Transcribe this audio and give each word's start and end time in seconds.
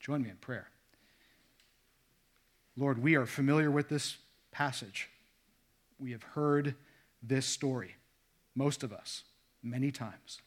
Join 0.00 0.22
me 0.22 0.30
in 0.30 0.36
prayer. 0.36 0.68
Lord, 2.76 3.02
we 3.02 3.14
are 3.16 3.26
familiar 3.26 3.70
with 3.70 3.88
this 3.88 4.16
passage. 4.50 5.10
We 5.98 6.12
have 6.12 6.22
heard 6.22 6.74
this 7.22 7.44
story, 7.44 7.96
most 8.54 8.82
of 8.82 8.92
us, 8.92 9.24
many 9.62 9.90
times. 9.90 10.40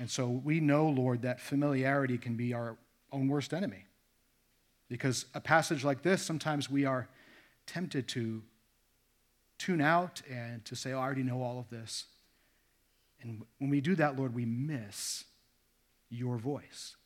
And 0.00 0.10
so 0.10 0.28
we 0.28 0.58
know, 0.58 0.88
Lord, 0.88 1.22
that 1.22 1.40
familiarity 1.40 2.18
can 2.18 2.34
be 2.34 2.52
our 2.52 2.76
own 3.12 3.28
worst 3.28 3.54
enemy. 3.54 3.84
Because 4.88 5.26
a 5.34 5.40
passage 5.40 5.84
like 5.84 6.02
this, 6.02 6.20
sometimes 6.20 6.68
we 6.68 6.84
are 6.84 7.08
tempted 7.66 8.08
to 8.08 8.42
tune 9.58 9.80
out 9.80 10.20
and 10.28 10.64
to 10.64 10.74
say, 10.74 10.92
oh, 10.92 10.98
I 10.98 11.02
already 11.02 11.22
know 11.22 11.42
all 11.42 11.60
of 11.60 11.70
this. 11.70 12.06
And 13.22 13.42
when 13.58 13.70
we 13.70 13.80
do 13.80 13.94
that, 13.94 14.18
Lord, 14.18 14.34
we 14.34 14.44
miss 14.44 15.24
your 16.10 16.36
voice. 16.36 16.96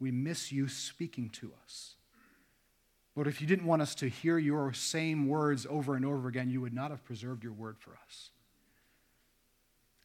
We 0.00 0.10
miss 0.10 0.52
you 0.52 0.68
speaking 0.68 1.30
to 1.30 1.52
us. 1.64 1.94
Lord, 3.16 3.26
if 3.26 3.40
you 3.40 3.48
didn't 3.48 3.66
want 3.66 3.82
us 3.82 3.96
to 3.96 4.08
hear 4.08 4.38
your 4.38 4.72
same 4.72 5.26
words 5.26 5.66
over 5.68 5.96
and 5.96 6.04
over 6.04 6.28
again, 6.28 6.50
you 6.50 6.60
would 6.60 6.72
not 6.72 6.92
have 6.92 7.04
preserved 7.04 7.42
your 7.42 7.52
word 7.52 7.76
for 7.78 7.98
us. 8.06 8.30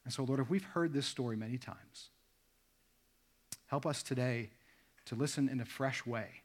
And 0.03 0.11
so, 0.13 0.23
Lord, 0.23 0.39
if 0.39 0.49
we've 0.49 0.63
heard 0.63 0.93
this 0.93 1.05
story 1.05 1.35
many 1.35 1.57
times, 1.57 2.09
help 3.67 3.85
us 3.85 4.01
today 4.01 4.49
to 5.05 5.15
listen 5.15 5.47
in 5.47 5.59
a 5.59 5.65
fresh 5.65 6.05
way 6.05 6.41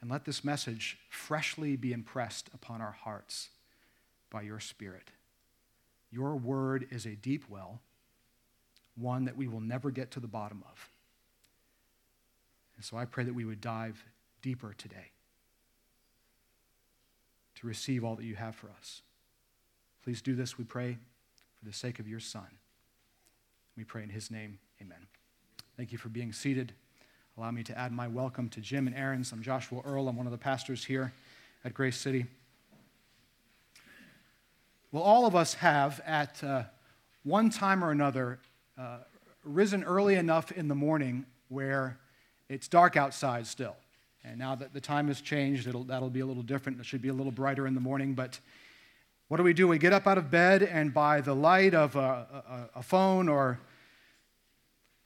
and 0.00 0.10
let 0.10 0.24
this 0.24 0.42
message 0.42 0.98
freshly 1.08 1.76
be 1.76 1.92
impressed 1.92 2.48
upon 2.54 2.80
our 2.80 2.92
hearts 2.92 3.50
by 4.30 4.42
your 4.42 4.58
Spirit. 4.58 5.10
Your 6.10 6.34
word 6.34 6.86
is 6.90 7.06
a 7.06 7.14
deep 7.14 7.44
well, 7.48 7.80
one 8.96 9.26
that 9.26 9.36
we 9.36 9.46
will 9.46 9.60
never 9.60 9.90
get 9.90 10.10
to 10.12 10.20
the 10.20 10.26
bottom 10.26 10.64
of. 10.70 10.91
And 12.82 12.86
so 12.88 12.96
I 12.96 13.04
pray 13.04 13.22
that 13.22 13.32
we 13.32 13.44
would 13.44 13.60
dive 13.60 14.04
deeper 14.42 14.74
today 14.76 15.12
to 17.54 17.66
receive 17.68 18.02
all 18.02 18.16
that 18.16 18.24
you 18.24 18.34
have 18.34 18.56
for 18.56 18.70
us. 18.76 19.02
Please 20.02 20.20
do 20.20 20.34
this, 20.34 20.58
we 20.58 20.64
pray, 20.64 20.98
for 21.60 21.64
the 21.64 21.72
sake 21.72 22.00
of 22.00 22.08
your 22.08 22.18
Son. 22.18 22.48
We 23.76 23.84
pray 23.84 24.02
in 24.02 24.08
his 24.08 24.32
name, 24.32 24.58
amen. 24.80 25.06
Thank 25.76 25.92
you 25.92 25.98
for 25.98 26.08
being 26.08 26.32
seated. 26.32 26.72
Allow 27.38 27.52
me 27.52 27.62
to 27.62 27.78
add 27.78 27.92
my 27.92 28.08
welcome 28.08 28.48
to 28.48 28.60
Jim 28.60 28.88
and 28.88 28.96
Aaron's. 28.96 29.30
I'm 29.30 29.42
Joshua 29.42 29.80
Earl. 29.84 30.08
I'm 30.08 30.16
one 30.16 30.26
of 30.26 30.32
the 30.32 30.36
pastors 30.36 30.84
here 30.84 31.12
at 31.64 31.74
Grace 31.74 31.96
City. 31.96 32.26
Well, 34.90 35.04
all 35.04 35.24
of 35.24 35.36
us 35.36 35.54
have, 35.54 36.00
at 36.04 36.42
uh, 36.42 36.64
one 37.22 37.48
time 37.48 37.84
or 37.84 37.92
another, 37.92 38.40
uh, 38.76 38.96
risen 39.44 39.84
early 39.84 40.16
enough 40.16 40.50
in 40.50 40.66
the 40.66 40.74
morning 40.74 41.26
where 41.48 42.00
it's 42.52 42.68
dark 42.68 42.96
outside 42.96 43.46
still. 43.46 43.76
And 44.24 44.38
now 44.38 44.54
that 44.54 44.72
the 44.72 44.80
time 44.80 45.08
has 45.08 45.20
changed, 45.20 45.66
that'll 45.66 46.10
be 46.10 46.20
a 46.20 46.26
little 46.26 46.42
different. 46.42 46.78
It 46.78 46.86
should 46.86 47.02
be 47.02 47.08
a 47.08 47.14
little 47.14 47.32
brighter 47.32 47.66
in 47.66 47.74
the 47.74 47.80
morning. 47.80 48.14
But 48.14 48.38
what 49.28 49.38
do 49.38 49.42
we 49.42 49.54
do? 49.54 49.66
We 49.66 49.78
get 49.78 49.92
up 49.92 50.06
out 50.06 50.18
of 50.18 50.30
bed, 50.30 50.62
and 50.62 50.92
by 50.92 51.22
the 51.22 51.34
light 51.34 51.74
of 51.74 51.96
a, 51.96 52.68
a, 52.74 52.78
a 52.80 52.82
phone 52.82 53.28
or 53.28 53.58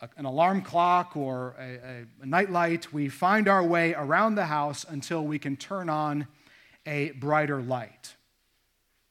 a, 0.00 0.08
an 0.16 0.24
alarm 0.24 0.62
clock 0.62 1.16
or 1.16 1.54
a, 1.58 2.04
a 2.22 2.26
night 2.26 2.50
light, 2.50 2.92
we 2.92 3.08
find 3.08 3.48
our 3.48 3.62
way 3.62 3.94
around 3.94 4.34
the 4.34 4.46
house 4.46 4.84
until 4.86 5.24
we 5.24 5.38
can 5.38 5.56
turn 5.56 5.88
on 5.88 6.26
a 6.84 7.12
brighter 7.12 7.62
light. 7.62 8.14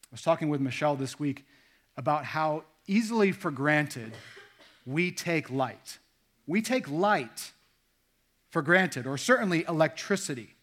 I 0.03 0.07
was 0.12 0.22
talking 0.22 0.50
with 0.50 0.62
Michelle 0.62 0.95
this 0.95 1.18
week 1.18 1.45
about 1.97 2.25
how 2.25 2.63
easily 2.85 3.31
for 3.31 3.50
granted 3.50 4.12
we 4.85 5.12
take 5.12 5.50
light. 5.50 5.97
We 6.45 6.62
take 6.62 6.90
light 6.90 7.53
for 8.56 8.62
granted, 8.62 9.06
or 9.06 9.18
certainly 9.18 9.66
electricity. 9.68 10.56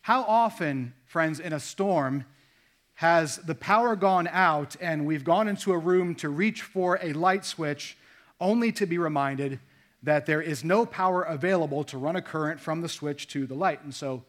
How 0.00 0.22
often, 0.22 0.92
friends, 1.04 1.38
in 1.38 1.52
a 1.52 1.60
storm, 1.60 2.24
has 2.94 3.36
the 3.36 3.54
power 3.54 3.94
gone 3.94 4.26
out 4.32 4.74
and 4.80 5.06
we've 5.06 5.22
gone 5.22 5.46
into 5.46 5.70
a 5.72 5.78
room 5.78 6.16
to 6.16 6.28
reach 6.28 6.62
for 6.62 6.98
a 7.00 7.12
light 7.12 7.44
switch 7.44 7.96
only 8.40 8.72
to 8.72 8.86
be 8.86 8.98
reminded 8.98 9.60
that 10.02 10.26
there 10.26 10.42
is 10.42 10.64
no 10.64 10.84
power 10.84 11.22
available 11.22 11.84
to 11.84 11.96
run 11.96 12.16
a 12.16 12.20
current 12.20 12.58
from 12.58 12.80
the 12.80 12.88
switch 12.88 13.28
to 13.28 13.46
the 13.46 13.54
light, 13.54 13.84
and 13.84 13.94
so 13.94 14.24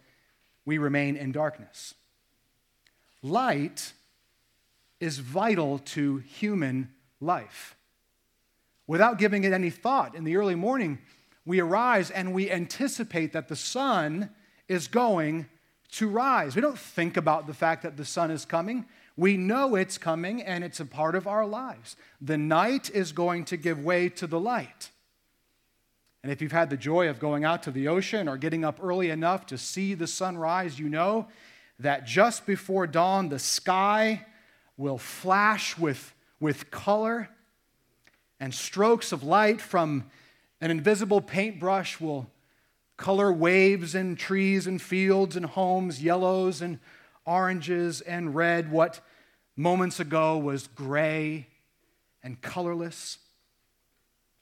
we 0.63 0.77
remain 0.77 1.15
in 1.15 1.31
darkness? 1.31 1.95
Light 3.23 3.91
is 4.99 5.17
vital 5.17 5.79
to 5.79 6.17
human 6.17 6.93
life. 7.19 7.75
Without 8.85 9.17
giving 9.17 9.45
it 9.45 9.51
any 9.51 9.71
thought, 9.71 10.13
in 10.13 10.25
the 10.25 10.35
early 10.35 10.53
morning, 10.53 10.99
we 11.47 11.61
arise 11.61 12.11
and 12.11 12.33
we 12.33 12.51
anticipate 12.51 13.31
that 13.31 13.47
the 13.47 13.55
sun 13.55 14.29
is 14.67 14.89
going 14.89 15.47
to 15.93 16.09
rise. 16.09 16.57
We 16.57 16.61
don't 16.61 16.77
think 16.77 17.15
about 17.15 17.47
the 17.47 17.53
fact 17.53 17.83
that 17.83 17.95
the 17.95 18.03
sun 18.03 18.31
is 18.31 18.43
coming. 18.43 18.85
We 19.15 19.37
know 19.37 19.75
it's 19.75 19.97
coming 19.97 20.43
and 20.43 20.61
it's 20.61 20.81
a 20.81 20.85
part 20.85 21.15
of 21.15 21.25
our 21.25 21.45
lives. 21.45 21.95
The 22.19 22.37
night 22.37 22.89
is 22.93 23.13
going 23.13 23.45
to 23.45 23.55
give 23.55 23.81
way 23.81 24.09
to 24.09 24.27
the 24.27 24.37
light. 24.37 24.89
And 26.21 26.33
if 26.33 26.41
you've 26.41 26.51
had 26.51 26.69
the 26.69 26.75
joy 26.75 27.07
of 27.07 27.17
going 27.17 27.45
out 27.45 27.63
to 27.63 27.71
the 27.71 27.87
ocean 27.87 28.27
or 28.27 28.35
getting 28.35 28.65
up 28.65 28.79
early 28.83 29.09
enough 29.09 29.45
to 29.45 29.57
see 29.57 29.93
the 29.93 30.05
sunrise, 30.05 30.77
you 30.77 30.89
know 30.89 31.29
that 31.79 32.05
just 32.05 32.45
before 32.45 32.87
dawn, 32.87 33.29
the 33.29 33.39
sky 33.39 34.25
will 34.75 34.97
flash 34.97 35.77
with, 35.77 36.13
with 36.41 36.69
color 36.71 37.29
and 38.37 38.53
strokes 38.53 39.13
of 39.13 39.23
light 39.23 39.61
from 39.61 40.03
an 40.61 40.71
invisible 40.71 41.21
paintbrush 41.21 41.99
will 41.99 42.29
color 42.97 43.31
waves 43.31 43.93
and 43.93 44.17
trees 44.17 44.65
and 44.67 44.81
fields 44.81 45.35
and 45.35 45.45
homes, 45.45 46.01
yellows 46.01 46.61
and 46.61 46.79
oranges 47.25 48.01
and 48.01 48.33
red, 48.33 48.71
what 48.71 48.99
moments 49.55 49.99
ago 49.99 50.37
was 50.37 50.67
gray 50.67 51.47
and 52.23 52.41
colorless. 52.41 53.19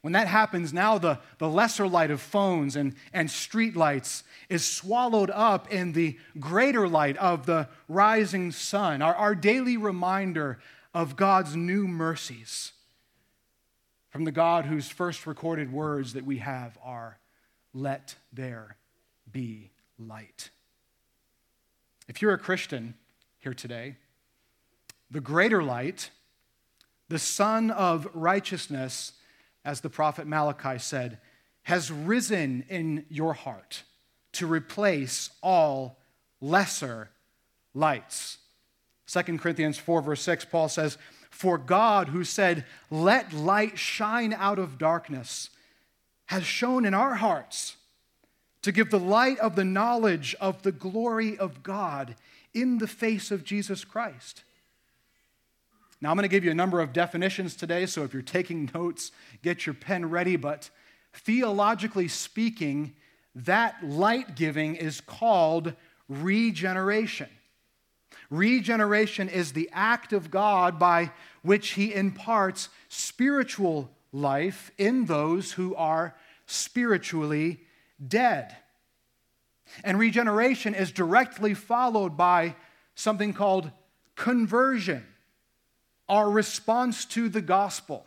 When 0.01 0.13
that 0.13 0.27
happens, 0.27 0.71
now 0.71 0.97
the, 0.99 1.19
the 1.39 1.49
lesser 1.49 1.87
light 1.87 2.11
of 2.11 2.21
phones 2.21 2.75
and, 2.75 2.93
and 3.11 3.29
street 3.29 3.75
lights 3.75 4.23
is 4.49 4.63
swallowed 4.63 5.31
up 5.31 5.73
in 5.73 5.93
the 5.93 6.17
greater 6.39 6.87
light 6.87 7.17
of 7.17 7.47
the 7.47 7.67
rising 7.89 8.51
sun, 8.51 9.01
our, 9.01 9.15
our 9.15 9.33
daily 9.33 9.77
reminder 9.77 10.59
of 10.93 11.15
God's 11.15 11.55
new 11.55 11.87
mercies 11.87 12.71
from 14.15 14.23
the 14.23 14.31
God 14.31 14.63
whose 14.63 14.87
first 14.87 15.27
recorded 15.27 15.73
words 15.73 16.13
that 16.13 16.23
we 16.23 16.37
have 16.37 16.77
are, 16.81 17.17
Let 17.73 18.15
there 18.31 18.77
be 19.29 19.71
light. 19.99 20.51
If 22.07 22.21
you're 22.21 22.31
a 22.31 22.37
Christian 22.37 22.93
here 23.39 23.53
today, 23.53 23.97
the 25.11 25.19
greater 25.19 25.61
light, 25.61 26.11
the 27.09 27.19
Sun 27.19 27.71
of 27.71 28.07
righteousness, 28.13 29.11
as 29.65 29.81
the 29.81 29.89
prophet 29.89 30.25
Malachi 30.25 30.79
said, 30.79 31.19
has 31.63 31.91
risen 31.91 32.63
in 32.69 33.05
your 33.09 33.33
heart 33.33 33.83
to 34.31 34.47
replace 34.47 35.29
all 35.43 35.99
lesser 36.39 37.09
lights. 37.73 38.37
2 39.07 39.39
Corinthians 39.39 39.77
4, 39.77 40.01
verse 40.01 40.21
6, 40.21 40.45
Paul 40.45 40.69
says, 40.69 40.97
for 41.35 41.57
God, 41.57 42.07
who 42.07 42.23
said, 42.23 42.63
Let 42.89 43.33
light 43.33 43.77
shine 43.77 44.31
out 44.31 44.57
of 44.57 44.77
darkness, 44.77 45.49
has 46.27 46.45
shone 46.45 46.85
in 46.85 46.93
our 46.93 47.15
hearts 47.15 47.75
to 48.61 48.71
give 48.71 48.89
the 48.89 48.99
light 48.99 49.37
of 49.39 49.57
the 49.57 49.65
knowledge 49.65 50.33
of 50.39 50.63
the 50.63 50.71
glory 50.71 51.37
of 51.37 51.61
God 51.61 52.15
in 52.53 52.77
the 52.77 52.87
face 52.87 53.31
of 53.31 53.43
Jesus 53.43 53.83
Christ. 53.83 54.43
Now, 55.99 56.09
I'm 56.09 56.15
going 56.15 56.23
to 56.23 56.29
give 56.29 56.45
you 56.45 56.51
a 56.51 56.55
number 56.55 56.79
of 56.79 56.93
definitions 56.93 57.57
today, 57.57 57.85
so 57.85 58.03
if 58.05 58.13
you're 58.13 58.23
taking 58.23 58.71
notes, 58.73 59.11
get 59.43 59.65
your 59.65 59.75
pen 59.75 60.09
ready. 60.09 60.37
But 60.37 60.69
theologically 61.13 62.07
speaking, 62.07 62.93
that 63.35 63.85
light 63.85 64.35
giving 64.35 64.77
is 64.77 65.01
called 65.01 65.73
regeneration. 66.07 67.27
Regeneration 68.29 69.29
is 69.29 69.53
the 69.53 69.69
act 69.71 70.13
of 70.13 70.31
God 70.31 70.79
by 70.79 71.11
which 71.41 71.71
He 71.71 71.93
imparts 71.93 72.69
spiritual 72.89 73.89
life 74.11 74.71
in 74.77 75.05
those 75.05 75.53
who 75.53 75.75
are 75.75 76.15
spiritually 76.45 77.59
dead. 78.05 78.55
And 79.83 79.99
regeneration 79.99 80.73
is 80.73 80.91
directly 80.91 81.53
followed 81.53 82.15
by 82.15 82.55
something 82.95 83.33
called 83.33 83.71
conversion, 84.15 85.05
our 86.07 86.29
response 86.29 87.05
to 87.05 87.29
the 87.29 87.41
gospel, 87.41 88.05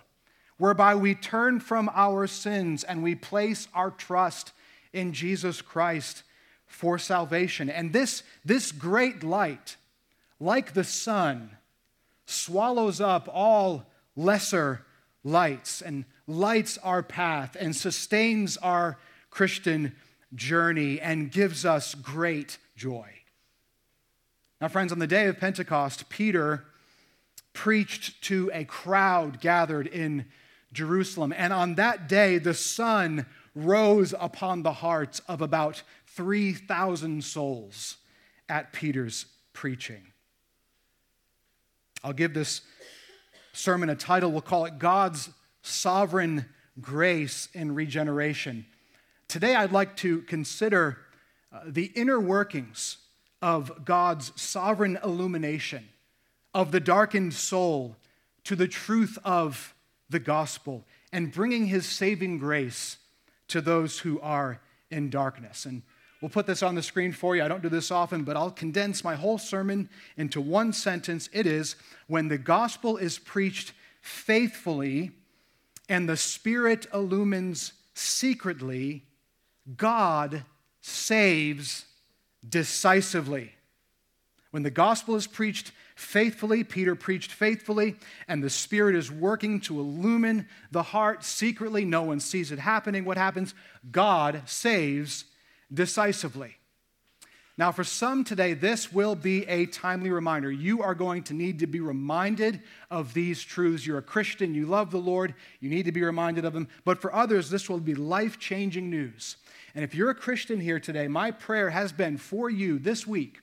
whereby 0.57 0.95
we 0.95 1.15
turn 1.15 1.61
from 1.61 1.91
our 1.95 2.27
sins 2.27 2.85
and 2.85 3.03
we 3.03 3.15
place 3.15 3.69
our 3.75 3.91
trust 3.91 4.53
in 4.93 5.13
Jesus 5.13 5.61
Christ 5.61 6.23
for 6.67 6.99
salvation. 6.99 7.69
And 7.69 7.93
this, 7.93 8.23
this 8.45 8.73
great 8.73 9.23
light, 9.23 9.77
like 10.41 10.75
the 10.75 10.85
sun, 10.85 11.51
swallows 12.27 13.01
up 13.01 13.29
all 13.33 13.87
lesser 14.17 14.85
lights 15.25 15.81
and 15.81 16.05
lights 16.27 16.79
our 16.79 17.03
path 17.03 17.57
and 17.59 17.75
sustains 17.75 18.57
our 18.59 18.99
Christian 19.31 19.95
journey 20.35 21.01
and 21.01 21.31
gives 21.31 21.65
us 21.65 21.95
great 21.95 22.59
joy. 22.77 23.09
Now, 24.61 24.69
friends, 24.69 24.93
on 24.93 24.99
the 24.99 25.07
day 25.07 25.27
of 25.27 25.39
Pentecost, 25.39 26.09
Peter 26.09 26.65
preached 27.53 28.23
to 28.25 28.51
a 28.53 28.65
crowd 28.65 29.41
gathered 29.41 29.87
in 29.87 30.27
Jerusalem. 30.73 31.33
And 31.37 31.53
on 31.53 31.77
that 31.77 32.09
day, 32.09 32.39
the 32.39 32.55
sun 32.55 33.27
rose 33.55 34.15
upon 34.19 34.63
the 34.63 34.75
hearts 34.75 35.21
of 35.29 35.41
about 35.41 35.83
3,000 36.07 37.25
souls 37.25 37.97
at 38.49 38.73
Peter's 38.73 39.27
preaching. 39.53 40.13
I'll 42.05 42.13
give 42.13 42.33
this 42.33 42.61
sermon 43.53 43.91
a 43.91 43.97
title. 43.97 44.31
We'll 44.31 44.41
call 44.41 44.67
it 44.67 44.79
God's 44.79 45.31
Sovereign 45.63 46.47
Grace 46.81 47.49
in 47.55 47.75
Regeneration. 47.75 48.67
Today, 49.27 49.57
I'd 49.57 49.73
like 49.73 49.97
to 49.97 50.23
consider 50.23 50.99
uh, 51.53 51.61
the 51.67 51.87
inner 51.97 52.21
workings 52.21 52.99
of 53.43 53.85
God's 53.85 54.33
sovereign 54.41 54.99
illumination 55.03 55.89
of 56.55 56.71
the 56.71 56.81
darkened 56.81 57.35
soul 57.35 57.97
to 58.45 58.55
the 58.55 58.69
truth 58.69 59.19
of 59.25 59.75
the 60.09 60.21
gospel 60.21 60.85
and 61.13 61.33
bringing 61.33 61.67
his 61.67 61.85
saving 61.85 62.39
grace 62.39 62.99
to 63.49 63.61
those 63.61 63.99
who 64.01 64.21
are 64.21 64.61
in 64.91 65.11
darkness. 65.11 65.67
And 65.67 65.83
we'll 66.21 66.29
put 66.29 66.47
this 66.47 66.63
on 66.63 66.75
the 66.75 66.83
screen 66.83 67.13
for 67.13 67.37
you. 67.37 67.43
I 67.43 67.49
don't 67.49 67.63
do 67.63 67.69
this 67.69 67.91
often, 67.91 68.25
but 68.25 68.37
I'll 68.37 68.51
condense 68.51 69.05
my 69.05 69.15
whole 69.15 69.39
sermon 69.39 69.89
into 70.17 70.41
one 70.41 70.73
sentence. 70.73 71.29
It 71.33 71.47
is 71.47 71.77
when 72.07 72.29
the 72.29 72.39
gospel 72.39 72.97
is 72.97 73.19
preached 73.19 73.73
faithfully 74.01 75.13
and 75.89 76.09
the 76.09 76.17
Spirit 76.17 76.87
illumines 76.93 77.73
secretly, 77.95 79.05
God 79.77 80.45
saves 80.81 81.87
decisively. 82.47 83.53
When 84.51 84.63
the 84.63 84.71
gospel 84.71 85.17
is 85.17 85.27
preached 85.27 85.73
faithfully, 85.95 86.65
Peter 86.65 86.95
preached 86.95 87.33
faithfully, 87.33 87.97
and 88.29 88.43
the 88.43 88.51
Spirit 88.51 88.95
is 88.95 89.11
working 89.11 89.61
to 89.63 89.79
illumine 89.79 90.47
the 90.71 90.83
heart 90.83 91.25
secretly. 91.25 91.85
No 91.85 92.03
one 92.03 92.21
sees 92.21 92.53
it 92.53 92.59
happening. 92.59 93.05
What 93.05 93.19
happens? 93.19 93.55
God 93.91 94.43
saves 94.47 95.25
decisively. 95.73 96.57
Now, 97.59 97.73
for 97.73 97.83
some 97.83 98.23
today, 98.23 98.55
this 98.55 98.93
will 98.93 99.17
be 99.17 99.45
a 99.49 99.67
timely 99.67 100.11
reminder. 100.11 100.51
You 100.51 100.81
are 100.83 100.95
going 100.95 101.25
to 101.25 101.35
need 101.35 101.59
to 101.59 101.67
be 101.67 101.81
reminded 101.81 102.63
of 102.89 103.15
these 103.15 103.43
truths. 103.43 103.85
You're 103.85 103.99
a 103.99 104.03
Christian, 104.03 104.55
you 104.55 104.65
love 104.65 104.93
the 104.93 104.99
Lord, 104.99 105.35
you 105.59 105.69
need 105.69 105.87
to 105.87 105.93
be 105.93 106.03
reminded 106.03 106.45
of 106.45 106.53
them. 106.53 106.69
But 106.85 107.03
for 107.03 107.13
others, 107.13 107.51
this 107.51 107.69
will 107.69 107.81
be 107.81 107.97
life 107.97 108.39
changing 108.39 108.89
news. 108.89 109.39
And 109.75 109.83
if 109.83 109.93
you're 109.93 110.11
a 110.11 110.15
Christian 110.15 110.61
here 110.61 110.79
today, 110.79 111.09
my 111.09 111.33
prayer 111.33 111.71
has 111.71 111.91
been 111.91 112.17
for 112.17 112.49
you 112.49 112.79
this 112.79 113.09
week 113.09 113.41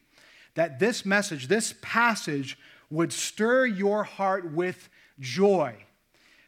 that 0.53 0.79
this 0.79 1.05
message, 1.05 1.47
this 1.47 1.73
passage, 1.81 2.57
would 2.89 3.11
stir 3.11 3.65
your 3.65 4.05
heart 4.05 4.53
with 4.53 4.87
joy. 5.19 5.75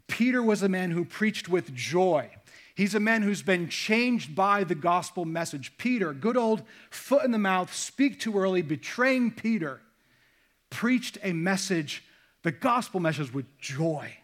Peter 0.08 0.42
was 0.42 0.64
a 0.64 0.70
man 0.70 0.92
who 0.92 1.04
preached 1.04 1.50
with 1.50 1.74
joy. 1.74 2.30
He's 2.78 2.94
a 2.94 3.00
man 3.00 3.24
who's 3.24 3.42
been 3.42 3.70
changed 3.70 4.36
by 4.36 4.64
the 4.64 4.76
gospel 4.76 5.26
message. 5.26 5.76
Peter, 5.80 6.14
good 6.14 6.38
old 6.38 6.62
foot 6.92 7.26
in 7.26 7.32
the 7.32 7.40
mouth, 7.40 7.74
speak 7.74 8.20
too 8.20 8.38
early, 8.38 8.62
betraying 8.62 9.32
Peter, 9.32 9.82
preached 10.70 11.18
a 11.24 11.34
message, 11.34 12.04
the 12.44 12.52
gospel 12.52 13.00
message, 13.00 13.34
with 13.34 13.48
joy, 13.58 14.16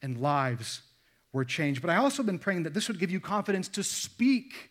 and 0.00 0.20
lives 0.20 0.82
were 1.32 1.44
changed. 1.44 1.82
But 1.82 1.90
I 1.90 1.96
also 1.96 2.22
been 2.22 2.38
praying 2.38 2.62
that 2.62 2.72
this 2.72 2.86
would 2.86 3.00
give 3.00 3.10
you 3.10 3.18
confidence 3.18 3.66
to 3.70 3.82
speak 3.82 4.70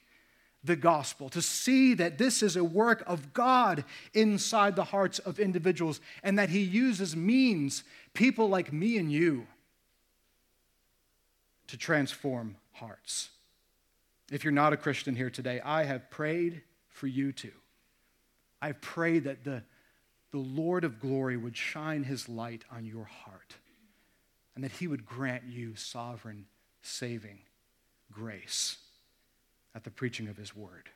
the 0.64 0.78
gospel, 0.78 1.28
to 1.32 1.42
see 1.42 1.94
that 1.96 2.18
this 2.18 2.42
is 2.42 2.56
a 2.56 2.64
work 2.64 3.04
of 3.08 3.34
God 3.34 3.84
inside 4.14 4.78
the 4.78 4.86
hearts 4.86 5.20
of 5.20 5.38
individuals 5.38 6.00
and 6.24 6.40
that 6.40 6.50
He 6.50 6.62
uses 6.62 7.14
means, 7.14 7.84
people 8.14 8.48
like 8.48 8.72
me 8.72 8.98
and 8.98 9.12
you, 9.12 9.48
to 11.68 11.76
transform 11.76 12.56
hearts. 12.82 13.30
If 14.32 14.44
you're 14.44 14.52
not 14.52 14.74
a 14.74 14.78
Christian 14.78 15.16
here 15.16 15.30
today, 15.30 15.62
I 15.62 15.84
have 15.84 16.10
prayed 16.10 16.62
for 16.90 17.08
you 17.08 17.32
to. 17.34 17.52
I've 18.62 18.82
prayed 18.82 19.24
that 19.26 19.44
the, 19.44 19.64
the 20.32 20.40
Lord 20.40 20.84
of 20.84 21.00
glory 21.00 21.38
would 21.38 21.56
shine 21.56 22.04
His 22.04 22.28
light 22.28 22.64
on 22.72 22.86
your 22.86 23.06
heart 23.06 23.56
and 24.56 24.64
that 24.64 24.72
He 24.72 24.88
would 24.88 25.06
grant 25.06 25.44
you 25.48 25.76
sovereign, 25.76 26.46
saving 26.82 27.40
grace 28.12 28.78
at 29.74 29.84
the 29.84 29.92
preaching 29.92 30.28
of 30.28 30.38
his 30.38 30.56
word. 30.56 30.90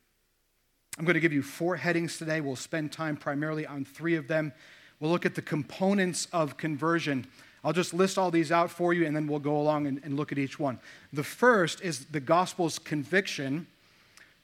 I'm 0.98 1.06
going 1.06 1.16
to 1.16 1.20
give 1.20 1.34
you 1.34 1.44
four 1.44 1.76
headings 1.76 2.18
today. 2.18 2.42
We'll 2.42 2.56
spend 2.56 2.92
time 2.92 3.18
primarily 3.18 3.66
on 3.66 3.86
three 3.86 4.16
of 4.16 4.28
them. 4.28 4.54
We'll 5.00 5.12
look 5.12 5.26
at 5.26 5.36
the 5.36 5.42
components 5.42 6.28
of 6.32 6.58
conversion. 6.58 7.28
I'll 7.66 7.74
just 7.74 7.94
list 7.94 8.18
all 8.18 8.32
these 8.32 8.52
out 8.52 8.70
for 8.70 8.94
you 8.94 9.06
and 9.06 9.16
then 9.16 9.28
we'll 9.28 9.40
go 9.40 9.58
along 9.58 9.88
and, 9.88 10.00
and 10.04 10.16
look 10.16 10.32
at 10.32 10.38
each 10.38 10.58
one. 10.60 10.80
The 11.12 11.24
first 11.24 11.82
is 11.82 12.06
the 12.06 12.22
gospel's 12.22 12.80
conviction, 12.80 13.68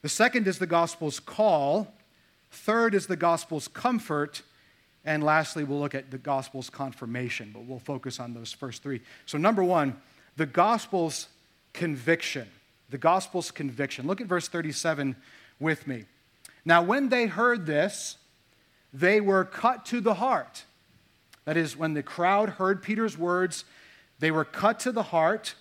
the 0.02 0.10
second 0.10 0.46
is 0.46 0.58
the 0.58 0.66
gospel's 0.66 1.20
call, 1.20 1.94
third 2.50 2.94
is 2.94 3.06
the 3.06 3.16
gospel's 3.16 3.68
comfort, 3.68 4.42
and 5.04 5.24
lastly, 5.24 5.64
we'll 5.64 5.80
look 5.80 5.94
at 5.94 6.10
the 6.10 6.18
gospel's 6.18 6.68
confirmation, 6.70 7.50
but 7.52 7.64
we'll 7.64 7.80
focus 7.80 8.20
on 8.20 8.34
those 8.34 8.52
first 8.52 8.84
three. 8.84 9.00
So, 9.26 9.36
number 9.36 9.64
one, 9.64 9.96
the 10.36 10.46
gospel's 10.46 11.26
conviction 11.72 12.46
the 12.92 12.98
gospel's 12.98 13.50
conviction. 13.50 14.06
Look 14.06 14.20
at 14.20 14.26
verse 14.28 14.48
37 14.48 15.16
with 15.58 15.86
me. 15.86 16.04
Now, 16.64 16.82
when 16.82 17.08
they 17.08 17.26
heard 17.26 17.66
this, 17.66 18.18
they 18.92 19.20
were 19.20 19.44
cut 19.44 19.86
to 19.86 20.00
the 20.00 20.14
heart. 20.14 20.64
That 21.44 21.56
is, 21.56 21.76
when 21.76 21.94
the 21.94 22.02
crowd 22.02 22.50
heard 22.50 22.82
Peter's 22.82 23.18
words, 23.18 23.64
they 24.18 24.30
were 24.30 24.44
cut 24.44 24.80
to 24.80 24.92
the 24.92 25.02
heart. 25.02 25.54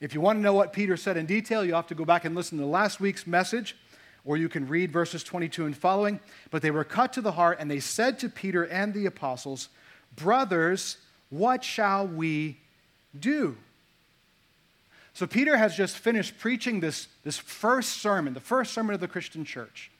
If 0.00 0.14
you 0.14 0.20
want 0.20 0.38
to 0.38 0.42
know 0.42 0.52
what 0.52 0.72
Peter 0.72 0.96
said 0.96 1.16
in 1.16 1.26
detail, 1.26 1.64
you 1.64 1.74
have 1.74 1.86
to 1.86 1.94
go 1.94 2.04
back 2.04 2.24
and 2.24 2.34
listen 2.34 2.58
to 2.58 2.66
last 2.66 3.00
week's 3.00 3.26
message, 3.26 3.76
or 4.24 4.36
you 4.36 4.48
can 4.48 4.68
read 4.68 4.92
verses 4.92 5.24
22 5.24 5.64
and 5.64 5.76
following. 5.76 6.20
But 6.50 6.60
they 6.60 6.70
were 6.70 6.84
cut 6.84 7.12
to 7.14 7.20
the 7.20 7.32
heart, 7.32 7.58
and 7.60 7.70
they 7.70 7.80
said 7.80 8.18
to 8.18 8.28
Peter 8.28 8.64
and 8.64 8.92
the 8.92 9.06
apostles, 9.06 9.68
Brothers, 10.14 10.98
what 11.30 11.64
shall 11.64 12.06
we 12.06 12.58
do? 13.18 13.56
So, 15.14 15.26
Peter 15.26 15.56
has 15.56 15.76
just 15.76 15.98
finished 15.98 16.38
preaching 16.38 16.80
this, 16.80 17.08
this 17.22 17.36
first 17.36 18.00
sermon, 18.00 18.32
the 18.34 18.40
first 18.40 18.72
sermon 18.72 18.94
of 18.94 19.00
the 19.00 19.08
Christian 19.08 19.44
church. 19.44 19.90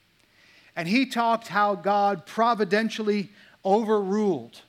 And 0.75 0.87
he 0.87 1.05
talked 1.05 1.47
how 1.47 1.75
God 1.75 2.25
providentially 2.25 3.29
overruled 3.65 4.61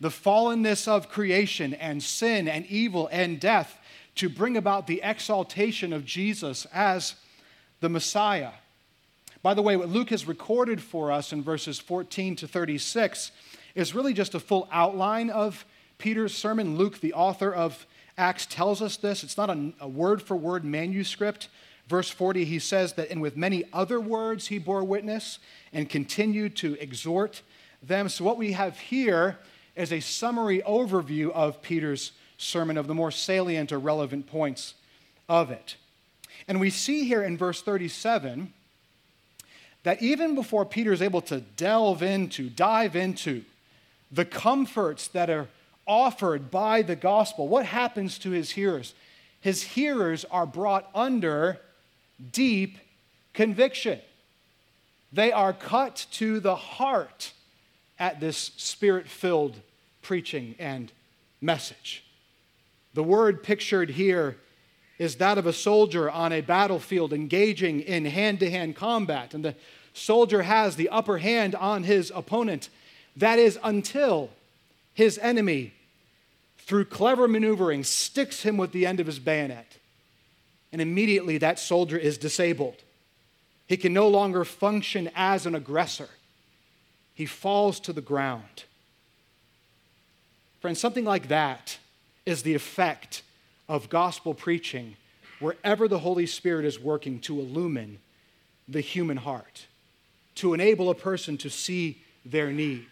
the 0.00 0.08
fallenness 0.08 0.88
of 0.88 1.08
creation 1.08 1.74
and 1.74 2.02
sin 2.02 2.48
and 2.48 2.64
evil 2.66 3.08
and 3.12 3.38
death 3.38 3.78
to 4.14 4.28
bring 4.28 4.56
about 4.56 4.86
the 4.86 5.00
exaltation 5.04 5.92
of 5.92 6.04
Jesus 6.04 6.66
as 6.72 7.14
the 7.80 7.88
Messiah. 7.88 8.52
By 9.42 9.54
the 9.54 9.62
way, 9.62 9.76
what 9.76 9.88
Luke 9.88 10.10
has 10.10 10.26
recorded 10.26 10.82
for 10.82 11.10
us 11.10 11.32
in 11.32 11.42
verses 11.42 11.78
14 11.78 12.36
to 12.36 12.48
36 12.48 13.30
is 13.74 13.94
really 13.94 14.12
just 14.12 14.34
a 14.34 14.40
full 14.40 14.68
outline 14.70 15.30
of 15.30 15.64
Peter's 15.98 16.34
sermon. 16.34 16.76
Luke, 16.76 17.00
the 17.00 17.14
author 17.14 17.52
of 17.52 17.86
Acts 18.18 18.44
tells 18.44 18.82
us 18.82 18.96
this. 18.96 19.24
It's 19.24 19.38
not 19.38 19.50
a, 19.80 19.88
word 19.88 20.20
for 20.20 20.36
word 20.36 20.64
manuscript. 20.64 21.48
Verse 21.88 22.10
40, 22.10 22.44
he 22.44 22.58
says 22.58 22.92
that, 22.94 23.10
and 23.10 23.22
with 23.22 23.36
many 23.36 23.64
other 23.72 23.98
words 23.98 24.48
he 24.48 24.58
bore 24.58 24.84
witness 24.84 25.38
and 25.72 25.88
continued 25.88 26.54
to 26.56 26.74
exhort 26.80 27.42
them. 27.82 28.08
So, 28.08 28.24
what 28.24 28.36
we 28.36 28.52
have 28.52 28.78
here 28.78 29.38
is 29.76 29.92
a 29.92 30.00
summary 30.00 30.62
overview 30.62 31.30
of 31.30 31.62
Peter's 31.62 32.12
sermon 32.38 32.76
of 32.76 32.86
the 32.86 32.94
more 32.94 33.10
salient 33.10 33.72
or 33.72 33.78
relevant 33.78 34.26
points 34.26 34.74
of 35.28 35.50
it. 35.50 35.76
And 36.48 36.58
we 36.60 36.70
see 36.70 37.04
here 37.04 37.22
in 37.22 37.36
verse 37.36 37.62
37 37.62 38.52
that 39.82 40.02
even 40.02 40.34
before 40.34 40.64
Peter 40.64 40.92
is 40.92 41.00
able 41.00 41.22
to 41.22 41.40
delve 41.40 42.02
into, 42.02 42.50
dive 42.50 42.96
into 42.96 43.44
the 44.10 44.24
comforts 44.24 45.08
that 45.08 45.30
are 45.30 45.48
offered 45.86 46.50
by 46.50 46.82
the 46.82 46.96
gospel, 46.96 47.48
what 47.48 47.66
happens 47.66 48.18
to 48.18 48.30
his 48.30 48.50
hearers? 48.50 48.94
His 49.40 49.62
hearers 49.62 50.24
are 50.30 50.46
brought 50.46 50.88
under 50.94 51.60
deep 52.32 52.78
conviction. 53.32 54.00
They 55.12 55.32
are 55.32 55.52
cut 55.52 56.06
to 56.12 56.40
the 56.40 56.56
heart 56.56 57.32
at 58.00 58.18
this 58.18 58.50
spirit 58.56 59.06
filled 59.06 59.60
preaching 60.02 60.56
and 60.58 60.90
message. 61.40 62.02
The 62.94 63.02
word 63.04 63.42
pictured 63.42 63.90
here 63.90 64.36
is 64.98 65.16
that 65.16 65.38
of 65.38 65.46
a 65.46 65.52
soldier 65.52 66.10
on 66.10 66.32
a 66.32 66.40
battlefield 66.40 67.12
engaging 67.12 67.80
in 67.80 68.04
hand 68.04 68.40
to 68.40 68.50
hand 68.50 68.74
combat. 68.74 69.32
And 69.34 69.44
the 69.44 69.54
soldier 69.94 70.42
has 70.42 70.76
the 70.76 70.88
upper 70.88 71.18
hand 71.18 71.54
on 71.54 71.84
his 71.84 72.10
opponent. 72.14 72.68
That 73.16 73.38
is 73.38 73.58
until 73.62 74.30
his 74.92 75.18
enemy, 75.18 75.72
through 76.58 76.86
clever 76.86 77.28
maneuvering, 77.28 77.84
sticks 77.84 78.42
him 78.42 78.56
with 78.56 78.72
the 78.72 78.86
end 78.86 79.00
of 79.00 79.06
his 79.06 79.18
bayonet. 79.18 79.78
And 80.72 80.82
immediately 80.82 81.38
that 81.38 81.58
soldier 81.58 81.96
is 81.96 82.18
disabled. 82.18 82.76
He 83.66 83.76
can 83.76 83.92
no 83.92 84.08
longer 84.08 84.44
function 84.44 85.10
as 85.14 85.46
an 85.46 85.54
aggressor. 85.54 86.08
He 87.20 87.26
falls 87.26 87.80
to 87.80 87.92
the 87.92 88.00
ground. 88.00 88.64
Friends, 90.62 90.80
something 90.80 91.04
like 91.04 91.28
that 91.28 91.76
is 92.24 92.42
the 92.42 92.54
effect 92.54 93.20
of 93.68 93.90
gospel 93.90 94.32
preaching 94.32 94.96
wherever 95.38 95.86
the 95.86 95.98
Holy 95.98 96.24
Spirit 96.24 96.64
is 96.64 96.80
working 96.80 97.20
to 97.20 97.38
illumine 97.38 97.98
the 98.66 98.80
human 98.80 99.18
heart, 99.18 99.66
to 100.36 100.54
enable 100.54 100.88
a 100.88 100.94
person 100.94 101.36
to 101.36 101.50
see 101.50 102.00
their 102.24 102.50
need. 102.50 102.86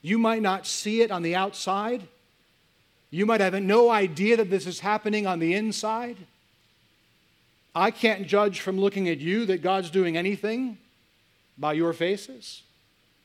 You 0.00 0.16
might 0.16 0.40
not 0.40 0.64
see 0.64 1.02
it 1.02 1.10
on 1.10 1.22
the 1.22 1.34
outside. 1.34 2.06
You 3.10 3.26
might 3.26 3.40
have 3.40 3.60
no 3.60 3.90
idea 3.90 4.36
that 4.36 4.50
this 4.50 4.68
is 4.68 4.78
happening 4.78 5.26
on 5.26 5.40
the 5.40 5.52
inside. 5.52 6.16
I 7.74 7.90
can't 7.90 8.28
judge 8.28 8.60
from 8.60 8.78
looking 8.78 9.08
at 9.08 9.18
you 9.18 9.46
that 9.46 9.62
God's 9.62 9.90
doing 9.90 10.16
anything 10.16 10.78
by 11.58 11.72
your 11.72 11.92
faces 11.92 12.62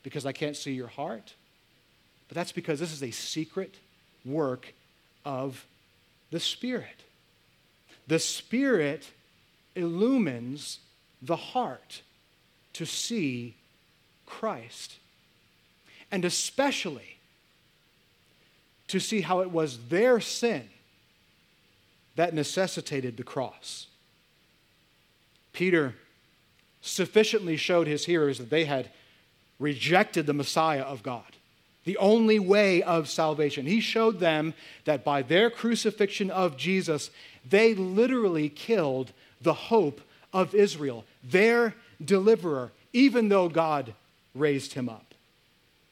because 0.03 0.25
I 0.25 0.31
can't 0.31 0.55
see 0.55 0.73
your 0.73 0.87
heart. 0.87 1.33
But 2.27 2.35
that's 2.35 2.51
because 2.51 2.79
this 2.79 2.91
is 2.91 3.03
a 3.03 3.11
secret 3.11 3.75
work 4.25 4.73
of 5.25 5.65
the 6.31 6.39
Spirit. 6.39 7.03
The 8.07 8.19
Spirit 8.19 9.09
illumines 9.75 10.79
the 11.21 11.35
heart 11.35 12.01
to 12.73 12.85
see 12.85 13.55
Christ, 14.25 14.97
and 16.11 16.25
especially 16.25 17.17
to 18.87 18.99
see 18.99 19.21
how 19.21 19.39
it 19.39 19.51
was 19.51 19.87
their 19.87 20.19
sin 20.19 20.69
that 22.15 22.33
necessitated 22.33 23.17
the 23.17 23.23
cross. 23.23 23.87
Peter 25.53 25.95
sufficiently 26.81 27.55
showed 27.55 27.87
his 27.87 28.05
hearers 28.05 28.37
that 28.37 28.49
they 28.49 28.65
had 28.65 28.89
rejected 29.59 30.25
the 30.25 30.33
Messiah 30.33 30.81
of 30.81 31.03
God 31.03 31.23
the 31.85 31.97
only 31.97 32.39
way 32.39 32.81
of 32.81 33.09
salvation. 33.09 33.65
He 33.65 33.81
showed 33.81 34.19
them 34.19 34.53
that 34.85 35.03
by 35.03 35.21
their 35.21 35.49
crucifixion 35.49 36.31
of 36.31 36.57
Jesus, 36.57 37.09
they 37.47 37.73
literally 37.73 38.49
killed 38.49 39.11
the 39.41 39.53
hope 39.53 40.01
of 40.31 40.55
Israel, 40.55 41.03
their 41.23 41.75
deliverer, 42.03 42.71
even 42.93 43.29
though 43.29 43.49
God 43.49 43.93
raised 44.33 44.73
him 44.73 44.87
up. 44.87 45.13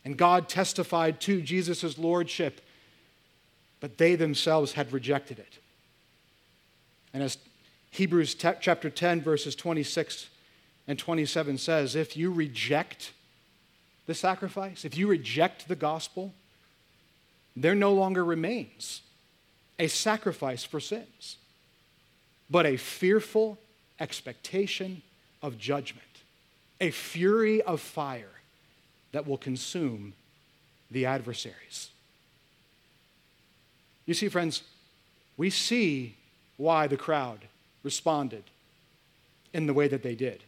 And 0.03 0.17
God 0.17 0.49
testified 0.49 1.19
to 1.21 1.41
Jesus' 1.41 1.97
lordship, 1.97 2.61
but 3.79 3.97
they 3.97 4.15
themselves 4.15 4.73
had 4.73 4.93
rejected 4.93 5.39
it. 5.39 5.59
And 7.13 7.21
as 7.21 7.37
Hebrews 7.91 8.35
chapter 8.35 8.89
10, 8.89 9.21
verses 9.21 9.55
26 9.55 10.27
and 10.87 10.97
27 10.97 11.57
says, 11.57 11.95
if 11.95 12.15
you 12.15 12.31
reject 12.31 13.11
the 14.07 14.13
sacrifice, 14.13 14.83
if 14.85 14.97
you 14.97 15.07
reject 15.07 15.67
the 15.67 15.75
gospel, 15.75 16.33
there 17.55 17.75
no 17.75 17.93
longer 17.93 18.23
remains 18.23 19.01
a 19.79 19.87
sacrifice 19.87 20.63
for 20.63 20.79
sins, 20.79 21.37
but 22.49 22.65
a 22.65 22.77
fearful 22.77 23.57
expectation 23.99 25.01
of 25.41 25.57
judgment, 25.57 26.05
a 26.79 26.91
fury 26.91 27.61
of 27.61 27.81
fire 27.81 28.31
that 29.11 29.27
will 29.27 29.37
consume 29.37 30.13
the 30.89 31.05
adversaries. 31.05 31.89
You 34.05 34.13
see, 34.13 34.29
friends, 34.29 34.63
we 35.37 35.49
see 35.49 36.15
why 36.57 36.87
the 36.87 36.97
crowd 36.97 37.47
responded 37.83 38.43
in 39.53 39.67
the 39.67 39.73
way 39.73 39.87
that 39.87 40.03
they 40.03 40.15
did. 40.15 40.43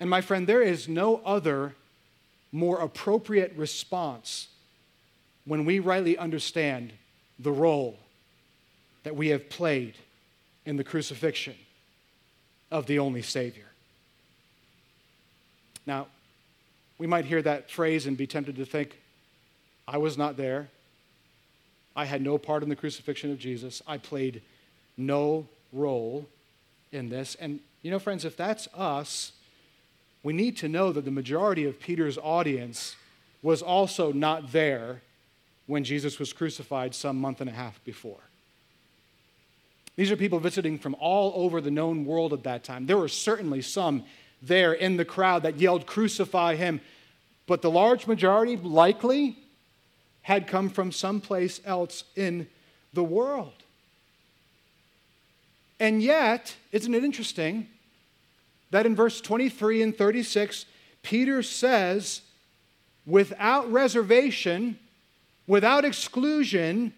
And 0.00 0.10
my 0.10 0.20
friend, 0.20 0.46
there 0.46 0.62
is 0.62 0.88
no 0.88 1.20
other 1.24 1.74
more 2.52 2.80
appropriate 2.80 3.52
response 3.56 4.48
when 5.44 5.64
we 5.64 5.78
rightly 5.78 6.16
understand 6.18 6.92
the 7.38 7.52
role 7.52 7.98
that 9.04 9.14
we 9.14 9.28
have 9.28 9.48
played 9.48 9.94
in 10.64 10.76
the 10.76 10.84
crucifixion 10.84 11.54
of 12.70 12.86
the 12.86 12.98
only 12.98 13.22
Savior. 13.22 13.66
Now, 15.86 16.08
we 16.98 17.06
might 17.06 17.24
hear 17.24 17.42
that 17.42 17.70
phrase 17.70 18.06
and 18.06 18.16
be 18.16 18.26
tempted 18.26 18.56
to 18.56 18.64
think, 18.64 18.98
I 19.86 19.98
was 19.98 20.18
not 20.18 20.36
there. 20.36 20.68
I 21.94 22.04
had 22.04 22.20
no 22.20 22.38
part 22.38 22.62
in 22.62 22.68
the 22.68 22.76
crucifixion 22.76 23.30
of 23.30 23.38
Jesus. 23.38 23.82
I 23.86 23.98
played 23.98 24.42
no 24.96 25.46
role 25.72 26.26
in 26.90 27.08
this. 27.08 27.36
And, 27.36 27.60
you 27.82 27.90
know, 27.90 27.98
friends, 27.98 28.24
if 28.24 28.36
that's 28.36 28.66
us, 28.74 29.32
we 30.26 30.32
need 30.32 30.56
to 30.56 30.68
know 30.68 30.90
that 30.90 31.04
the 31.04 31.10
majority 31.12 31.66
of 31.66 31.78
Peter's 31.78 32.18
audience 32.18 32.96
was 33.42 33.62
also 33.62 34.10
not 34.10 34.50
there 34.50 35.00
when 35.68 35.84
Jesus 35.84 36.18
was 36.18 36.32
crucified 36.32 36.96
some 36.96 37.16
month 37.20 37.40
and 37.40 37.48
a 37.48 37.52
half 37.52 37.78
before. 37.84 38.18
These 39.94 40.10
are 40.10 40.16
people 40.16 40.40
visiting 40.40 40.80
from 40.80 40.96
all 40.98 41.32
over 41.36 41.60
the 41.60 41.70
known 41.70 42.04
world 42.04 42.32
at 42.32 42.42
that 42.42 42.64
time. 42.64 42.86
There 42.86 42.96
were 42.96 43.06
certainly 43.06 43.62
some 43.62 44.02
there 44.42 44.72
in 44.72 44.96
the 44.96 45.04
crowd 45.04 45.44
that 45.44 45.60
yelled, 45.60 45.86
Crucify 45.86 46.56
him. 46.56 46.80
But 47.46 47.62
the 47.62 47.70
large 47.70 48.08
majority 48.08 48.56
likely 48.56 49.38
had 50.22 50.48
come 50.48 50.70
from 50.70 50.90
someplace 50.90 51.60
else 51.64 52.02
in 52.16 52.48
the 52.92 53.04
world. 53.04 53.62
And 55.78 56.02
yet, 56.02 56.56
isn't 56.72 56.92
it 56.92 57.04
interesting 57.04 57.68
that 58.70 58.86
in 58.86 58.94
verse 58.94 59.20
23 59.20 59.82
and 59.82 59.96
36, 59.96 60.66
Peter 61.02 61.42
says, 61.42 62.22
without 63.06 63.70
reservation, 63.70 64.78
without 65.46 65.84
exclusion, 65.84 66.92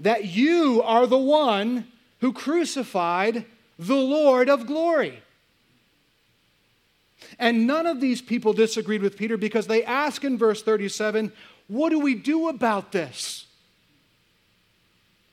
that 0.00 0.24
you 0.24 0.82
are 0.82 1.06
the 1.06 1.18
one 1.18 1.86
who 2.20 2.32
crucified 2.32 3.44
the 3.78 3.96
Lord 3.96 4.48
of 4.48 4.66
glory. 4.66 5.22
And 7.38 7.66
none 7.66 7.86
of 7.86 8.00
these 8.00 8.22
people 8.22 8.52
disagreed 8.52 9.02
with 9.02 9.16
Peter 9.16 9.36
because 9.36 9.66
they 9.66 9.84
ask 9.84 10.24
in 10.24 10.38
verse 10.38 10.62
37 10.62 11.32
what 11.68 11.90
do 11.90 11.98
we 11.98 12.14
do 12.14 12.48
about 12.48 12.92
this? 12.92 13.46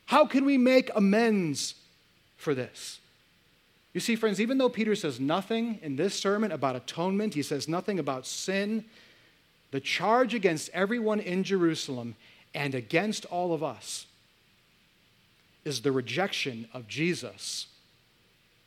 How 0.05 0.25
can 0.25 0.43
we 0.43 0.57
make 0.57 0.91
amends 0.93 1.75
for 2.35 2.53
this? 2.53 2.99
You 3.95 4.01
see, 4.01 4.17
friends, 4.17 4.41
even 4.41 4.57
though 4.57 4.67
Peter 4.67 4.93
says 4.93 5.21
nothing 5.21 5.79
in 5.81 5.95
this 5.95 6.13
sermon 6.13 6.51
about 6.51 6.75
atonement, 6.75 7.33
he 7.33 7.41
says 7.41 7.69
nothing 7.69 7.97
about 7.97 8.27
sin, 8.27 8.83
the 9.71 9.79
charge 9.79 10.33
against 10.33 10.69
everyone 10.73 11.21
in 11.21 11.45
Jerusalem 11.45 12.17
and 12.53 12.75
against 12.75 13.23
all 13.27 13.53
of 13.53 13.63
us 13.63 14.05
is 15.63 15.81
the 15.81 15.93
rejection 15.93 16.67
of 16.73 16.89
Jesus 16.89 17.67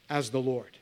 as 0.09 0.31
the 0.31 0.41
Lord. 0.41 0.79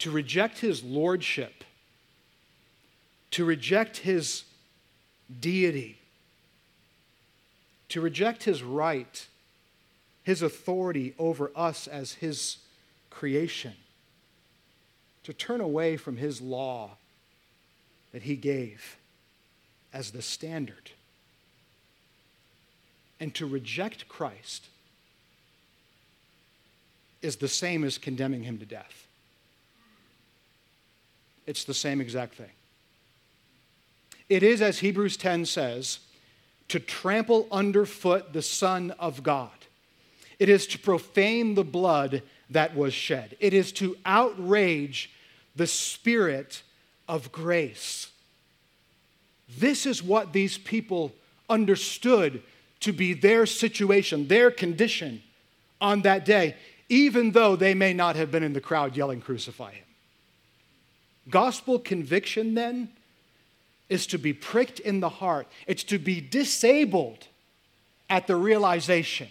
To 0.00 0.10
reject 0.10 0.58
his 0.58 0.84
lordship, 0.84 1.64
to 3.30 3.42
reject 3.42 3.96
his 3.96 4.44
deity, 5.40 5.96
to 7.88 8.02
reject 8.02 8.44
his 8.44 8.62
right, 8.62 9.26
his 10.28 10.42
authority 10.42 11.14
over 11.18 11.50
us 11.56 11.86
as 11.86 12.12
his 12.12 12.58
creation, 13.08 13.72
to 15.24 15.32
turn 15.32 15.58
away 15.58 15.96
from 15.96 16.18
his 16.18 16.38
law 16.42 16.90
that 18.12 18.20
he 18.24 18.36
gave 18.36 18.98
as 19.90 20.10
the 20.10 20.20
standard, 20.20 20.90
and 23.18 23.34
to 23.34 23.46
reject 23.46 24.06
Christ 24.06 24.66
is 27.22 27.36
the 27.36 27.48
same 27.48 27.82
as 27.82 27.96
condemning 27.96 28.42
him 28.42 28.58
to 28.58 28.66
death. 28.66 29.06
It's 31.46 31.64
the 31.64 31.72
same 31.72 32.02
exact 32.02 32.34
thing. 32.34 32.52
It 34.28 34.42
is, 34.42 34.60
as 34.60 34.80
Hebrews 34.80 35.16
10 35.16 35.46
says, 35.46 36.00
to 36.68 36.78
trample 36.78 37.48
underfoot 37.50 38.34
the 38.34 38.42
Son 38.42 38.90
of 38.98 39.22
God. 39.22 39.52
It 40.38 40.48
is 40.48 40.66
to 40.68 40.78
profane 40.78 41.54
the 41.54 41.64
blood 41.64 42.22
that 42.50 42.76
was 42.76 42.94
shed. 42.94 43.36
It 43.40 43.52
is 43.52 43.72
to 43.72 43.96
outrage 44.04 45.10
the 45.56 45.66
Spirit 45.66 46.62
of 47.08 47.32
grace. 47.32 48.10
This 49.58 49.86
is 49.86 50.02
what 50.02 50.32
these 50.32 50.58
people 50.58 51.12
understood 51.48 52.42
to 52.80 52.92
be 52.92 53.14
their 53.14 53.46
situation, 53.46 54.28
their 54.28 54.50
condition 54.50 55.22
on 55.80 56.02
that 56.02 56.24
day, 56.24 56.54
even 56.88 57.32
though 57.32 57.56
they 57.56 57.74
may 57.74 57.92
not 57.92 58.16
have 58.16 58.30
been 58.30 58.42
in 58.42 58.52
the 58.52 58.60
crowd 58.60 58.96
yelling, 58.96 59.20
Crucify 59.20 59.72
him. 59.72 59.84
Gospel 61.28 61.78
conviction 61.78 62.54
then 62.54 62.88
is 63.88 64.06
to 64.06 64.18
be 64.18 64.32
pricked 64.32 64.80
in 64.80 65.00
the 65.00 65.08
heart, 65.08 65.46
it's 65.66 65.84
to 65.84 65.98
be 65.98 66.20
disabled 66.20 67.26
at 68.08 68.26
the 68.26 68.36
realization 68.36 69.28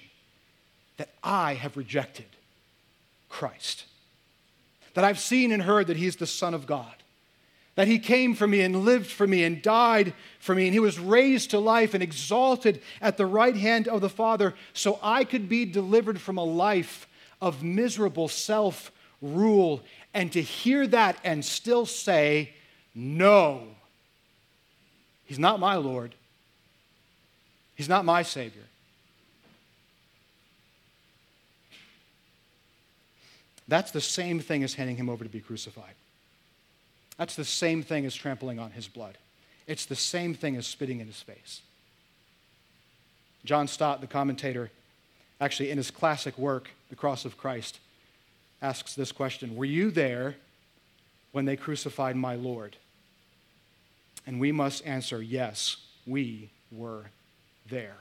that 0.97 1.09
I 1.23 1.53
have 1.53 1.77
rejected 1.77 2.25
Christ, 3.29 3.85
that 4.93 5.03
I've 5.03 5.19
seen 5.19 5.51
and 5.51 5.63
heard 5.63 5.87
that 5.87 5.97
He's 5.97 6.15
the 6.15 6.27
Son 6.27 6.53
of 6.53 6.67
God. 6.67 6.93
That 7.75 7.87
he 7.87 7.99
came 7.99 8.33
for 8.33 8.47
me 8.47 8.61
and 8.61 8.85
lived 8.85 9.05
for 9.05 9.27
me 9.27 9.43
and 9.43 9.61
died 9.61 10.15
for 10.39 10.55
me, 10.55 10.65
and 10.65 10.73
he 10.73 10.79
was 10.79 10.97
raised 10.97 11.51
to 11.51 11.59
life 11.59 11.93
and 11.93 12.01
exalted 12.01 12.81
at 12.99 13.17
the 13.17 13.27
right 13.27 13.55
hand 13.55 13.87
of 13.87 14.01
the 14.01 14.09
Father, 14.09 14.55
so 14.73 14.97
I 15.03 15.23
could 15.23 15.47
be 15.47 15.63
delivered 15.63 16.19
from 16.19 16.39
a 16.39 16.43
life 16.43 17.07
of 17.39 17.61
miserable 17.61 18.29
self 18.29 18.91
rule. 19.21 19.83
And 20.11 20.31
to 20.31 20.41
hear 20.41 20.87
that 20.87 21.17
and 21.23 21.45
still 21.45 21.85
say, 21.85 22.55
No, 22.95 23.61
He's 25.25 25.37
not 25.37 25.59
my 25.59 25.75
Lord. 25.75 26.15
He's 27.75 27.89
not 27.89 28.05
my 28.05 28.23
Savior. 28.23 28.63
That's 33.67 33.91
the 33.91 34.01
same 34.01 34.39
thing 34.39 34.63
as 34.63 34.75
handing 34.75 34.95
him 34.95 35.09
over 35.09 35.23
to 35.23 35.29
be 35.29 35.39
crucified. 35.39 35.93
That's 37.17 37.35
the 37.35 37.45
same 37.45 37.83
thing 37.83 38.05
as 38.05 38.15
trampling 38.15 38.59
on 38.59 38.71
his 38.71 38.87
blood. 38.87 39.17
It's 39.65 39.85
the 39.85 39.95
same 39.95 40.33
thing 40.33 40.55
as 40.55 40.65
spitting 40.65 40.99
in 40.99 41.07
his 41.07 41.21
face. 41.21 41.61
John 43.43 43.67
Stott, 43.67 44.01
the 44.01 44.07
commentator, 44.07 44.71
actually 45.41 45.71
in 45.71 45.77
his 45.77 45.91
classic 45.91 46.37
work, 46.37 46.69
The 46.89 46.95
Cross 46.95 47.25
of 47.25 47.37
Christ, 47.37 47.79
asks 48.61 48.95
this 48.95 49.11
question 49.11 49.55
Were 49.55 49.65
you 49.65 49.91
there 49.91 50.35
when 51.31 51.45
they 51.45 51.55
crucified 51.55 52.15
my 52.15 52.35
Lord? 52.35 52.75
And 54.25 54.39
we 54.39 54.51
must 54.51 54.85
answer, 54.85 55.21
yes, 55.21 55.77
we 56.05 56.49
were 56.71 57.05
there. 57.69 57.95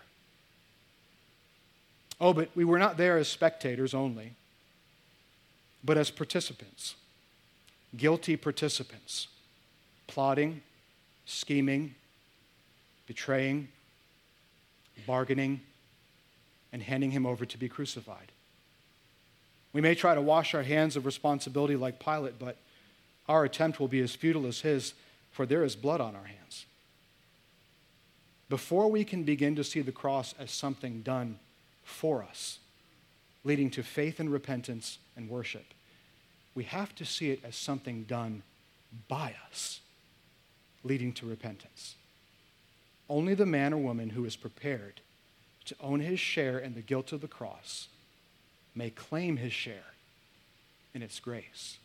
Oh, 2.21 2.33
but 2.33 2.49
we 2.57 2.65
were 2.65 2.79
not 2.79 2.97
there 2.97 3.17
as 3.17 3.29
spectators 3.29 3.95
only, 3.95 4.33
but 5.85 5.97
as 5.97 6.11
participants, 6.11 6.97
guilty 7.97 8.37
participants, 8.37 9.29
plotting, 10.07 10.63
scheming, 11.25 11.95
betraying, 13.07 13.69
bargaining, 15.07 15.61
and 16.73 16.83
handing 16.83 17.11
him 17.11 17.27
over 17.27 17.47
to 17.47 17.59
be 17.59 17.69
crucified. 17.69 18.33
We 19.73 19.81
may 19.81 19.95
try 19.95 20.15
to 20.15 20.23
wash 20.23 20.55
our 20.55 20.63
hands 20.63 20.97
of 20.97 21.07
responsibility 21.07 21.77
like 21.77 22.01
Pilate, 22.01 22.39
but 22.39 22.57
our 23.29 23.45
attempt 23.45 23.79
will 23.79 23.89
be 23.89 24.01
as 24.01 24.15
futile 24.15 24.47
as 24.47 24.61
his 24.61 24.95
for 25.31 25.45
there 25.45 25.65
is 25.65 25.77
blood 25.77 26.01
on 26.01 26.17
our 26.17 26.25
hands. 26.25 26.65
Before 28.49 28.91
we 28.91 29.05
can 29.05 29.25
begin 29.25 29.55
to 29.57 29.65
see 29.65 29.83
the 29.83 29.93
cross 29.93 30.35
as 30.39 30.51
something 30.51 31.03
done 31.03 31.39
for 31.85 32.23
us, 32.23 32.59
leading 33.45 33.71
to 33.73 33.83
faith 33.83 34.19
and 34.19 34.33
repentance 34.33 34.99
and 35.17 35.29
worship, 35.29 35.65
we 36.55 36.65
have 36.65 36.95
to 36.97 37.05
see 37.05 37.31
it 37.31 37.41
as 37.45 37.57
something 37.57 38.05
done 38.05 38.43
by 39.09 39.35
us, 39.51 39.81
leading 40.85 41.13
to 41.15 41.27
repentance. 41.27 41.97
Only 43.09 43.35
the 43.35 43.47
man 43.47 43.73
or 43.73 43.79
woman 43.79 44.11
who 44.11 44.25
is 44.25 44.37
prepared 44.37 45.01
to 45.67 45.77
own 45.81 46.01
his 46.01 46.21
share 46.21 46.59
in 46.59 46.75
the 46.75 46.81
guilt 46.81 47.13
of 47.13 47.21
the 47.21 47.29
cross 47.29 47.89
may 48.75 48.91
claim 48.91 49.37
his 49.37 49.53
share 49.53 49.95
in 50.95 51.03
its 51.03 51.21
grace. 51.21 51.79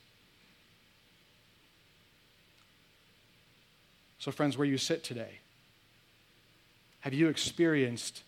So, 4.20 4.32
friends, 4.32 4.58
where 4.58 4.68
you 4.68 4.78
sit 4.78 5.04
today, 5.04 5.40
have 7.02 7.14
you 7.14 7.28
experienced 7.28 8.22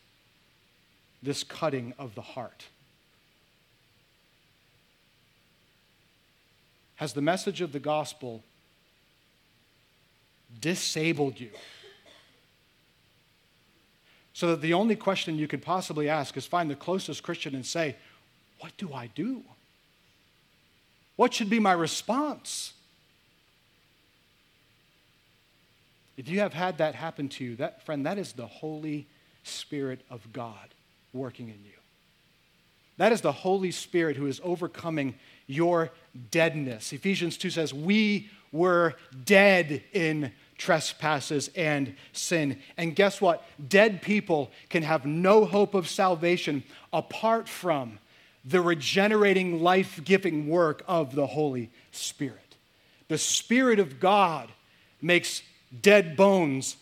this 1.22 1.44
cutting 1.44 1.94
of 2.00 2.16
the 2.16 2.22
heart? 2.22 2.66
Has 7.04 7.12
the 7.12 7.22
message 7.22 7.60
of 7.60 7.74
the 7.74 7.82
gospel 7.82 8.46
disabled 10.62 11.38
you? 11.38 11.50
So 14.32 14.52
that 14.52 14.62
the 14.62 14.72
only 14.72 14.96
question 14.96 15.38
you 15.38 15.50
could 15.50 15.62
possibly 15.62 16.08
ask 16.08 16.38
is 16.38 16.46
find 16.46 16.72
the 16.72 16.78
closest 16.78 17.22
Christian 17.22 17.56
and 17.56 17.66
say, 17.66 17.98
What 18.62 18.72
do 18.78 18.94
I 18.94 19.08
do? 19.08 19.44
What 21.18 21.34
should 21.34 21.50
be 21.50 21.60
my 21.60 21.74
response? 21.74 22.72
If 26.16 26.30
you 26.30 26.40
have 26.40 26.54
had 26.54 26.78
that 26.78 26.96
happen 26.96 27.28
to 27.28 27.44
you, 27.44 27.58
that 27.58 27.86
friend, 27.86 28.06
that 28.06 28.18
is 28.18 28.32
the 28.32 28.48
Holy 28.48 29.08
Spirit 29.44 30.00
of 30.10 30.32
God 30.32 30.70
working 31.12 31.50
in 31.50 31.66
you. 31.66 31.80
That 32.96 33.12
is 33.12 33.20
the 33.20 33.34
Holy 33.34 33.72
Spirit 33.72 34.16
who 34.16 34.28
is 34.28 34.40
overcoming 34.42 35.16
your 35.48 35.92
deadness. 36.32 36.94
Ephesians 36.94 37.38
2 37.38 37.50
says, 37.50 37.74
We 37.74 38.30
were 38.52 38.96
dead 39.26 39.84
in 39.94 40.32
trespasses 40.58 41.50
and 41.56 41.96
sin. 42.14 42.60
And 42.78 42.96
guess 42.96 43.20
what? 43.20 43.44
Dead 43.68 44.02
people 44.02 44.52
can 44.70 44.84
have 44.84 45.06
no 45.06 45.46
hope 45.46 45.74
of 45.74 45.88
salvation 45.90 46.64
apart 46.92 47.50
from 47.50 48.00
the 48.46 48.62
regenerating, 48.62 49.62
life 49.62 50.02
giving 50.04 50.48
work 50.48 50.84
of 50.88 51.16
the 51.16 51.28
Holy 51.28 51.70
Spirit. 51.92 52.56
The 53.08 53.18
Spirit 53.18 53.80
of 53.80 54.00
God 54.00 54.52
makes 55.02 55.44
dead 55.82 56.16
bones 56.16 56.76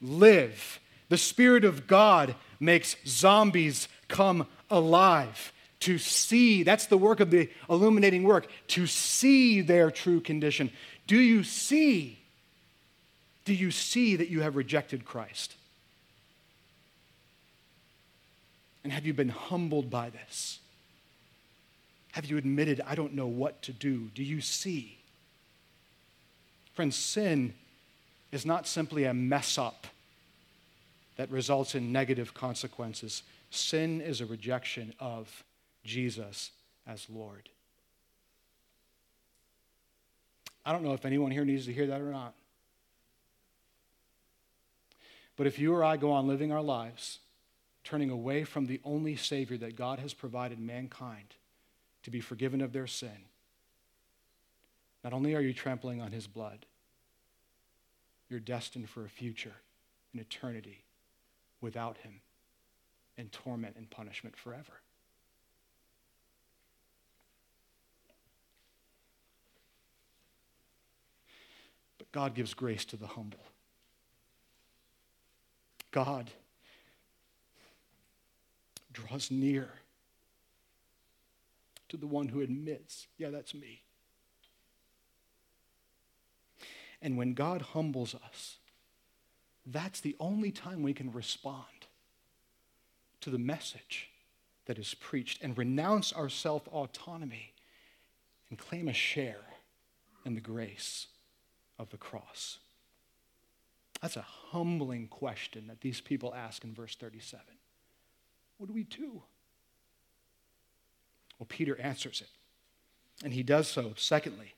live. 0.00 0.80
The 1.08 1.18
Spirit 1.18 1.64
of 1.64 1.86
God 1.86 2.34
makes 2.60 2.96
zombies 3.06 3.88
come 4.08 4.46
alive. 4.70 5.52
To 5.80 5.98
see, 5.98 6.64
that's 6.64 6.86
the 6.86 6.98
work 6.98 7.20
of 7.20 7.30
the 7.30 7.48
illuminating 7.70 8.24
work, 8.24 8.48
to 8.68 8.86
see 8.86 9.60
their 9.60 9.90
true 9.90 10.20
condition. 10.20 10.70
Do 11.06 11.18
you 11.18 11.44
see? 11.44 12.18
Do 13.44 13.54
you 13.54 13.70
see 13.70 14.16
that 14.16 14.28
you 14.28 14.42
have 14.42 14.56
rejected 14.56 15.04
Christ? 15.04 15.54
And 18.82 18.92
have 18.92 19.06
you 19.06 19.14
been 19.14 19.28
humbled 19.28 19.90
by 19.90 20.10
this? 20.10 20.58
Have 22.12 22.26
you 22.26 22.36
admitted, 22.36 22.80
I 22.86 22.94
don't 22.94 23.14
know 23.14 23.26
what 23.26 23.62
to 23.62 23.72
do? 23.72 24.10
Do 24.14 24.24
you 24.24 24.40
see? 24.40 24.98
Friends, 26.74 26.96
sin 26.96 27.54
is 28.32 28.44
not 28.44 28.66
simply 28.66 29.04
a 29.04 29.14
mess 29.14 29.58
up 29.58 29.86
that 31.16 31.30
results 31.30 31.74
in 31.74 31.92
negative 31.92 32.34
consequences. 32.34 33.22
Sin 33.50 34.00
is 34.00 34.20
a 34.20 34.26
rejection 34.26 34.94
of 35.00 35.44
Jesus 35.88 36.50
as 36.86 37.08
Lord. 37.10 37.48
I 40.64 40.72
don't 40.72 40.84
know 40.84 40.92
if 40.92 41.04
anyone 41.04 41.30
here 41.30 41.44
needs 41.44 41.66
to 41.66 41.72
hear 41.72 41.86
that 41.86 42.00
or 42.00 42.12
not. 42.12 42.34
But 45.36 45.46
if 45.46 45.58
you 45.58 45.74
or 45.74 45.82
I 45.82 45.96
go 45.96 46.12
on 46.12 46.28
living 46.28 46.52
our 46.52 46.62
lives, 46.62 47.20
turning 47.84 48.10
away 48.10 48.44
from 48.44 48.66
the 48.66 48.80
only 48.84 49.16
Savior 49.16 49.56
that 49.56 49.76
God 49.76 49.98
has 49.98 50.12
provided 50.12 50.60
mankind 50.60 51.34
to 52.02 52.10
be 52.10 52.20
forgiven 52.20 52.60
of 52.60 52.72
their 52.72 52.86
sin, 52.86 53.26
not 55.02 55.12
only 55.12 55.34
are 55.34 55.40
you 55.40 55.54
trampling 55.54 56.02
on 56.02 56.12
his 56.12 56.26
blood, 56.26 56.66
you're 58.28 58.40
destined 58.40 58.90
for 58.90 59.04
a 59.04 59.08
future, 59.08 59.54
an 60.12 60.20
eternity 60.20 60.84
without 61.60 61.98
Him 61.98 62.20
in 63.16 63.28
torment 63.28 63.76
and 63.76 63.88
punishment 63.90 64.36
forever. 64.36 64.80
But 72.10 72.20
God 72.20 72.34
gives 72.34 72.54
grace 72.54 72.84
to 72.86 72.96
the 72.96 73.06
humble. 73.06 73.44
God 75.90 76.30
draws 78.92 79.30
near 79.30 79.70
to 81.88 81.96
the 81.96 82.06
one 82.06 82.28
who 82.28 82.40
admits, 82.40 83.06
yeah, 83.16 83.30
that's 83.30 83.54
me. 83.54 83.82
And 87.00 87.16
when 87.16 87.32
God 87.32 87.62
humbles 87.62 88.14
us, 88.14 88.56
that's 89.64 90.00
the 90.00 90.16
only 90.18 90.50
time 90.50 90.82
we 90.82 90.92
can 90.92 91.12
respond 91.12 91.64
to 93.20 93.30
the 93.30 93.38
message 93.38 94.10
that 94.66 94.78
is 94.78 94.94
preached 94.94 95.42
and 95.42 95.56
renounce 95.56 96.12
our 96.12 96.28
self 96.28 96.66
autonomy 96.68 97.52
and 98.50 98.58
claim 98.58 98.88
a 98.88 98.92
share 98.92 99.44
in 100.24 100.34
the 100.34 100.40
grace 100.40 101.06
of 101.78 101.90
the 101.90 101.96
cross. 101.96 102.58
That's 104.02 104.16
a 104.16 104.22
humbling 104.22 105.08
question 105.08 105.66
that 105.68 105.80
these 105.80 106.00
people 106.00 106.34
ask 106.34 106.64
in 106.64 106.74
verse 106.74 106.94
37. 106.96 107.44
What 108.58 108.66
do 108.66 108.72
we 108.72 108.84
do? 108.84 109.22
Well, 111.38 111.46
Peter 111.48 111.80
answers 111.80 112.20
it. 112.20 112.28
And 113.24 113.32
he 113.32 113.42
does 113.42 113.68
so, 113.68 113.94
secondly, 113.96 114.54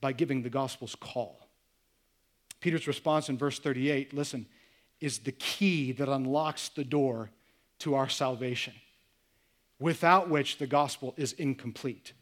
by 0.00 0.12
giving 0.12 0.42
the 0.42 0.50
gospel's 0.50 0.94
call. 0.94 1.48
Peter's 2.60 2.86
response 2.86 3.28
in 3.28 3.36
verse 3.36 3.58
38 3.58 4.14
listen, 4.14 4.46
is 5.00 5.18
the 5.18 5.32
key 5.32 5.90
that 5.92 6.08
unlocks 6.08 6.68
the 6.68 6.84
door 6.84 7.30
to 7.80 7.94
our 7.94 8.08
salvation, 8.08 8.74
without 9.80 10.30
which 10.30 10.58
the 10.58 10.66
gospel 10.66 11.12
is 11.16 11.32
incomplete. 11.32 12.12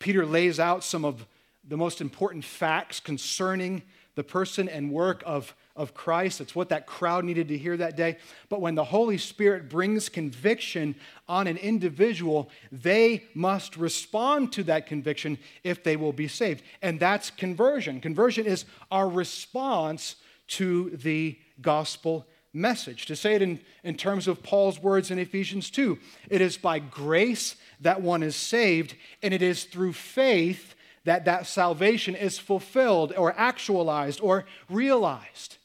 Peter 0.00 0.26
lays 0.26 0.58
out 0.58 0.82
some 0.82 1.04
of 1.04 1.26
the 1.68 1.76
most 1.76 2.00
important 2.00 2.44
facts 2.44 3.00
concerning 3.00 3.82
the 4.14 4.24
person 4.24 4.68
and 4.68 4.90
work 4.90 5.22
of 5.26 5.54
of 5.76 5.94
Christ. 5.94 6.40
It's 6.40 6.54
what 6.54 6.70
that 6.70 6.86
crowd 6.86 7.24
needed 7.24 7.48
to 7.48 7.58
hear 7.58 7.76
that 7.76 7.96
day. 7.96 8.16
But 8.48 8.60
when 8.60 8.74
the 8.74 8.84
Holy 8.84 9.18
Spirit 9.18 9.68
brings 9.68 10.08
conviction 10.08 10.96
on 11.28 11.46
an 11.46 11.58
individual, 11.58 12.50
they 12.72 13.24
must 13.34 13.76
respond 13.76 14.52
to 14.54 14.62
that 14.64 14.86
conviction 14.86 15.38
if 15.62 15.84
they 15.84 15.96
will 15.96 16.12
be 16.12 16.28
saved. 16.28 16.62
And 16.82 16.98
that's 16.98 17.30
conversion. 17.30 18.00
Conversion 18.00 18.46
is 18.46 18.64
our 18.90 19.08
response 19.08 20.16
to 20.48 20.90
the 20.90 21.38
gospel 21.60 22.26
message. 22.52 23.04
To 23.06 23.16
say 23.16 23.34
it 23.34 23.42
in, 23.42 23.60
in 23.84 23.96
terms 23.96 24.26
of 24.26 24.42
Paul's 24.42 24.80
words 24.80 25.10
in 25.10 25.18
Ephesians 25.18 25.70
2, 25.70 25.98
it 26.30 26.40
is 26.40 26.56
by 26.56 26.78
grace 26.78 27.56
that 27.80 28.00
one 28.00 28.22
is 28.22 28.34
saved, 28.34 28.94
and 29.22 29.34
it 29.34 29.42
is 29.42 29.64
through 29.64 29.92
faith 29.92 30.74
that 31.06 31.24
that 31.24 31.46
salvation 31.46 32.14
is 32.14 32.36
fulfilled 32.38 33.14
or 33.16 33.32
actualized 33.38 34.20
or 34.20 34.44
realized. 34.68 35.56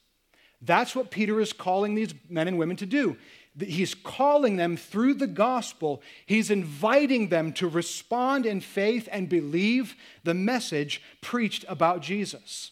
That's 0.62 0.96
what 0.96 1.10
Peter 1.10 1.42
is 1.42 1.52
calling 1.52 1.96
these 1.96 2.14
men 2.30 2.48
and 2.48 2.58
women 2.58 2.78
to 2.78 2.86
do. 2.86 3.18
He's 3.60 3.96
calling 3.96 4.56
them 4.56 4.78
through 4.78 5.16
the 5.16 5.28
gospel. 5.28 6.02
He's 6.26 6.52
inviting 6.52 7.30
them 7.30 7.54
to 7.54 7.68
respond 7.68 8.46
in 8.46 8.62
faith 8.62 9.10
and 9.12 9.28
believe 9.28 9.96
the 10.24 10.36
message 10.36 11.02
preached 11.22 11.66
about 11.68 12.02
Jesus. 12.02 12.72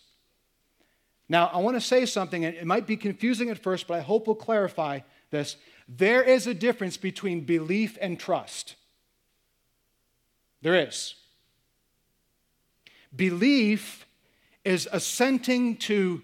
Now, 1.28 1.48
I 1.48 1.58
want 1.58 1.76
to 1.76 1.82
say 1.82 2.06
something, 2.06 2.46
and 2.46 2.56
it 2.56 2.66
might 2.66 2.88
be 2.88 2.98
confusing 2.98 3.50
at 3.50 3.60
first, 3.60 3.88
but 3.88 3.96
I 3.96 4.02
hope 4.02 4.28
we'll 4.28 4.36
clarify 4.36 5.00
this. 5.32 5.58
There 5.88 6.24
is 6.24 6.46
a 6.46 6.54
difference 6.54 6.98
between 6.98 7.42
belief 7.42 7.98
and 8.00 8.20
trust. 8.20 8.76
There 10.62 10.76
is. 10.76 11.16
Belief 13.16 14.06
is 14.64 14.88
assenting 14.92 15.78
to 15.78 16.22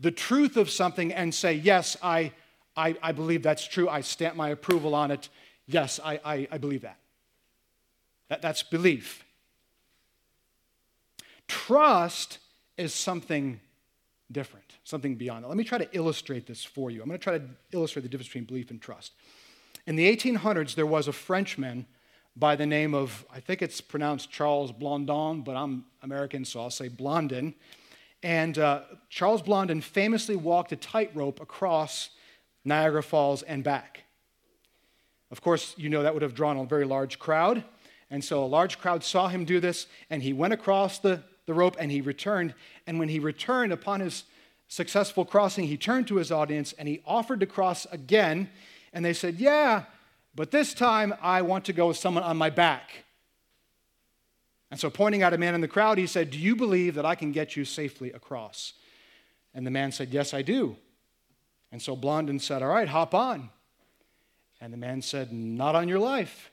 the 0.00 0.10
truth 0.10 0.56
of 0.56 0.70
something 0.70 1.12
and 1.12 1.34
say, 1.34 1.54
Yes, 1.54 1.96
I, 2.02 2.32
I, 2.76 2.96
I 3.02 3.12
believe 3.12 3.42
that's 3.42 3.66
true. 3.66 3.88
I 3.88 4.00
stamp 4.00 4.36
my 4.36 4.50
approval 4.50 4.94
on 4.94 5.10
it. 5.10 5.28
Yes, 5.66 6.00
I, 6.04 6.20
I, 6.24 6.48
I 6.50 6.58
believe 6.58 6.82
that. 6.82 6.98
that. 8.28 8.42
That's 8.42 8.62
belief. 8.62 9.24
Trust 11.46 12.38
is 12.76 12.94
something 12.94 13.60
different, 14.32 14.76
something 14.84 15.16
beyond 15.16 15.44
that. 15.44 15.48
Let 15.48 15.56
me 15.56 15.64
try 15.64 15.78
to 15.78 15.88
illustrate 15.96 16.46
this 16.46 16.64
for 16.64 16.90
you. 16.90 17.02
I'm 17.02 17.08
going 17.08 17.18
to 17.18 17.22
try 17.22 17.38
to 17.38 17.44
illustrate 17.72 18.02
the 18.02 18.08
difference 18.08 18.28
between 18.28 18.44
belief 18.44 18.70
and 18.70 18.80
trust. 18.80 19.12
In 19.86 19.96
the 19.96 20.16
1800s, 20.16 20.74
there 20.74 20.86
was 20.86 21.08
a 21.08 21.12
Frenchman 21.12 21.86
by 22.36 22.56
the 22.56 22.66
name 22.66 22.94
of, 22.94 23.24
I 23.32 23.40
think 23.40 23.62
it's 23.62 23.80
pronounced 23.80 24.30
Charles 24.30 24.72
Blondin, 24.72 25.42
but 25.42 25.56
I'm 25.56 25.84
American, 26.02 26.44
so 26.44 26.60
I'll 26.60 26.70
say 26.70 26.88
Blondin. 26.88 27.54
And 28.22 28.58
uh, 28.58 28.82
Charles 29.08 29.42
Blondin 29.42 29.80
famously 29.80 30.36
walked 30.36 30.72
a 30.72 30.76
tightrope 30.76 31.40
across 31.40 32.10
Niagara 32.64 33.02
Falls 33.02 33.42
and 33.42 33.64
back. 33.64 34.04
Of 35.30 35.40
course, 35.40 35.74
you 35.76 35.88
know 35.88 36.02
that 36.02 36.12
would 36.12 36.22
have 36.22 36.34
drawn 36.34 36.56
a 36.58 36.64
very 36.64 36.84
large 36.84 37.18
crowd. 37.18 37.64
And 38.10 38.22
so 38.24 38.42
a 38.42 38.46
large 38.46 38.78
crowd 38.78 39.04
saw 39.04 39.28
him 39.28 39.44
do 39.44 39.60
this, 39.60 39.86
and 40.10 40.22
he 40.22 40.32
went 40.32 40.52
across 40.52 40.98
the, 40.98 41.22
the 41.46 41.54
rope 41.54 41.76
and 41.78 41.90
he 41.90 42.00
returned. 42.00 42.54
And 42.86 42.98
when 42.98 43.08
he 43.08 43.18
returned 43.18 43.72
upon 43.72 44.00
his 44.00 44.24
successful 44.68 45.24
crossing, 45.24 45.66
he 45.66 45.76
turned 45.76 46.08
to 46.08 46.16
his 46.16 46.32
audience 46.32 46.72
and 46.74 46.88
he 46.88 47.02
offered 47.06 47.40
to 47.40 47.46
cross 47.46 47.86
again. 47.92 48.50
And 48.92 49.04
they 49.04 49.12
said, 49.12 49.36
Yeah, 49.36 49.84
but 50.34 50.50
this 50.50 50.74
time 50.74 51.14
I 51.20 51.42
want 51.42 51.64
to 51.66 51.72
go 51.72 51.88
with 51.88 51.96
someone 51.96 52.22
on 52.22 52.36
my 52.36 52.50
back. 52.50 53.04
And 54.70 54.78
so, 54.78 54.88
pointing 54.88 55.22
at 55.22 55.32
a 55.32 55.38
man 55.38 55.54
in 55.54 55.60
the 55.60 55.68
crowd, 55.68 55.98
he 55.98 56.06
said, 56.06 56.30
Do 56.30 56.38
you 56.38 56.54
believe 56.54 56.94
that 56.94 57.04
I 57.04 57.14
can 57.14 57.32
get 57.32 57.56
you 57.56 57.64
safely 57.64 58.12
across? 58.12 58.74
And 59.52 59.66
the 59.66 59.70
man 59.70 59.90
said, 59.90 60.10
Yes, 60.10 60.32
I 60.32 60.42
do. 60.42 60.76
And 61.72 61.82
so 61.82 61.96
Blondin 61.96 62.38
said, 62.38 62.62
All 62.62 62.68
right, 62.68 62.88
hop 62.88 63.14
on. 63.14 63.50
And 64.60 64.72
the 64.72 64.76
man 64.76 65.02
said, 65.02 65.32
Not 65.32 65.74
on 65.74 65.88
your 65.88 65.98
life. 65.98 66.50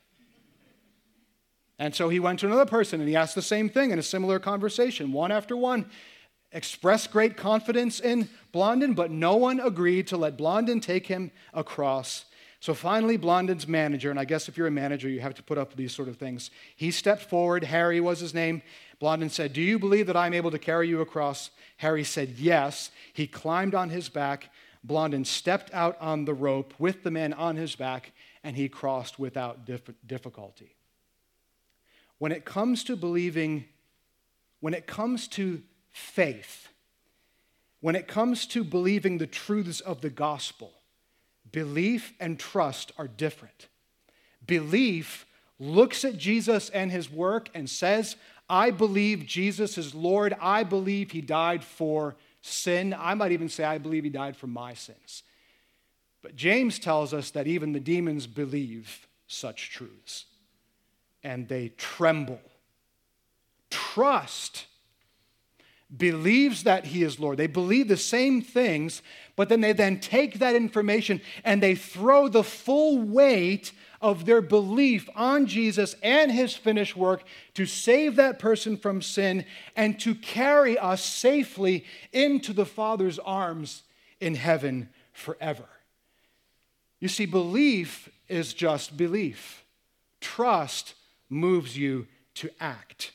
And 1.80 1.94
so 1.94 2.10
he 2.10 2.20
went 2.20 2.40
to 2.40 2.48
another 2.48 2.66
person 2.66 3.00
and 3.02 3.08
he 3.08 3.16
asked 3.16 3.36
the 3.36 3.42
same 3.42 3.70
thing 3.70 3.92
in 3.92 4.00
a 4.00 4.04
similar 4.04 4.40
conversation, 4.40 5.12
one 5.12 5.32
after 5.32 5.56
one. 5.56 5.86
Expressed 6.52 7.12
great 7.12 7.38
confidence 7.38 8.00
in 8.00 8.30
Blondin, 8.52 8.96
but 8.96 9.12
no 9.12 9.36
one 9.36 9.60
agreed 9.60 10.08
to 10.08 10.18
let 10.18 10.38
Blondin 10.38 10.80
take 10.80 11.06
him 11.06 11.30
across 11.54 12.26
so 12.60 12.74
finally, 12.74 13.18
Blondin's 13.18 13.68
manager, 13.68 14.10
and 14.10 14.20
I 14.20 14.26
guess 14.26 14.50
if 14.50 14.58
you're 14.58 14.68
a 14.68 14.72
manager, 14.72 15.08
you 15.08 15.20
have 15.20 15.36
to 15.36 15.44
put 15.44 15.58
up 15.58 15.70
with 15.70 15.78
these 15.78 15.94
sort 15.94 16.08
of 16.08 16.18
things. 16.18 16.50
He 16.76 16.90
stepped 16.90 17.22
forward. 17.22 17.64
Harry 17.64 18.00
was 18.00 18.20
his 18.20 18.34
name. 18.34 18.64
Blondin 19.00 19.30
said, 19.30 19.54
Do 19.54 19.62
you 19.62 19.78
believe 19.78 20.08
that 20.08 20.18
I'm 20.18 20.34
able 20.34 20.50
to 20.50 20.58
carry 20.58 20.90
you 20.90 21.02
across? 21.02 21.52
Harry 21.78 22.04
said, 22.04 22.36
Yes. 22.38 22.90
He 23.14 23.28
climbed 23.28 23.76
on 23.76 23.90
his 23.90 24.10
back. 24.10 24.50
Blondin 24.84 25.24
stepped 25.24 25.72
out 25.74 25.98
on 26.02 26.26
the 26.26 26.34
rope 26.34 26.74
with 26.80 27.04
the 27.04 27.12
man 27.12 27.34
on 27.34 27.58
his 27.58 27.76
back, 27.76 28.12
and 28.44 28.56
he 28.56 28.70
crossed 28.70 29.20
without 29.20 29.66
difficulty. 30.08 30.76
When 32.18 32.32
it 32.32 32.44
comes 32.44 32.84
to 32.86 32.96
believing, 32.96 33.66
when 34.62 34.74
it 34.74 34.88
comes 34.88 35.28
to 35.30 35.62
faith, 35.92 36.70
when 37.82 37.96
it 37.96 38.08
comes 38.08 38.48
to 38.48 38.64
believing 38.64 39.20
the 39.20 39.28
truths 39.28 39.80
of 39.80 40.02
the 40.02 40.10
gospel, 40.10 40.74
Belief 41.52 42.14
and 42.20 42.40
trust 42.40 42.92
are 42.98 43.08
different. 43.08 43.68
Belief 44.46 45.26
looks 45.60 46.06
at 46.06 46.18
Jesus 46.18 46.70
and 46.70 46.92
his 46.92 47.12
work 47.12 47.50
and 47.54 47.70
says, 47.70 48.16
I 48.50 48.72
believe 48.72 49.26
Jesus 49.26 49.78
is 49.78 49.94
Lord. 49.94 50.36
I 50.40 50.64
believe 50.64 51.12
he 51.12 51.22
died 51.22 51.64
for 51.64 52.16
sin. 52.42 52.96
I 52.98 53.14
might 53.14 53.32
even 53.32 53.50
say, 53.50 53.64
I 53.64 53.78
believe 53.78 54.04
he 54.04 54.10
died 54.10 54.38
for 54.38 54.48
my 54.48 54.74
sins. 54.74 55.24
But 56.22 56.36
James 56.36 56.80
tells 56.80 57.14
us 57.14 57.32
that 57.32 57.48
even 57.48 57.74
the 57.74 57.80
demons 57.80 58.28
believe 58.28 59.08
such 59.28 59.70
truths 59.70 60.26
and 61.24 61.48
they 61.48 61.70
tremble. 61.70 62.40
Trust 63.70 64.66
believes 65.96 66.64
that 66.64 66.86
he 66.86 67.04
is 67.04 67.20
Lord. 67.20 67.38
They 67.38 67.48
believe 67.48 67.88
the 67.88 67.98
same 67.98 68.42
things, 68.42 69.02
but 69.36 69.48
then 69.50 69.62
they 69.62 69.74
then 69.74 70.00
take 70.00 70.40
that 70.40 70.56
information 70.56 71.22
and 71.44 71.64
they 71.64 71.76
throw 71.76 72.28
the 72.28 72.44
full 72.44 73.02
weight 73.02 73.72
of 74.02 74.26
their 74.26 74.42
belief 74.42 75.10
on 75.16 75.48
Jesus 75.48 75.96
and 76.04 76.32
his 76.32 76.56
finished 76.56 76.96
work 76.96 77.24
to 77.54 77.66
save 77.66 78.18
that 78.18 78.38
person 78.38 78.78
from 78.78 79.02
sin 79.02 79.46
and 79.76 80.00
to 80.00 80.14
carry 80.14 80.78
us 80.78 81.04
safely 81.04 81.86
into 82.12 82.54
the 82.54 82.66
Father's 82.66 83.18
arms 83.20 83.84
in 84.20 84.36
heaven 84.36 84.90
forever. 85.14 85.66
You 87.00 87.08
see, 87.08 87.26
belief 87.26 88.10
is 88.28 88.54
just 88.54 88.98
belief, 88.98 89.64
trust 90.20 90.96
moves 91.30 91.78
you 91.78 92.08
to 92.36 92.50
act. 92.60 93.12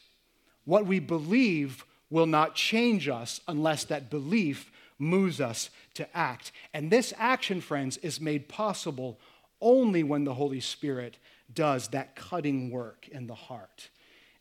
What 0.65 0.87
we 0.87 1.01
believe 1.01 1.85
will 2.13 2.27
not 2.27 2.55
change 2.55 3.09
us 3.09 3.41
unless 3.49 3.85
that 3.85 4.11
belief 4.11 4.71
moves 4.99 5.41
us 5.41 5.71
to 5.95 6.17
act. 6.17 6.53
And 6.75 6.91
this 6.91 7.15
action, 7.17 7.63
friends, 7.63 7.97
is 7.97 8.21
made 8.21 8.51
possible 8.51 9.19
only 9.63 10.03
when 10.03 10.25
the 10.25 10.35
Holy 10.35 10.61
Spirit 10.61 11.17
does 11.53 11.89
that 11.89 12.15
cutting 12.15 12.71
work 12.71 13.09
in 13.09 13.27
the 13.27 13.35
heart 13.35 13.89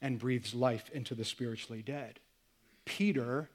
and 0.02 0.20
breathes 0.20 0.54
life 0.54 0.90
into 0.94 1.16
the 1.16 1.24
spiritually 1.24 1.82
dead. 1.82 2.20
Peter 2.84 3.50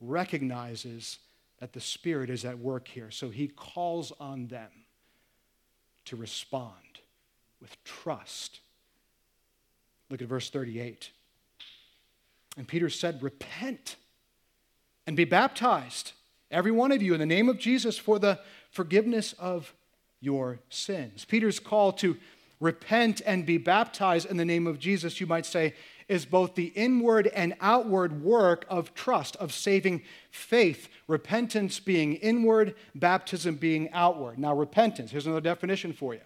recognizes 0.00 1.18
that 1.60 1.72
the 1.72 1.80
Spirit 1.80 2.30
is 2.30 2.44
at 2.44 2.58
work 2.58 2.88
here, 2.88 3.12
so 3.12 3.30
he 3.30 3.46
calls 3.46 4.12
on 4.18 4.48
them 4.48 4.70
to 6.06 6.16
respond 6.16 6.72
with 7.60 7.82
trust. 7.84 8.58
Look 10.10 10.20
at 10.20 10.26
verse 10.26 10.50
38. 10.50 11.10
And 12.56 12.66
Peter 12.66 12.88
said, 12.88 13.22
Repent 13.22 13.96
and 15.06 15.16
be 15.16 15.24
baptized, 15.24 16.12
every 16.50 16.72
one 16.72 16.92
of 16.92 17.02
you, 17.02 17.14
in 17.14 17.20
the 17.20 17.26
name 17.26 17.48
of 17.48 17.58
Jesus 17.58 17.98
for 17.98 18.18
the 18.18 18.40
forgiveness 18.70 19.34
of 19.34 19.72
your 20.20 20.58
sins. 20.68 21.24
Peter's 21.24 21.60
call 21.60 21.92
to 21.92 22.16
repent 22.60 23.20
and 23.26 23.44
be 23.44 23.58
baptized 23.58 24.28
in 24.28 24.36
the 24.36 24.44
name 24.44 24.66
of 24.66 24.78
Jesus, 24.78 25.20
you 25.20 25.26
might 25.26 25.46
say, 25.46 25.74
is 26.08 26.24
both 26.24 26.54
the 26.54 26.66
inward 26.66 27.26
and 27.28 27.54
outward 27.60 28.22
work 28.22 28.64
of 28.68 28.94
trust, 28.94 29.36
of 29.36 29.52
saving 29.52 30.02
faith. 30.30 30.88
Repentance 31.08 31.80
being 31.80 32.14
inward, 32.14 32.74
baptism 32.94 33.56
being 33.56 33.90
outward. 33.92 34.38
Now, 34.38 34.54
repentance, 34.54 35.10
here's 35.10 35.26
another 35.26 35.40
definition 35.40 35.92
for 35.92 36.14
you. 36.14 36.20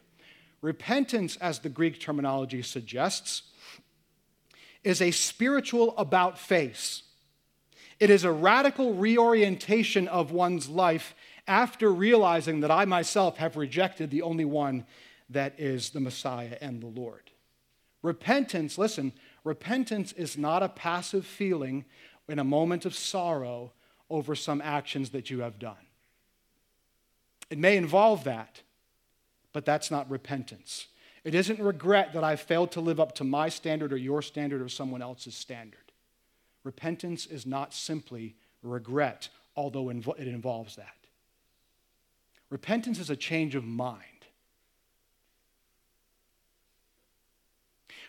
Repentance, 0.60 1.36
as 1.36 1.60
the 1.60 1.70
Greek 1.70 1.98
terminology 1.98 2.60
suggests, 2.60 3.42
is 4.82 5.02
a 5.02 5.10
spiritual 5.10 5.96
about 5.96 6.38
face. 6.38 7.02
It 7.98 8.10
is 8.10 8.24
a 8.24 8.32
radical 8.32 8.94
reorientation 8.94 10.08
of 10.08 10.32
one's 10.32 10.68
life 10.68 11.14
after 11.46 11.92
realizing 11.92 12.60
that 12.60 12.70
I 12.70 12.84
myself 12.84 13.36
have 13.36 13.56
rejected 13.56 14.10
the 14.10 14.22
only 14.22 14.44
one 14.44 14.86
that 15.28 15.58
is 15.58 15.90
the 15.90 16.00
Messiah 16.00 16.56
and 16.60 16.80
the 16.82 16.86
Lord. 16.86 17.30
Repentance, 18.02 18.78
listen, 18.78 19.12
repentance 19.44 20.12
is 20.12 20.38
not 20.38 20.62
a 20.62 20.68
passive 20.68 21.26
feeling 21.26 21.84
in 22.28 22.38
a 22.38 22.44
moment 22.44 22.86
of 22.86 22.94
sorrow 22.94 23.72
over 24.08 24.34
some 24.34 24.62
actions 24.62 25.10
that 25.10 25.30
you 25.30 25.40
have 25.40 25.58
done. 25.58 25.76
It 27.50 27.58
may 27.58 27.76
involve 27.76 28.24
that, 28.24 28.62
but 29.52 29.64
that's 29.64 29.90
not 29.90 30.10
repentance. 30.10 30.86
It 31.22 31.34
isn't 31.34 31.60
regret 31.60 32.14
that 32.14 32.24
I 32.24 32.36
failed 32.36 32.72
to 32.72 32.80
live 32.80 32.98
up 32.98 33.14
to 33.16 33.24
my 33.24 33.48
standard 33.48 33.92
or 33.92 33.96
your 33.96 34.22
standard 34.22 34.62
or 34.62 34.68
someone 34.68 35.02
else's 35.02 35.34
standard. 35.34 35.92
Repentance 36.64 37.26
is 37.26 37.46
not 37.46 37.74
simply 37.74 38.36
regret, 38.62 39.28
although 39.56 39.90
it 39.90 40.28
involves 40.28 40.76
that. 40.76 40.94
Repentance 42.48 42.98
is 42.98 43.10
a 43.10 43.16
change 43.16 43.54
of 43.54 43.64
mind. 43.64 44.04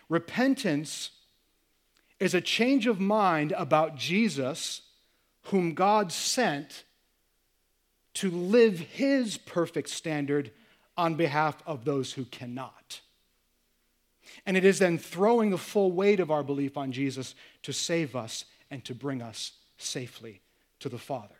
Repentance 0.08 1.10
is 2.18 2.34
a 2.34 2.40
change 2.40 2.86
of 2.86 3.00
mind 3.00 3.52
about 3.52 3.96
Jesus, 3.96 4.82
whom 5.44 5.74
God 5.74 6.12
sent 6.12 6.84
to 8.14 8.30
live 8.30 8.78
his 8.78 9.38
perfect 9.38 9.88
standard 9.88 10.50
on 10.96 11.14
behalf 11.14 11.62
of 11.66 11.84
those 11.84 12.12
who 12.12 12.24
cannot. 12.26 13.00
And 14.46 14.56
it 14.56 14.64
is 14.64 14.78
then 14.78 14.98
throwing 14.98 15.50
the 15.50 15.58
full 15.58 15.92
weight 15.92 16.20
of 16.20 16.30
our 16.30 16.42
belief 16.42 16.76
on 16.76 16.92
Jesus 16.92 17.34
to 17.62 17.72
save 17.72 18.16
us 18.16 18.44
and 18.70 18.84
to 18.84 18.94
bring 18.94 19.22
us 19.22 19.52
safely 19.76 20.40
to 20.80 20.88
the 20.88 20.98
Father. 20.98 21.34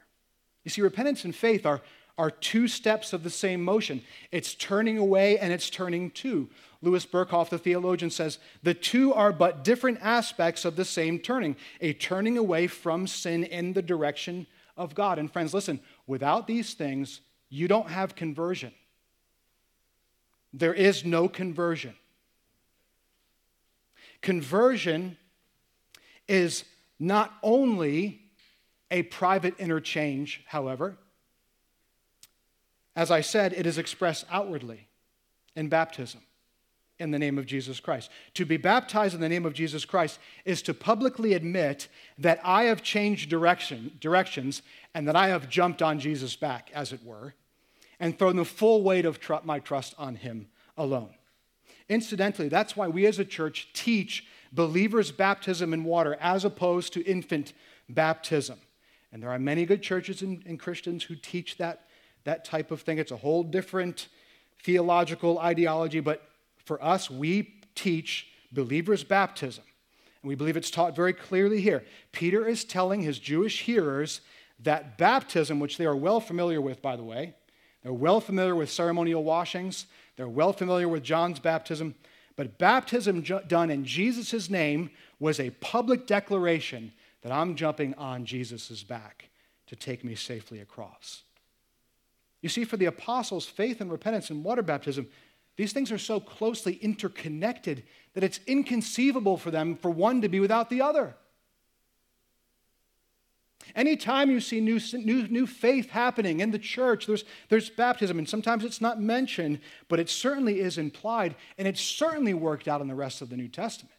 You 0.65 0.71
see, 0.71 0.83
repentance 0.83 1.25
and 1.25 1.35
faith 1.35 1.67
are, 1.67 1.81
are 2.19 2.31
two 2.31 2.69
steps 2.69 3.13
of 3.13 3.25
the 3.25 3.31
same 3.31 3.63
motion. 3.63 4.03
It's 4.31 4.55
turning 4.55 4.99
away 4.99 5.39
and 5.39 5.53
it's 5.53 5.71
turning 5.71 6.11
to. 6.13 6.49
Louis 6.81 7.07
Berkhof, 7.07 7.49
the 7.49 7.59
theologian, 7.59 8.11
says 8.11 8.39
the 8.63 8.75
two 8.75 9.15
are 9.15 9.33
but 9.33 9.65
different 9.65 9.99
aspects 10.03 10.65
of 10.65 10.77
the 10.77 10.85
same 10.85 11.19
turning, 11.19 11.57
a 11.81 11.93
turning 11.93 12.37
away 12.37 12.67
from 12.67 13.07
sin 13.07 13.45
in 13.45 13.73
the 13.73 13.83
direction 13.83 14.47
of 14.77 14.95
God. 14.95 15.19
And 15.19 15.33
friends, 15.33 15.55
listen, 15.55 15.81
without 16.07 16.47
these 16.47 16.75
things, 16.75 17.21
you 17.49 17.69
don't 17.69 17.91
have 17.91 18.15
conversion. 18.15 18.73
There 20.53 20.75
is 20.75 21.05
no 21.05 21.29
conversion. 21.29 21.95
Conversion 24.21 25.17
is 26.29 26.65
not 26.99 27.33
only 27.43 28.21
a 28.91 29.03
private 29.05 29.59
interchange, 29.59 30.43
however, 30.47 30.97
as 32.95 33.11
I 33.11 33.23
said, 33.23 33.53
it 33.55 33.67
is 33.67 33.79
expressed 33.79 34.27
outwardly 34.31 34.87
in 35.57 35.69
baptism 35.69 36.21
in 36.99 37.11
the 37.11 37.19
name 37.19 37.39
of 37.39 37.47
Jesus 37.47 37.81
Christ. 37.81 38.11
To 38.35 38.45
be 38.47 38.57
baptized 38.57 39.15
in 39.15 39.21
the 39.21 39.29
name 39.29 39.47
of 39.47 39.55
Jesus 39.55 39.85
Christ 39.85 40.21
is 40.45 40.63
to 40.63 40.75
publicly 40.75 41.33
admit 41.33 41.89
that 42.19 42.41
I 42.45 42.65
have 42.65 42.83
changed 42.83 43.29
direction, 43.29 43.97
directions 44.01 44.63
and 44.95 45.09
that 45.09 45.17
I 45.17 45.29
have 45.29 45.49
jumped 45.49 45.83
on 45.83 45.99
Jesus' 45.99 46.37
back, 46.37 46.71
as 46.73 46.93
it 46.93 47.05
were, 47.05 47.35
and 48.03 48.19
thrown 48.19 48.35
the 48.35 48.45
full 48.45 48.83
weight 48.83 49.07
of 49.07 49.21
tr- 49.21 49.35
my 49.45 49.61
trust 49.61 49.95
on 49.97 50.17
Him 50.17 50.49
alone. 50.77 51.15
Incidentally, 51.89 52.49
that's 52.49 52.77
why 52.77 52.89
we 52.89 53.07
as 53.07 53.21
a 53.21 53.25
church 53.25 53.69
teach 53.75 54.27
believers' 54.53 55.13
baptism 55.13 55.73
in 55.73 55.85
water 55.85 56.19
as 56.21 56.45
opposed 56.45 56.93
to 56.95 57.05
infant 57.05 57.53
baptism. 57.89 58.59
And 59.13 59.23
there 59.23 59.31
are 59.31 59.39
many 59.39 59.65
good 59.65 59.83
churches 59.83 60.21
and, 60.21 60.43
and 60.47 60.59
Christians 60.59 61.05
who 61.05 61.15
teach 61.15 61.59
that, 61.59 61.87
that 62.25 62.45
type 62.45 62.73
of 62.73 62.81
thing. 62.81 62.99
It's 62.99 63.13
a 63.13 63.17
whole 63.17 63.45
different 63.45 64.09
theological 64.65 65.39
ideology, 65.39 66.01
but 66.01 66.29
for 66.65 66.83
us, 66.83 67.09
we 67.09 67.55
teach 67.77 68.27
believers' 68.51 69.05
baptism. 69.05 69.65
And 70.23 70.29
we 70.29 70.35
believe 70.35 70.57
it's 70.57 70.73
taught 70.73 70.97
very 70.97 71.13
clearly 71.13 71.61
here. 71.61 71.85
Peter 72.11 72.49
is 72.49 72.65
telling 72.65 73.03
his 73.03 73.21
Jewish 73.21 73.63
hearers 73.63 74.23
that 74.59 74.99
baptism, 74.99 75.61
which 75.61 75.79
they 75.79 75.87
are 75.87 75.97
well 75.97 76.19
familiar 76.21 76.61
with, 76.61 76.83
by 76.83 76.97
the 76.97 77.05
way, 77.05 77.35
they're 77.83 77.93
well 77.93 78.21
familiar 78.21 78.55
with 78.55 78.71
ceremonial 78.71 79.25
washings, 79.25 79.87
they're 80.17 80.29
well 80.29 80.53
familiar 80.53 80.89
with 80.89 81.03
John's 81.03 81.39
baptism, 81.39 81.95
but 82.37 82.59
baptism 82.59 83.23
done 83.23 83.71
in 83.71 83.85
Jesus' 83.85 84.49
name 84.49 84.91
was 85.19 85.39
a 85.39 85.51
public 85.51 86.07
declaration 86.07 86.93
that 87.23 87.33
I'm 87.33 87.55
jumping 87.55 87.95
on 87.95 88.25
Jesus' 88.25 88.83
back 88.83 89.29
to 89.67 89.77
take 89.77 90.05
me 90.05 90.15
safely 90.15 90.61
across. 90.61 91.23
You 92.41 92.49
see, 92.49 92.65
for 92.65 92.77
the 92.77 92.87
apostles, 92.87 93.47
faith 93.47 93.81
and 93.81 93.91
repentance 93.91 94.31
and 94.31 94.45
water 94.45 94.63
baptism, 94.63 95.07
these 95.57 95.73
things 95.73 95.93
are 95.93 95.99
so 95.99 96.19
closely 96.19 96.75
interconnected 96.75 97.85
that 98.15 98.25
it's 98.25 98.41
inconceivable 98.47 99.37
for 99.37 99.51
them 99.51 99.77
for 99.77 99.91
one 99.91 100.21
to 100.23 100.29
be 100.29 100.41
without 100.41 100.71
the 100.71 100.83
other. 100.83 101.15
Anytime 103.75 104.31
you 104.31 104.41
see 104.41 104.61
new, 104.61 104.79
new, 104.95 105.27
new 105.29 105.47
faith 105.47 105.91
happening 105.91 106.41
in 106.41 106.51
the 106.51 106.59
church, 106.59 107.07
there's, 107.07 107.25
there's 107.49 107.71
baptism, 107.71 108.19
and 108.19 108.29
sometimes 108.29 108.65
it's 108.65 108.81
not 108.81 109.01
mentioned, 109.01 109.61
but 109.89 110.01
it 110.01 110.09
certainly 110.09 110.61
is 110.61 110.79
implied, 110.79 111.35
and 111.57 111.67
it's 111.67 111.81
certainly 111.81 112.35
worked 112.35 112.69
out 112.69 112.81
in 112.81 112.89
the 112.89 112.95
rest 112.95 113.23
of 113.23 113.31
the 113.31 113.37
New 113.37 113.49
Testament. 113.49 113.95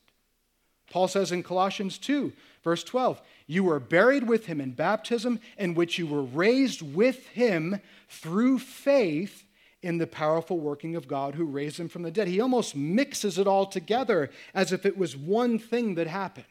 Paul 0.89 1.07
says 1.07 1.31
in 1.31 1.41
Colossians 1.41 1.97
2, 1.97 2.31
verse 2.63 2.83
12, 2.83 3.21
You 3.47 3.63
were 3.63 3.79
buried 3.79 4.27
with 4.27 4.45
him 4.45 4.61
in 4.61 4.71
baptism, 4.71 5.39
in 5.57 5.73
which 5.73 5.97
you 5.97 6.05
were 6.05 6.23
raised 6.23 6.81
with 6.81 7.27
him 7.29 7.79
through 8.09 8.59
faith 8.59 9.45
in 9.81 9.97
the 9.97 10.07
powerful 10.07 10.59
working 10.59 10.95
of 10.95 11.07
God 11.07 11.35
who 11.35 11.45
raised 11.45 11.79
him 11.79 11.89
from 11.89 12.03
the 12.03 12.11
dead. 12.11 12.27
He 12.27 12.39
almost 12.39 12.75
mixes 12.75 13.37
it 13.37 13.47
all 13.47 13.65
together 13.65 14.29
as 14.53 14.71
if 14.71 14.85
it 14.85 14.97
was 14.97 15.17
one 15.17 15.59
thing 15.59 15.95
that 15.95 16.07
happened. 16.07 16.45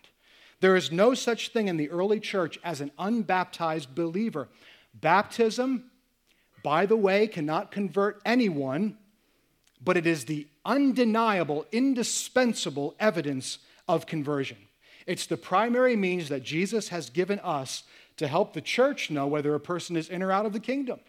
There 0.62 0.76
is 0.76 0.92
no 0.92 1.12
such 1.12 1.48
thing 1.48 1.66
in 1.66 1.76
the 1.76 1.90
early 1.90 2.20
church 2.20 2.56
as 2.62 2.80
an 2.80 2.92
unbaptized 2.96 3.96
believer. 3.96 4.46
Baptism, 4.94 5.90
by 6.62 6.86
the 6.86 6.96
way, 6.96 7.26
cannot 7.26 7.72
convert 7.72 8.22
anyone, 8.24 8.96
but 9.82 9.96
it 9.96 10.06
is 10.06 10.24
the 10.24 10.46
undeniable, 10.64 11.66
indispensable 11.72 12.94
evidence 13.00 13.58
of 13.88 14.06
conversion. 14.06 14.56
It's 15.04 15.26
the 15.26 15.36
primary 15.36 15.96
means 15.96 16.28
that 16.28 16.44
Jesus 16.44 16.90
has 16.90 17.10
given 17.10 17.40
us 17.40 17.82
to 18.18 18.28
help 18.28 18.52
the 18.52 18.60
church 18.60 19.10
know 19.10 19.26
whether 19.26 19.56
a 19.56 19.60
person 19.60 19.96
is 19.96 20.08
in 20.08 20.22
or 20.22 20.30
out 20.30 20.46
of 20.46 20.52
the 20.52 20.60
kingdom. 20.60 21.00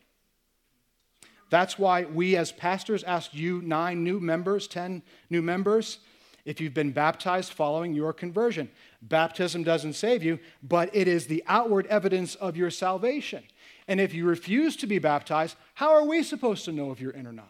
That's 1.52 1.78
why 1.78 2.06
we, 2.06 2.36
as 2.36 2.52
pastors, 2.52 3.04
ask 3.04 3.36
you 3.36 3.62
nine 3.62 4.04
new 4.04 4.20
members, 4.20 4.68
10 4.68 5.04
new 5.30 5.44
members, 5.44 6.00
if 6.46 6.60
you've 6.60 6.74
been 6.74 6.92
baptized 6.92 7.54
following 7.54 7.94
your 7.94 8.14
conversion. 8.14 8.70
Baptism 9.02 9.64
doesn't 9.64 9.94
save 9.94 10.24
you, 10.24 10.40
but 10.62 10.94
it 10.94 11.08
is 11.08 11.28
the 11.28 11.44
outward 11.48 11.86
evidence 11.88 12.36
of 12.36 12.58
your 12.58 12.70
salvation. 12.70 13.44
And 13.88 14.00
if 14.00 14.14
you 14.14 14.26
refuse 14.26 14.76
to 14.78 14.88
be 14.88 15.00
baptized, 15.00 15.56
how 15.76 15.94
are 15.94 16.06
we 16.06 16.24
supposed 16.24 16.66
to 16.66 16.72
know 16.72 16.92
if 16.92 17.00
you're 17.00 17.12
in 17.12 17.28
or 17.28 17.34
not? 17.34 17.50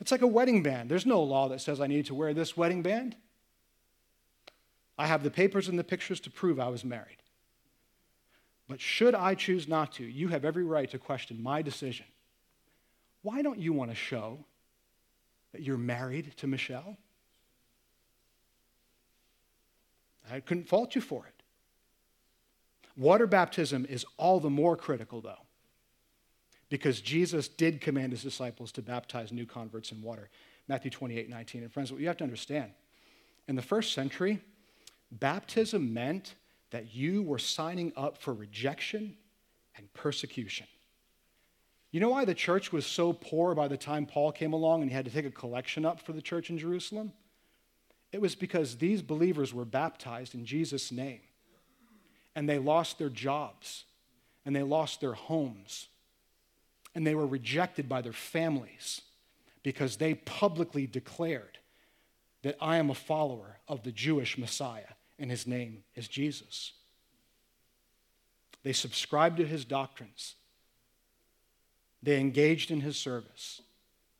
It's 0.00 0.12
like 0.12 0.22
a 0.22 0.26
wedding 0.28 0.62
band. 0.62 0.88
There's 0.88 1.06
no 1.06 1.22
law 1.22 1.48
that 1.48 1.60
says 1.60 1.80
I 1.80 1.88
need 1.88 2.06
to 2.06 2.14
wear 2.14 2.32
this 2.32 2.56
wedding 2.56 2.82
band. 2.82 3.16
I 4.96 5.06
have 5.06 5.22
the 5.22 5.30
papers 5.30 5.68
and 5.68 5.78
the 5.78 5.84
pictures 5.84 6.20
to 6.20 6.30
prove 6.30 6.58
I 6.60 6.68
was 6.68 6.84
married. 6.84 7.18
But 8.68 8.80
should 8.80 9.14
I 9.14 9.34
choose 9.34 9.66
not 9.66 9.92
to, 9.94 10.04
you 10.04 10.28
have 10.28 10.44
every 10.44 10.64
right 10.64 10.90
to 10.90 10.98
question 10.98 11.42
my 11.42 11.62
decision. 11.62 12.06
why 13.22 13.42
don't 13.42 13.58
you 13.58 13.72
want 13.72 13.90
to 13.90 13.96
show 13.96 14.44
that 15.58 15.64
you're 15.64 15.76
married 15.76 16.36
to 16.36 16.46
Michelle? 16.46 16.96
I 20.30 20.38
couldn't 20.38 20.68
fault 20.68 20.94
you 20.94 21.00
for 21.00 21.26
it. 21.26 21.42
Water 22.96 23.26
baptism 23.26 23.84
is 23.88 24.06
all 24.18 24.38
the 24.38 24.50
more 24.50 24.76
critical, 24.76 25.20
though, 25.20 25.40
because 26.68 27.00
Jesus 27.00 27.48
did 27.48 27.80
command 27.80 28.12
his 28.12 28.22
disciples 28.22 28.70
to 28.72 28.82
baptize 28.82 29.32
new 29.32 29.46
converts 29.46 29.90
in 29.90 30.00
water. 30.00 30.30
Matthew 30.68 30.92
28 30.92 31.28
19. 31.28 31.64
And 31.64 31.72
friends, 31.72 31.90
what 31.90 32.00
you 32.00 32.06
have 32.06 32.18
to 32.18 32.24
understand 32.24 32.70
in 33.48 33.56
the 33.56 33.62
first 33.62 33.94
century, 33.94 34.40
baptism 35.10 35.92
meant 35.92 36.36
that 36.70 36.94
you 36.94 37.22
were 37.22 37.38
signing 37.40 37.92
up 37.96 38.16
for 38.16 38.32
rejection 38.32 39.16
and 39.76 39.92
persecution. 39.92 40.68
You 41.90 42.00
know 42.00 42.10
why 42.10 42.24
the 42.24 42.34
church 42.34 42.72
was 42.72 42.84
so 42.84 43.12
poor 43.12 43.54
by 43.54 43.68
the 43.68 43.76
time 43.76 44.04
Paul 44.04 44.32
came 44.32 44.52
along 44.52 44.82
and 44.82 44.90
he 44.90 44.94
had 44.94 45.06
to 45.06 45.10
take 45.10 45.24
a 45.24 45.30
collection 45.30 45.84
up 45.84 46.00
for 46.00 46.12
the 46.12 46.20
church 46.20 46.50
in 46.50 46.58
Jerusalem? 46.58 47.12
It 48.12 48.20
was 48.20 48.34
because 48.34 48.76
these 48.76 49.02
believers 49.02 49.54
were 49.54 49.64
baptized 49.64 50.34
in 50.34 50.44
Jesus' 50.44 50.92
name 50.92 51.20
and 52.34 52.48
they 52.48 52.58
lost 52.58 52.98
their 52.98 53.08
jobs 53.08 53.84
and 54.44 54.54
they 54.54 54.62
lost 54.62 55.00
their 55.00 55.14
homes 55.14 55.88
and 56.94 57.06
they 57.06 57.14
were 57.14 57.26
rejected 57.26 57.88
by 57.88 58.02
their 58.02 58.12
families 58.12 59.02
because 59.62 59.96
they 59.96 60.14
publicly 60.14 60.86
declared 60.86 61.58
that 62.42 62.56
I 62.60 62.76
am 62.76 62.90
a 62.90 62.94
follower 62.94 63.58
of 63.66 63.82
the 63.82 63.92
Jewish 63.92 64.38
Messiah 64.38 64.94
and 65.18 65.30
his 65.30 65.46
name 65.46 65.84
is 65.94 66.08
Jesus. 66.08 66.72
They 68.62 68.72
subscribed 68.72 69.38
to 69.38 69.46
his 69.46 69.64
doctrines. 69.64 70.34
They 72.02 72.20
engaged 72.20 72.70
in 72.70 72.80
his 72.80 72.96
service. 72.96 73.60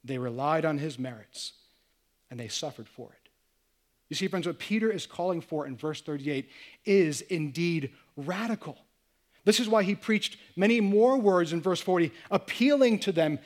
They 0.05 0.19
relied 0.19 0.64
on 0.64 0.79
his 0.79 0.99
merits, 0.99 1.53
and 2.31 2.38
they 2.38 2.49
suffered 2.49 2.88
for 2.88 3.11
it. 3.12 3.29
You 4.09 4.17
see, 4.17 4.29
friends, 4.29 4.47
what 4.47 4.59
Peter 4.59 4.91
is 4.91 5.07
calling 5.07 5.41
for 5.41 5.67
in 5.67 5.77
verse 5.77 6.01
38 6.01 6.49
is 6.85 7.21
indeed 7.23 7.93
radical. 8.17 8.79
This 9.45 9.61
is 9.61 9.69
why 9.69 9.83
he 9.83 9.95
preached 9.95 10.37
many 10.57 10.81
more 10.81 11.17
words 11.17 11.53
in 11.53 11.62
verse 11.62 11.81
40, 11.81 12.12
appealing 12.31 12.99
to 13.01 13.12
them 13.12 13.38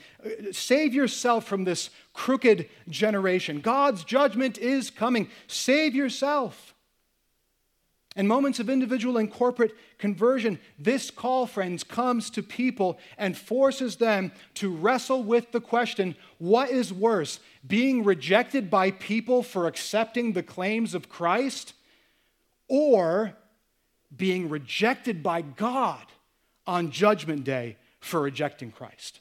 save 0.51 0.95
yourself 0.95 1.45
from 1.45 1.65
this 1.65 1.91
crooked 2.13 2.69
generation. 2.89 3.61
God's 3.61 4.03
judgment 4.03 4.59
is 4.59 4.91
coming. 4.91 5.31
Save 5.47 5.95
yourself. 5.95 6.75
In 8.15 8.27
moments 8.27 8.61
of 8.61 8.69
individual 8.69 9.17
and 9.17 9.31
corporate 9.31 9.75
conversion, 9.97 10.59
this 10.79 11.11
call, 11.11 11.47
friends, 11.47 11.83
comes 11.83 12.29
to 12.31 12.43
people 12.43 12.99
and 13.17 13.37
forces 13.37 13.97
them 13.97 14.33
to 14.55 14.75
wrestle 14.75 15.23
with 15.23 15.51
the 15.53 15.61
question 15.61 16.15
what 16.39 16.71
is 16.71 16.93
worse, 16.93 17.41
being 17.67 18.05
rejected 18.05 18.71
by 18.71 18.91
people 18.91 19.43
for 19.43 19.67
accepting 19.67 20.33
the 20.33 20.43
claims 20.43 20.95
of 20.95 21.09
Christ, 21.09 21.73
or 22.69 23.35
being 24.15 24.51
rejected 24.51 25.23
by 25.23 25.41
God 25.41 26.05
on 26.67 26.91
Judgment 26.91 27.45
Day 27.45 27.77
for 28.01 28.21
rejecting 28.21 28.73
Christ? 28.73 29.21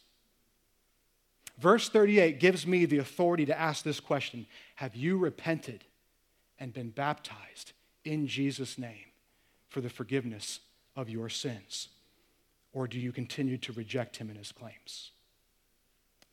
Verse 1.58 1.88
38 1.88 2.40
gives 2.42 2.68
me 2.68 2.86
the 2.86 2.98
authority 2.98 3.46
to 3.46 3.58
ask 3.58 3.86
this 3.86 4.02
question 4.02 4.48
Have 4.76 4.98
you 4.98 5.18
repented 5.18 5.86
and 6.60 6.74
been 6.74 6.90
baptized? 6.90 7.72
In 8.04 8.28
Jesus' 8.28 8.78
name 8.78 9.06
for 9.68 9.82
the 9.82 9.90
forgiveness 9.90 10.60
of 10.96 11.10
your 11.10 11.30
sins? 11.30 11.90
Or 12.74 12.88
do 12.88 13.00
you 13.00 13.12
continue 13.12 13.58
to 13.60 13.74
reject 13.74 14.18
him 14.18 14.30
and 14.30 14.38
his 14.38 14.52
claims? 14.52 15.12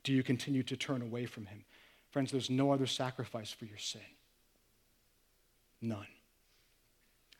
Do 0.05 0.13
you 0.13 0.23
continue 0.23 0.63
to 0.65 0.77
turn 0.77 1.03
away 1.03 1.27
from 1.27 1.47
him? 1.47 1.65
Friends, 2.11 2.31
there's 2.31 2.51
no 2.51 2.73
other 2.73 2.87
sacrifice 2.87 3.51
for 3.51 3.65
your 3.65 3.79
sin. 3.79 4.01
None. 5.83 6.07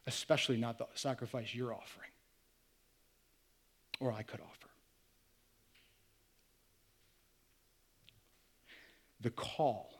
Especially 0.07 0.57
not 0.57 0.79
the 0.79 0.87
sacrifice 0.95 1.55
you're 1.55 1.73
offering 1.73 2.11
or 4.01 4.13
I 4.13 4.23
could 4.23 4.41
offer. 4.41 4.69
The 9.21 9.31
call 9.31 9.91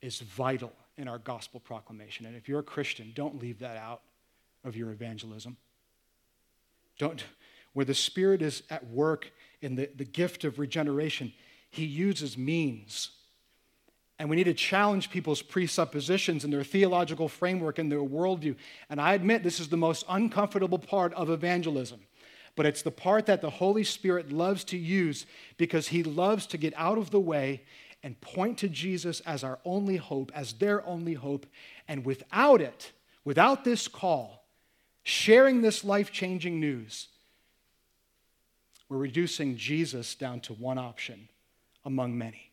is 0.00 0.20
vital 0.20 0.72
in 0.96 1.08
our 1.08 1.18
gospel 1.18 1.60
proclamation. 1.60 2.26
And 2.26 2.36
if 2.36 2.48
you're 2.48 2.60
a 2.60 2.64
Christian, 2.64 3.12
don't 3.14 3.40
leave 3.40 3.60
that 3.60 3.76
out 3.76 4.02
of 4.64 4.76
your 4.76 4.90
evangelism. 4.90 5.56
Don't, 6.98 7.24
where 7.72 7.84
the 7.84 7.94
Spirit 7.94 8.42
is 8.42 8.62
at 8.70 8.86
work 8.88 9.32
in 9.60 9.74
the, 9.74 9.88
the 9.96 10.04
gift 10.04 10.44
of 10.44 10.58
regeneration, 10.58 11.32
He 11.70 11.84
uses 11.84 12.36
means. 12.36 13.10
And 14.18 14.28
we 14.30 14.36
need 14.36 14.44
to 14.44 14.54
challenge 14.54 15.10
people's 15.10 15.42
presuppositions 15.42 16.44
and 16.44 16.52
their 16.52 16.62
theological 16.62 17.28
framework 17.28 17.78
and 17.78 17.90
their 17.90 17.98
worldview. 17.98 18.54
And 18.88 19.00
I 19.00 19.14
admit 19.14 19.42
this 19.42 19.58
is 19.58 19.68
the 19.68 19.76
most 19.76 20.04
uncomfortable 20.08 20.78
part 20.78 21.12
of 21.14 21.30
evangelism. 21.30 22.00
But 22.54 22.66
it's 22.66 22.82
the 22.82 22.90
part 22.90 23.26
that 23.26 23.40
the 23.40 23.50
Holy 23.50 23.82
Spirit 23.82 24.30
loves 24.30 24.62
to 24.64 24.76
use 24.76 25.26
because 25.56 25.88
He 25.88 26.02
loves 26.02 26.46
to 26.48 26.58
get 26.58 26.74
out 26.76 26.98
of 26.98 27.10
the 27.10 27.20
way 27.20 27.62
and 28.02 28.20
point 28.20 28.58
to 28.58 28.68
Jesus 28.68 29.20
as 29.20 29.44
our 29.44 29.58
only 29.64 29.96
hope, 29.96 30.32
as 30.34 30.54
their 30.54 30.84
only 30.86 31.14
hope. 31.14 31.46
And 31.86 32.04
without 32.04 32.60
it, 32.60 32.92
without 33.24 33.64
this 33.64 33.88
call, 33.88 34.44
sharing 35.02 35.62
this 35.62 35.84
life 35.84 36.10
changing 36.10 36.58
news, 36.58 37.08
we're 38.88 38.98
reducing 38.98 39.56
Jesus 39.56 40.14
down 40.14 40.40
to 40.40 40.52
one 40.54 40.78
option 40.78 41.28
among 41.84 42.18
many, 42.18 42.50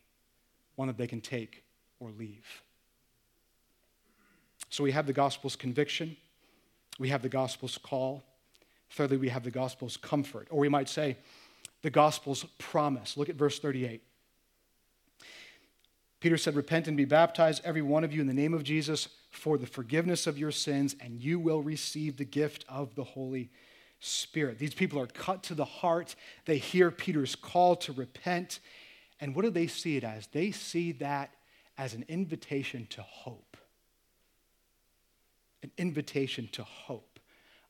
one 0.75 0.87
that 0.87 0.97
they 0.97 1.07
can 1.07 1.21
take 1.21 1.63
or 1.99 2.11
leave. 2.11 2.45
So 4.69 4.83
we 4.83 4.91
have 4.91 5.07
the 5.07 5.13
gospel's 5.13 5.55
conviction, 5.55 6.15
we 6.99 7.09
have 7.09 7.21
the 7.21 7.29
gospel's 7.29 7.77
call. 7.77 8.23
Thirdly, 8.91 9.17
we 9.17 9.29
have 9.29 9.43
the 9.43 9.51
gospel's 9.51 9.97
comfort, 9.97 10.47
or 10.49 10.59
we 10.59 10.67
might 10.67 10.89
say 10.89 11.17
the 11.83 11.91
gospel's 11.91 12.43
promise. 12.57 13.17
Look 13.17 13.29
at 13.29 13.35
verse 13.35 13.59
38. 13.59 14.01
Peter 16.19 16.37
said, 16.37 16.55
Repent 16.55 16.87
and 16.87 16.97
be 16.97 17.05
baptized, 17.05 17.61
every 17.63 17.81
one 17.81 18.03
of 18.03 18.13
you, 18.13 18.21
in 18.21 18.27
the 18.27 18.33
name 18.33 18.53
of 18.53 18.63
Jesus, 18.63 19.07
for 19.31 19.57
the 19.57 19.67
forgiveness 19.67 20.27
of 20.27 20.37
your 20.37 20.51
sins, 20.51 20.95
and 20.99 21.21
you 21.21 21.39
will 21.39 21.61
receive 21.61 22.17
the 22.17 22.25
gift 22.25 22.65
of 22.67 22.95
the 22.95 23.03
Holy 23.03 23.49
Spirit. 23.99 24.59
These 24.59 24.73
people 24.73 24.99
are 24.99 25.07
cut 25.07 25.43
to 25.43 25.55
the 25.55 25.65
heart. 25.65 26.15
They 26.45 26.57
hear 26.57 26.91
Peter's 26.91 27.35
call 27.35 27.75
to 27.77 27.93
repent. 27.93 28.59
And 29.19 29.35
what 29.35 29.43
do 29.43 29.49
they 29.49 29.67
see 29.67 29.97
it 29.97 30.03
as? 30.03 30.27
They 30.27 30.51
see 30.51 30.93
that 30.93 31.31
as 31.77 31.93
an 31.93 32.05
invitation 32.07 32.87
to 32.91 33.01
hope. 33.01 33.57
An 35.63 35.71
invitation 35.77 36.49
to 36.53 36.63
hope. 36.63 37.19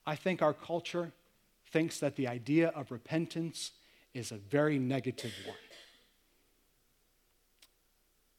I 0.06 0.16
think 0.16 0.42
our 0.42 0.54
culture 0.54 1.12
thinks 1.72 1.98
that 2.00 2.16
the 2.16 2.26
idea 2.26 2.68
of 2.68 2.90
repentance 2.90 3.72
is 4.14 4.32
a 4.32 4.36
very 4.36 4.78
negative 4.78 5.32
one. 5.46 5.56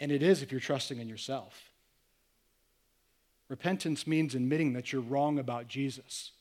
And 0.02 0.12
it 0.12 0.24
is 0.24 0.42
if 0.42 0.52
you're 0.52 0.60
trusting 0.60 1.00
in 1.00 1.08
yourself. 1.08 1.72
Repentance 3.50 4.08
means 4.08 4.34
admitting 4.34 4.74
that 4.74 4.92
you're 4.92 5.02
wrong 5.02 5.38
about 5.38 5.68
Jesus. 5.68 6.32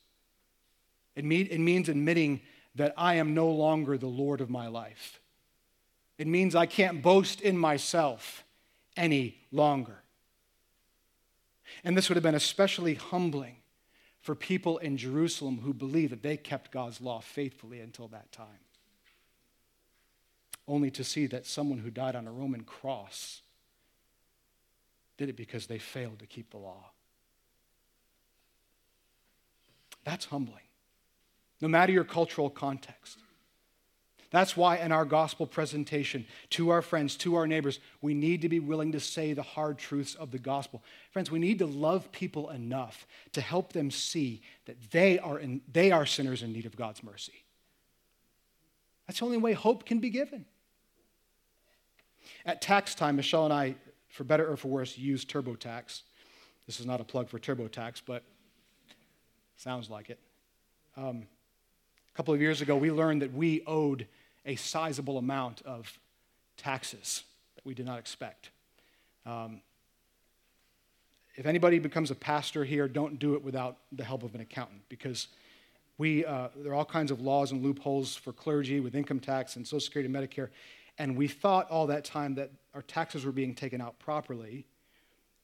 It, 1.14 1.26
it 1.26 1.60
means 1.60 1.90
admitting 1.90 2.40
that 2.74 2.94
I 2.96 3.16
am 3.16 3.34
no 3.34 3.50
longer 3.50 3.98
the 3.98 4.06
Lord 4.06 4.40
of 4.40 4.48
my 4.48 4.68
life. 4.68 5.20
It 6.16 6.26
means 6.26 6.54
I 6.54 6.64
can't 6.64 7.02
boast 7.02 7.42
in 7.42 7.58
myself 7.58 8.44
any 8.96 9.36
longer. 9.52 10.02
And 11.84 11.96
this 11.96 12.08
would 12.08 12.16
have 12.16 12.22
been 12.22 12.34
especially 12.34 12.94
humbling 12.94 13.56
for 14.22 14.34
people 14.34 14.78
in 14.78 14.96
Jerusalem 14.96 15.60
who 15.62 15.74
believed 15.74 16.12
that 16.12 16.22
they 16.22 16.38
kept 16.38 16.72
God's 16.72 17.00
law 17.00 17.20
faithfully 17.20 17.80
until 17.80 18.08
that 18.08 18.32
time. 18.32 18.46
Only 20.66 20.90
to 20.92 21.04
see 21.04 21.26
that 21.26 21.46
someone 21.46 21.78
who 21.78 21.90
died 21.90 22.16
on 22.16 22.26
a 22.26 22.32
Roman 22.32 22.62
cross 22.62 23.42
did 25.20 25.28
it 25.28 25.36
because 25.36 25.66
they 25.66 25.78
failed 25.78 26.18
to 26.18 26.26
keep 26.26 26.50
the 26.50 26.56
law. 26.56 26.92
That's 30.02 30.24
humbling, 30.24 30.62
no 31.60 31.68
matter 31.68 31.92
your 31.92 32.04
cultural 32.04 32.48
context. 32.48 33.18
That's 34.30 34.56
why, 34.56 34.78
in 34.78 34.92
our 34.92 35.04
gospel 35.04 35.46
presentation 35.46 36.24
to 36.50 36.70
our 36.70 36.80
friends, 36.80 37.16
to 37.16 37.34
our 37.34 37.46
neighbors, 37.46 37.80
we 38.00 38.14
need 38.14 38.40
to 38.40 38.48
be 38.48 38.60
willing 38.60 38.92
to 38.92 39.00
say 39.00 39.34
the 39.34 39.42
hard 39.42 39.76
truths 39.76 40.14
of 40.14 40.30
the 40.30 40.38
gospel. 40.38 40.82
Friends, 41.10 41.30
we 41.30 41.38
need 41.38 41.58
to 41.58 41.66
love 41.66 42.10
people 42.12 42.48
enough 42.48 43.06
to 43.32 43.42
help 43.42 43.74
them 43.74 43.90
see 43.90 44.40
that 44.64 44.90
they 44.90 45.18
are, 45.18 45.38
in, 45.38 45.60
they 45.70 45.90
are 45.90 46.06
sinners 46.06 46.42
in 46.42 46.50
need 46.54 46.64
of 46.64 46.76
God's 46.76 47.02
mercy. 47.02 47.44
That's 49.06 49.18
the 49.18 49.26
only 49.26 49.36
way 49.36 49.52
hope 49.52 49.84
can 49.84 49.98
be 49.98 50.08
given. 50.08 50.46
At 52.46 52.62
tax 52.62 52.94
time, 52.94 53.16
Michelle 53.16 53.44
and 53.44 53.52
I 53.52 53.74
for 54.10 54.24
better 54.24 54.50
or 54.50 54.56
for 54.56 54.68
worse, 54.68 54.98
use 54.98 55.24
TurboTax. 55.24 56.02
This 56.66 56.80
is 56.80 56.86
not 56.86 57.00
a 57.00 57.04
plug 57.04 57.28
for 57.28 57.38
TurboTax, 57.38 58.02
but 58.04 58.22
sounds 59.56 59.88
like 59.88 60.10
it. 60.10 60.18
Um, 60.96 61.26
a 62.12 62.16
couple 62.16 62.34
of 62.34 62.40
years 62.40 62.60
ago, 62.60 62.76
we 62.76 62.90
learned 62.90 63.22
that 63.22 63.32
we 63.32 63.62
owed 63.66 64.06
a 64.44 64.56
sizable 64.56 65.18
amount 65.18 65.62
of 65.62 65.98
taxes 66.56 67.22
that 67.54 67.64
we 67.64 67.74
did 67.74 67.86
not 67.86 67.98
expect. 67.98 68.50
Um, 69.24 69.60
if 71.36 71.46
anybody 71.46 71.78
becomes 71.78 72.10
a 72.10 72.14
pastor 72.14 72.64
here, 72.64 72.88
don't 72.88 73.18
do 73.18 73.34
it 73.34 73.42
without 73.42 73.78
the 73.92 74.04
help 74.04 74.22
of 74.22 74.34
an 74.34 74.40
accountant 74.40 74.82
because 74.88 75.28
we, 75.96 76.24
uh, 76.24 76.48
there 76.56 76.72
are 76.72 76.74
all 76.74 76.84
kinds 76.84 77.10
of 77.10 77.20
laws 77.20 77.52
and 77.52 77.62
loopholes 77.62 78.16
for 78.16 78.32
clergy 78.32 78.80
with 78.80 78.94
income 78.94 79.20
tax 79.20 79.56
and 79.56 79.66
Social 79.66 79.80
Security 79.80 80.12
and 80.12 80.16
Medicare. 80.16 80.48
And 81.00 81.16
we 81.16 81.28
thought 81.28 81.70
all 81.70 81.86
that 81.86 82.04
time 82.04 82.34
that 82.34 82.50
our 82.74 82.82
taxes 82.82 83.24
were 83.24 83.32
being 83.32 83.54
taken 83.54 83.80
out 83.80 83.98
properly. 83.98 84.66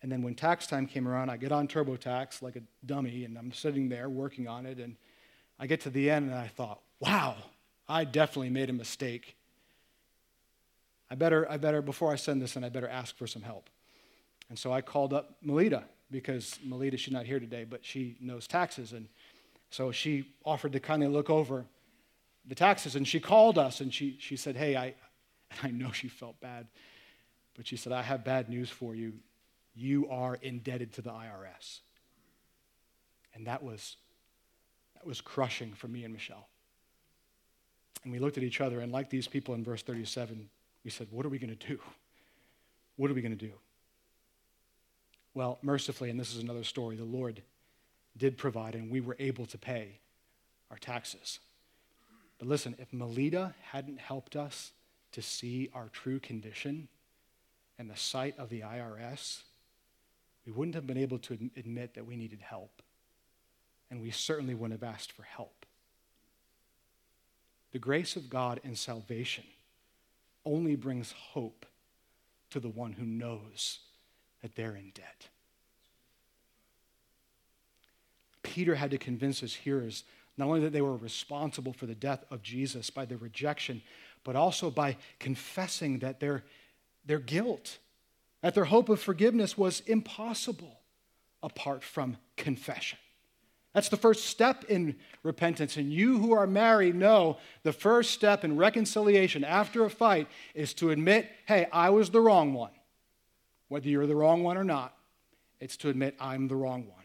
And 0.02 0.12
then 0.12 0.20
when 0.20 0.34
tax 0.34 0.66
time 0.66 0.86
came 0.86 1.08
around, 1.08 1.30
I 1.30 1.38
get 1.38 1.50
on 1.50 1.66
TurboTax 1.66 2.42
like 2.42 2.56
a 2.56 2.62
dummy, 2.84 3.24
and 3.24 3.38
I'm 3.38 3.50
sitting 3.54 3.88
there 3.88 4.10
working 4.10 4.48
on 4.48 4.66
it. 4.66 4.76
And 4.76 4.96
I 5.58 5.66
get 5.66 5.80
to 5.80 5.90
the 5.90 6.10
end, 6.10 6.26
and 6.26 6.38
I 6.38 6.48
thought, 6.48 6.82
wow, 7.00 7.36
I 7.88 8.04
definitely 8.04 8.50
made 8.50 8.68
a 8.68 8.74
mistake. 8.74 9.34
I 11.10 11.14
better, 11.14 11.50
I 11.50 11.56
better, 11.56 11.80
before 11.80 12.12
I 12.12 12.16
send 12.16 12.42
this 12.42 12.54
in, 12.56 12.62
I 12.62 12.68
better 12.68 12.88
ask 12.88 13.16
for 13.16 13.26
some 13.26 13.40
help. 13.40 13.70
And 14.50 14.58
so 14.58 14.74
I 14.74 14.82
called 14.82 15.14
up 15.14 15.38
Melita 15.40 15.84
because 16.10 16.58
Melita, 16.62 16.98
she's 16.98 17.14
not 17.14 17.24
here 17.24 17.40
today, 17.40 17.64
but 17.64 17.82
she 17.82 18.18
knows 18.20 18.46
taxes. 18.46 18.92
And 18.92 19.08
so 19.70 19.90
she 19.90 20.34
offered 20.44 20.72
to 20.72 20.80
kind 20.80 21.02
of 21.02 21.12
look 21.12 21.30
over 21.30 21.64
the 22.46 22.54
taxes. 22.54 22.94
And 22.94 23.08
she 23.08 23.20
called 23.20 23.56
us 23.56 23.80
and 23.80 23.92
she, 23.92 24.18
she 24.20 24.36
said, 24.36 24.54
Hey, 24.54 24.76
I, 24.76 24.94
and 25.50 25.60
I 25.62 25.70
know 25.70 25.92
she 25.92 26.08
felt 26.08 26.40
bad, 26.40 26.66
but 27.54 27.66
she 27.66 27.76
said, 27.76 27.92
I 27.92 28.02
have 28.02 28.24
bad 28.24 28.48
news 28.48 28.70
for 28.70 28.94
you. 28.94 29.14
You 29.74 30.08
are 30.08 30.36
indebted 30.36 30.92
to 30.94 31.02
the 31.02 31.10
IRS. 31.10 31.80
And 33.34 33.46
that 33.46 33.62
was, 33.62 33.96
that 34.94 35.06
was 35.06 35.20
crushing 35.20 35.72
for 35.74 35.88
me 35.88 36.04
and 36.04 36.12
Michelle. 36.12 36.48
And 38.02 38.12
we 38.12 38.18
looked 38.18 38.38
at 38.38 38.44
each 38.44 38.60
other, 38.60 38.80
and 38.80 38.92
like 38.92 39.10
these 39.10 39.26
people 39.26 39.54
in 39.54 39.64
verse 39.64 39.82
37, 39.82 40.48
we 40.84 40.90
said, 40.90 41.08
What 41.10 41.26
are 41.26 41.28
we 41.28 41.38
going 41.38 41.54
to 41.54 41.66
do? 41.66 41.78
What 42.96 43.10
are 43.10 43.14
we 43.14 43.20
going 43.20 43.36
to 43.36 43.46
do? 43.46 43.52
Well, 45.34 45.58
mercifully, 45.60 46.08
and 46.08 46.18
this 46.18 46.34
is 46.34 46.42
another 46.42 46.64
story, 46.64 46.96
the 46.96 47.04
Lord 47.04 47.42
did 48.16 48.38
provide, 48.38 48.74
and 48.74 48.90
we 48.90 49.00
were 49.00 49.16
able 49.18 49.44
to 49.46 49.58
pay 49.58 49.98
our 50.70 50.78
taxes. 50.78 51.40
But 52.38 52.48
listen, 52.48 52.74
if 52.78 52.92
Melita 52.92 53.54
hadn't 53.70 54.00
helped 54.00 54.36
us 54.36 54.72
to 55.16 55.22
see 55.22 55.70
our 55.72 55.88
true 55.94 56.20
condition 56.20 56.88
and 57.78 57.88
the 57.88 57.96
sight 57.96 58.38
of 58.38 58.50
the 58.50 58.60
IRS, 58.60 59.40
we 60.44 60.52
wouldn't 60.52 60.74
have 60.74 60.86
been 60.86 60.98
able 60.98 61.18
to 61.20 61.38
admit 61.56 61.94
that 61.94 62.04
we 62.04 62.16
needed 62.16 62.42
help. 62.42 62.82
And 63.90 64.02
we 64.02 64.10
certainly 64.10 64.52
wouldn't 64.52 64.78
have 64.78 64.94
asked 64.94 65.12
for 65.12 65.22
help. 65.22 65.64
The 67.72 67.78
grace 67.78 68.14
of 68.14 68.28
God 68.28 68.60
and 68.62 68.76
salvation 68.76 69.44
only 70.44 70.76
brings 70.76 71.12
hope 71.12 71.64
to 72.50 72.60
the 72.60 72.68
one 72.68 72.92
who 72.92 73.06
knows 73.06 73.78
that 74.42 74.54
they're 74.54 74.76
in 74.76 74.90
debt. 74.94 75.28
Peter 78.42 78.74
had 78.74 78.90
to 78.90 78.98
convince 78.98 79.40
his 79.40 79.54
hearers 79.54 80.04
not 80.36 80.48
only 80.48 80.60
that 80.60 80.74
they 80.74 80.82
were 80.82 80.96
responsible 80.96 81.72
for 81.72 81.86
the 81.86 81.94
death 81.94 82.22
of 82.30 82.42
Jesus 82.42 82.90
by 82.90 83.06
their 83.06 83.16
rejection, 83.16 83.80
but 84.26 84.34
also 84.34 84.72
by 84.72 84.96
confessing 85.20 86.00
that 86.00 86.18
their, 86.18 86.42
their 87.04 87.20
guilt, 87.20 87.78
that 88.42 88.56
their 88.56 88.64
hope 88.64 88.88
of 88.88 89.00
forgiveness 89.00 89.56
was 89.56 89.84
impossible 89.86 90.80
apart 91.44 91.84
from 91.84 92.16
confession. 92.36 92.98
That's 93.72 93.88
the 93.88 93.96
first 93.96 94.24
step 94.24 94.64
in 94.64 94.96
repentance. 95.22 95.76
And 95.76 95.92
you 95.92 96.18
who 96.18 96.32
are 96.32 96.48
married 96.48 96.96
know 96.96 97.36
the 97.62 97.72
first 97.72 98.10
step 98.10 98.42
in 98.42 98.56
reconciliation 98.56 99.44
after 99.44 99.84
a 99.84 99.90
fight 99.90 100.26
is 100.56 100.74
to 100.74 100.90
admit, 100.90 101.30
hey, 101.46 101.68
I 101.72 101.90
was 101.90 102.10
the 102.10 102.20
wrong 102.20 102.52
one. 102.52 102.72
Whether 103.68 103.88
you're 103.88 104.08
the 104.08 104.16
wrong 104.16 104.42
one 104.42 104.56
or 104.56 104.64
not, 104.64 104.96
it's 105.60 105.76
to 105.78 105.88
admit 105.88 106.16
I'm 106.18 106.48
the 106.48 106.56
wrong 106.56 106.88
one. 106.88 107.04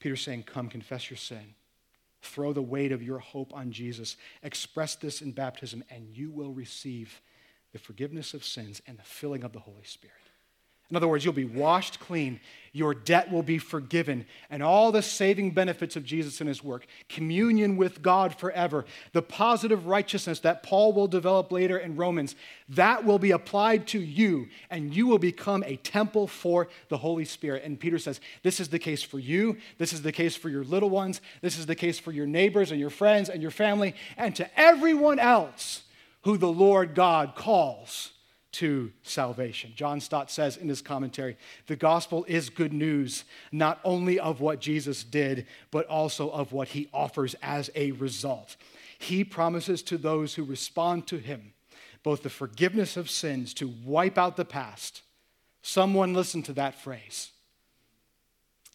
Peter's 0.00 0.20
saying, 0.20 0.42
Come, 0.42 0.68
confess 0.68 1.08
your 1.08 1.16
sin. 1.16 1.54
Throw 2.28 2.52
the 2.52 2.62
weight 2.62 2.92
of 2.92 3.02
your 3.02 3.18
hope 3.18 3.54
on 3.54 3.72
Jesus. 3.72 4.16
Express 4.42 4.94
this 4.94 5.22
in 5.22 5.32
baptism, 5.32 5.82
and 5.90 6.08
you 6.08 6.30
will 6.30 6.52
receive 6.52 7.20
the 7.72 7.78
forgiveness 7.78 8.34
of 8.34 8.44
sins 8.44 8.82
and 8.86 8.98
the 8.98 9.02
filling 9.02 9.44
of 9.44 9.52
the 9.52 9.58
Holy 9.58 9.84
Spirit. 9.84 10.27
In 10.90 10.96
other 10.96 11.08
words, 11.08 11.22
you'll 11.22 11.34
be 11.34 11.44
washed 11.44 12.00
clean, 12.00 12.40
your 12.72 12.94
debt 12.94 13.30
will 13.30 13.42
be 13.42 13.58
forgiven, 13.58 14.24
and 14.48 14.62
all 14.62 14.90
the 14.90 15.02
saving 15.02 15.50
benefits 15.50 15.96
of 15.96 16.04
Jesus 16.04 16.40
and 16.40 16.48
his 16.48 16.64
work, 16.64 16.86
communion 17.10 17.76
with 17.76 18.00
God 18.00 18.34
forever, 18.34 18.86
the 19.12 19.20
positive 19.20 19.86
righteousness 19.86 20.40
that 20.40 20.62
Paul 20.62 20.94
will 20.94 21.06
develop 21.06 21.52
later 21.52 21.76
in 21.76 21.96
Romans, 21.96 22.34
that 22.70 23.04
will 23.04 23.18
be 23.18 23.32
applied 23.32 23.86
to 23.88 23.98
you, 23.98 24.48
and 24.70 24.94
you 24.94 25.06
will 25.06 25.18
become 25.18 25.62
a 25.66 25.76
temple 25.76 26.26
for 26.26 26.68
the 26.88 26.98
Holy 26.98 27.26
Spirit. 27.26 27.64
And 27.64 27.78
Peter 27.78 27.98
says, 27.98 28.20
This 28.42 28.58
is 28.58 28.68
the 28.68 28.78
case 28.78 29.02
for 29.02 29.18
you, 29.18 29.58
this 29.76 29.92
is 29.92 30.00
the 30.00 30.12
case 30.12 30.36
for 30.36 30.48
your 30.48 30.64
little 30.64 30.90
ones, 30.90 31.20
this 31.42 31.58
is 31.58 31.66
the 31.66 31.74
case 31.74 31.98
for 31.98 32.12
your 32.12 32.26
neighbors 32.26 32.70
and 32.70 32.80
your 32.80 32.90
friends 32.90 33.28
and 33.28 33.42
your 33.42 33.50
family, 33.50 33.94
and 34.16 34.34
to 34.36 34.48
everyone 34.58 35.18
else 35.18 35.82
who 36.22 36.38
the 36.38 36.48
Lord 36.48 36.94
God 36.94 37.34
calls 37.34 38.12
to 38.52 38.92
salvation. 39.02 39.72
John 39.76 40.00
Stott 40.00 40.30
says 40.30 40.56
in 40.56 40.68
his 40.68 40.80
commentary 40.80 41.36
the 41.66 41.76
gospel 41.76 42.24
is 42.28 42.48
good 42.48 42.72
news, 42.72 43.24
not 43.52 43.80
only 43.84 44.18
of 44.18 44.40
what 44.40 44.60
Jesus 44.60 45.04
did, 45.04 45.46
but 45.70 45.86
also 45.86 46.30
of 46.30 46.52
what 46.52 46.68
he 46.68 46.88
offers 46.92 47.34
as 47.42 47.70
a 47.74 47.92
result. 47.92 48.56
He 48.98 49.22
promises 49.22 49.82
to 49.82 49.98
those 49.98 50.34
who 50.34 50.44
respond 50.44 51.06
to 51.08 51.18
him 51.18 51.52
both 52.02 52.22
the 52.22 52.30
forgiveness 52.30 52.96
of 52.96 53.10
sins 53.10 53.52
to 53.54 53.72
wipe 53.84 54.16
out 54.16 54.36
the 54.36 54.44
past. 54.44 55.02
Someone 55.62 56.14
listen 56.14 56.42
to 56.44 56.52
that 56.54 56.80
phrase. 56.80 57.30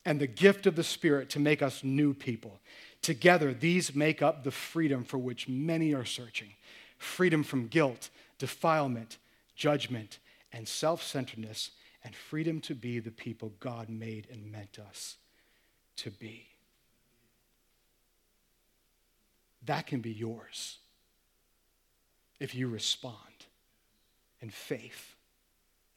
And 0.06 0.20
the 0.20 0.28
gift 0.28 0.68
of 0.68 0.76
the 0.76 0.84
Spirit 0.84 1.30
to 1.32 1.40
make 1.40 1.62
us 1.62 1.84
new 1.84 2.14
people. 2.14 2.60
Together, 3.02 3.54
these 3.54 3.96
make 3.96 4.22
up 4.22 4.44
the 4.44 4.52
freedom 4.52 5.04
for 5.04 5.18
which 5.18 5.48
many 5.48 5.94
are 5.94 6.06
searching 6.06 6.50
freedom 6.98 7.44
from 7.44 7.68
guilt, 7.68 8.10
defilement, 8.38 9.18
judgment, 9.56 10.20
and 10.52 10.68
self 10.68 11.04
centeredness, 11.04 11.72
and 12.04 12.16
freedom 12.16 12.60
to 12.62 12.76
be 12.76 13.00
the 13.00 13.12
people 13.12 13.54
God 13.60 13.90
made 13.90 14.28
and 14.32 14.52
meant 14.52 14.80
us 14.80 15.18
to 15.98 16.12
be. 16.12 16.48
That 19.66 19.88
can 19.88 20.02
be 20.02 20.12
yours 20.12 20.80
if 22.40 22.54
you 22.54 22.68
respond 22.68 23.18
in 24.42 24.50
faith 24.50 25.16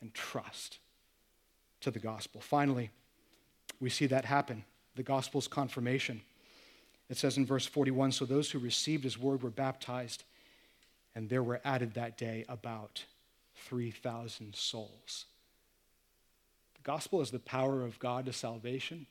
and 0.01 0.15
trust 0.15 0.79
to 1.81 1.91
the 1.91 1.99
gospel. 1.99 2.41
Finally, 2.41 2.91
we 3.81 3.91
see 3.91 4.07
that 4.07 4.25
happen 4.25 4.65
the 4.95 5.03
gospel's 5.03 5.47
confirmation. 5.47 6.23
It 7.09 7.17
says 7.17 7.37
in 7.37 7.47
verse 7.47 7.67
41 7.67 8.13
So 8.13 8.25
those 8.25 8.51
who 8.51 8.59
received 8.59 9.05
his 9.05 9.19
word 9.19 9.43
were 9.43 9.51
baptized, 9.51 10.25
and 11.15 11.29
there 11.29 11.43
were 11.43 11.61
added 11.65 11.95
that 11.95 12.17
day 12.17 12.45
about 12.49 13.05
3,000 13.67 14.55
souls. 14.55 15.27
The 16.75 16.83
gospel 16.83 17.21
is 17.21 17.31
the 17.31 17.39
power 17.39 17.85
of 17.85 17.99
God 17.99 18.27
to 18.27 18.33
salvation, 18.33 19.07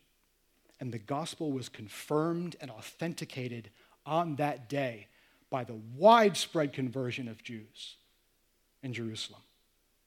and 0.79 0.93
the 0.93 0.99
gospel 0.99 1.51
was 1.51 1.69
confirmed 1.69 2.55
and 2.61 2.71
authenticated 2.71 3.69
on 4.05 4.35
that 4.37 4.69
day 4.69 5.07
by 5.49 5.63
the 5.63 5.79
widespread 5.95 6.73
conversion 6.73 7.27
of 7.27 7.43
Jews 7.43 7.95
in 8.81 8.93
Jerusalem. 8.93 9.41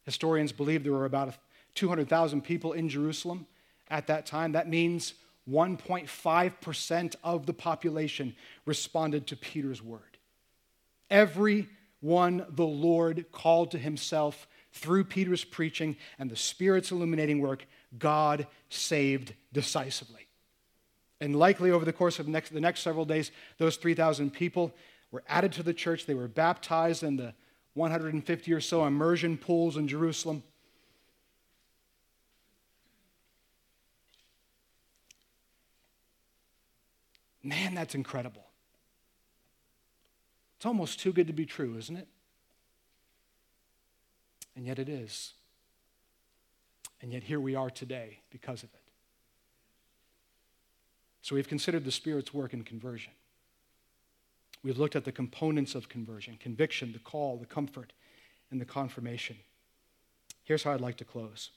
Historians 0.05 0.53
believe 0.53 0.83
there 0.83 0.93
were 0.93 1.05
about 1.05 1.35
200,000 1.75 2.43
people 2.43 2.73
in 2.73 2.89
Jerusalem 2.89 3.47
at 3.89 4.07
that 4.07 4.27
time. 4.27 4.53
That 4.53 4.69
means 4.69 5.15
1.5% 5.51 7.17
of 7.25 7.47
the 7.47 7.53
population 7.53 8.35
responded 8.67 9.27
to 9.27 9.37
Peter's 9.37 9.83
word. 9.83 10.19
Every 11.11 11.69
one 12.01 12.47
the 12.51 12.67
Lord 12.67 13.27
called 13.33 13.71
to 13.73 13.79
himself 13.79 14.47
through 14.73 15.05
Peter's 15.05 15.45
preaching 15.45 15.97
and 16.19 16.31
the 16.31 16.37
Spirit's 16.37 16.93
illuminating 16.93 17.41
work, 17.41 17.67
God 17.99 18.47
saved 18.69 19.35
decisively. 19.53 20.27
And 21.21 21.35
likely 21.35 21.71
over 21.71 21.85
the 21.85 21.93
course 21.93 22.19
of 22.19 22.29
next, 22.29 22.51
the 22.51 22.61
next 22.61 22.81
several 22.81 23.05
days, 23.05 23.33
those 23.59 23.77
3,000 23.77 24.33
people 24.33 24.73
were 25.11 25.25
added 25.29 25.53
to 25.53 25.63
the 25.63 25.75
church. 25.75 26.07
They 26.07 26.15
were 26.15 26.29
baptized 26.29 27.03
in 27.03 27.17
the 27.17 27.35
150 27.75 28.53
or 28.53 28.61
so 28.61 28.85
immersion 28.85 29.37
pools 29.37 29.77
in 29.77 29.89
Jerusalem. 29.89 30.43
Man, 37.43 37.75
that's 37.75 37.95
incredible. 37.95 38.48
It's 40.59 40.67
almost 40.67 40.99
too 40.99 41.13
good 41.13 41.29
to 41.29 41.33
be 41.33 41.47
true, 41.47 41.77
isn't 41.79 41.97
it? 41.97 42.09
And 44.57 44.67
yet 44.67 44.81
it 44.81 44.89
is. 44.89 45.35
And 47.01 47.13
yet 47.13 47.23
here 47.23 47.39
we 47.39 47.55
are 47.55 47.71
today 47.71 48.19
because 48.29 48.65
of 48.65 48.71
it. 48.75 48.81
So 51.23 51.37
we've 51.37 51.47
considered 51.47 51.85
the 51.85 51.93
Spirit's 51.93 52.35
work 52.35 52.53
in 52.53 52.65
conversion. 52.65 53.13
We've 54.65 54.79
looked 54.79 54.97
at 54.97 55.05
the 55.05 55.13
components 55.13 55.77
of 55.77 55.89
conversion 55.89 56.37
conviction, 56.41 56.93
the 56.93 56.99
call, 56.99 57.37
the 57.37 57.47
comfort, 57.47 57.93
and 58.51 58.61
the 58.61 58.65
confirmation. 58.65 59.37
Here's 60.43 60.65
how 60.65 60.73
I'd 60.73 60.81
like 60.81 60.97
to 60.97 61.05
close. 61.05 61.51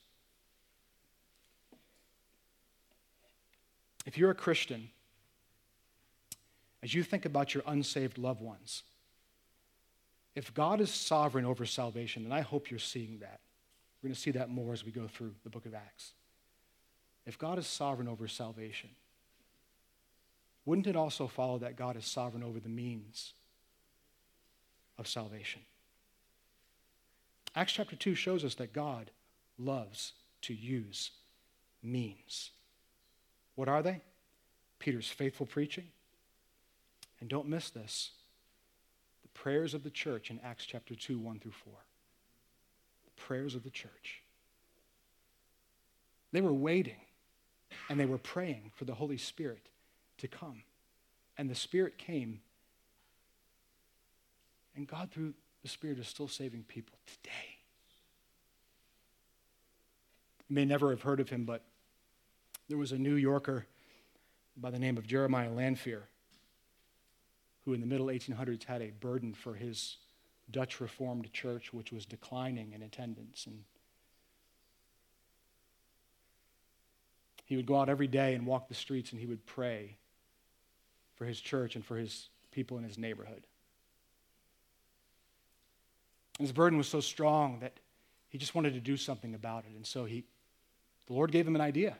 If 4.05 4.15
you're 4.15 4.29
a 4.29 4.35
Christian, 4.35 4.89
as 6.83 6.93
you 6.93 7.01
think 7.01 7.25
about 7.25 7.55
your 7.55 7.63
unsaved 7.65 8.19
loved 8.19 8.41
ones, 8.41 8.83
if 10.35 10.53
God 10.53 10.79
is 10.79 10.89
sovereign 10.89 11.45
over 11.45 11.65
salvation, 11.65 12.23
and 12.23 12.33
I 12.33 12.41
hope 12.41 12.69
you're 12.69 12.79
seeing 12.79 13.19
that, 13.19 13.39
we're 14.01 14.07
going 14.07 14.15
to 14.15 14.21
see 14.21 14.31
that 14.31 14.49
more 14.49 14.73
as 14.73 14.85
we 14.85 14.91
go 14.91 15.07
through 15.07 15.33
the 15.43 15.49
book 15.49 15.65
of 15.65 15.73
Acts. 15.73 16.13
If 17.25 17.37
God 17.37 17.59
is 17.59 17.67
sovereign 17.67 18.07
over 18.07 18.27
salvation, 18.27 18.89
wouldn't 20.65 20.87
it 20.87 20.95
also 20.95 21.27
follow 21.27 21.59
that 21.59 21.75
God 21.75 21.97
is 21.97 22.05
sovereign 22.05 22.43
over 22.43 22.59
the 22.59 22.69
means 22.69 23.33
of 24.97 25.07
salvation? 25.07 25.61
Acts 27.55 27.73
chapter 27.73 27.95
2 27.95 28.15
shows 28.15 28.45
us 28.45 28.55
that 28.55 28.73
God 28.73 29.11
loves 29.59 30.13
to 30.43 30.53
use 30.53 31.11
means. 31.83 32.51
What 33.55 33.67
are 33.67 33.83
they? 33.83 34.01
Peter's 34.79 35.09
faithful 35.09 35.45
preaching. 35.45 35.87
And 37.19 37.29
don't 37.29 37.47
miss 37.47 37.69
this 37.69 38.11
prayers 39.41 39.73
of 39.73 39.81
the 39.81 39.89
church 39.89 40.29
in 40.29 40.39
Acts 40.43 40.67
chapter 40.67 40.93
2, 40.93 41.17
1 41.17 41.39
through 41.39 41.51
4. 41.51 41.73
The 43.05 43.21
prayers 43.23 43.55
of 43.55 43.63
the 43.63 43.71
church. 43.71 44.21
They 46.31 46.41
were 46.41 46.53
waiting 46.53 47.01
and 47.89 47.99
they 47.99 48.05
were 48.05 48.19
praying 48.19 48.71
for 48.75 48.85
the 48.85 48.93
Holy 48.93 49.17
Spirit 49.17 49.67
to 50.19 50.27
come. 50.27 50.61
And 51.39 51.49
the 51.49 51.55
Spirit 51.55 51.97
came. 51.97 52.41
And 54.75 54.87
God, 54.87 55.09
through 55.09 55.33
the 55.63 55.69
Spirit, 55.69 55.97
is 55.97 56.07
still 56.07 56.27
saving 56.27 56.65
people 56.67 56.99
today. 57.07 57.57
You 60.49 60.55
may 60.55 60.65
never 60.65 60.91
have 60.91 61.01
heard 61.01 61.19
of 61.19 61.29
him, 61.29 61.45
but 61.45 61.63
there 62.69 62.77
was 62.77 62.91
a 62.91 62.97
New 62.99 63.15
Yorker 63.15 63.65
by 64.55 64.69
the 64.69 64.77
name 64.77 64.99
of 64.99 65.07
Jeremiah 65.07 65.51
Lanphier 65.51 66.03
who, 67.65 67.73
in 67.73 67.81
the 67.81 67.87
middle 67.87 68.07
1800s, 68.07 68.63
had 68.63 68.81
a 68.81 68.91
burden 68.91 69.33
for 69.33 69.53
his 69.53 69.97
Dutch 70.49 70.81
Reformed 70.81 71.31
church, 71.31 71.73
which 71.73 71.91
was 71.91 72.05
declining 72.05 72.73
in 72.73 72.81
attendance. 72.81 73.45
And 73.45 73.63
he 77.45 77.55
would 77.55 77.65
go 77.65 77.77
out 77.77 77.89
every 77.89 78.07
day 78.07 78.33
and 78.33 78.45
walk 78.45 78.67
the 78.67 78.73
streets 78.73 79.11
and 79.11 79.19
he 79.19 79.27
would 79.27 79.45
pray 79.45 79.97
for 81.15 81.25
his 81.25 81.39
church 81.39 81.75
and 81.75 81.85
for 81.85 81.97
his 81.97 82.29
people 82.51 82.77
in 82.77 82.83
his 82.83 82.97
neighborhood. 82.97 83.43
And 86.39 86.47
his 86.47 86.51
burden 86.51 86.77
was 86.77 86.87
so 86.87 86.99
strong 87.01 87.59
that 87.59 87.73
he 88.29 88.37
just 88.37 88.55
wanted 88.55 88.73
to 88.73 88.79
do 88.79 88.97
something 88.97 89.35
about 89.35 89.65
it. 89.65 89.75
And 89.75 89.85
so 89.85 90.05
he, 90.05 90.23
the 91.07 91.13
Lord 91.13 91.31
gave 91.31 91.45
him 91.45 91.55
an 91.55 91.61
idea 91.61 91.97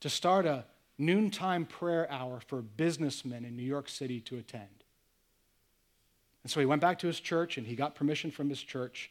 to 0.00 0.10
start 0.10 0.44
a 0.44 0.64
noontime 0.98 1.64
prayer 1.64 2.10
hour 2.10 2.40
for 2.46 2.60
businessmen 2.60 3.44
in 3.44 3.56
New 3.56 3.62
York 3.62 3.88
City 3.88 4.20
to 4.22 4.36
attend. 4.36 4.84
And 6.42 6.50
so 6.50 6.60
he 6.60 6.66
went 6.66 6.80
back 6.80 6.98
to 7.00 7.06
his 7.06 7.20
church 7.20 7.56
and 7.56 7.66
he 7.66 7.76
got 7.76 7.94
permission 7.94 8.30
from 8.30 8.48
his 8.48 8.62
church. 8.62 9.10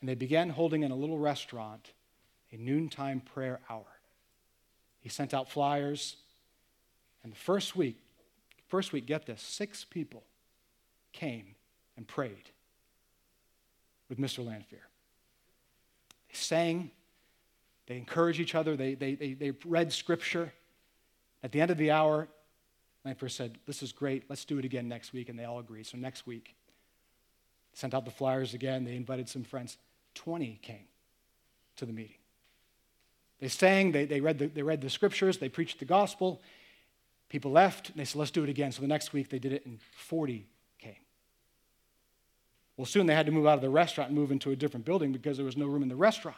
And 0.00 0.08
they 0.08 0.14
began 0.14 0.50
holding 0.50 0.82
in 0.82 0.90
a 0.90 0.96
little 0.96 1.18
restaurant 1.18 1.92
a 2.52 2.56
noontime 2.56 3.20
prayer 3.20 3.60
hour. 3.68 3.86
He 5.00 5.08
sent 5.08 5.34
out 5.34 5.50
flyers. 5.50 6.16
And 7.22 7.32
the 7.32 7.36
first 7.36 7.74
week, 7.74 7.98
first 8.68 8.92
week, 8.92 9.06
get 9.06 9.26
this, 9.26 9.42
six 9.42 9.84
people 9.84 10.22
came 11.12 11.54
and 11.96 12.06
prayed 12.06 12.50
with 14.08 14.18
Mr. 14.18 14.44
Lanphier. 14.44 14.86
They 16.28 16.34
sang, 16.34 16.90
they 17.86 17.96
encouraged 17.96 18.40
each 18.40 18.54
other, 18.54 18.76
they, 18.76 18.94
they, 18.94 19.14
they, 19.14 19.32
they 19.32 19.52
read 19.64 19.92
scripture. 19.92 20.52
At 21.44 21.52
the 21.52 21.60
end 21.60 21.70
of 21.70 21.76
the 21.76 21.90
hour, 21.90 22.26
Lanphier 23.04 23.28
said, 23.28 23.58
This 23.66 23.82
is 23.82 23.92
great, 23.92 24.24
let's 24.30 24.46
do 24.46 24.58
it 24.58 24.64
again 24.64 24.88
next 24.88 25.12
week. 25.12 25.28
And 25.28 25.38
they 25.38 25.44
all 25.44 25.58
agreed. 25.58 25.86
So 25.86 25.98
next 25.98 26.26
week, 26.26 26.56
sent 27.74 27.92
out 27.92 28.06
the 28.06 28.10
flyers 28.10 28.54
again, 28.54 28.84
they 28.84 28.96
invited 28.96 29.28
some 29.28 29.44
friends. 29.44 29.76
20 30.14 30.58
came 30.62 30.86
to 31.76 31.84
the 31.84 31.92
meeting. 31.92 32.16
They 33.40 33.48
sang, 33.48 33.92
they, 33.92 34.06
they, 34.06 34.22
read 34.22 34.38
the, 34.38 34.46
they 34.46 34.62
read 34.62 34.80
the 34.80 34.88
scriptures, 34.88 35.36
they 35.36 35.50
preached 35.50 35.80
the 35.80 35.84
gospel. 35.84 36.40
People 37.28 37.50
left, 37.50 37.90
and 37.90 37.98
they 37.98 38.04
said, 38.04 38.18
let's 38.18 38.30
do 38.30 38.42
it 38.44 38.48
again. 38.48 38.72
So 38.72 38.80
the 38.80 38.88
next 38.88 39.12
week 39.12 39.28
they 39.28 39.38
did 39.38 39.52
it, 39.52 39.66
and 39.66 39.80
40 39.82 40.46
came. 40.78 40.94
Well, 42.76 42.86
soon 42.86 43.06
they 43.06 43.14
had 43.14 43.26
to 43.26 43.32
move 43.32 43.46
out 43.46 43.56
of 43.56 43.60
the 43.60 43.68
restaurant 43.68 44.10
and 44.10 44.18
move 44.18 44.30
into 44.30 44.50
a 44.50 44.56
different 44.56 44.86
building 44.86 45.12
because 45.12 45.36
there 45.36 45.44
was 45.44 45.56
no 45.56 45.66
room 45.66 45.82
in 45.82 45.88
the 45.88 45.96
restaurant. 45.96 46.36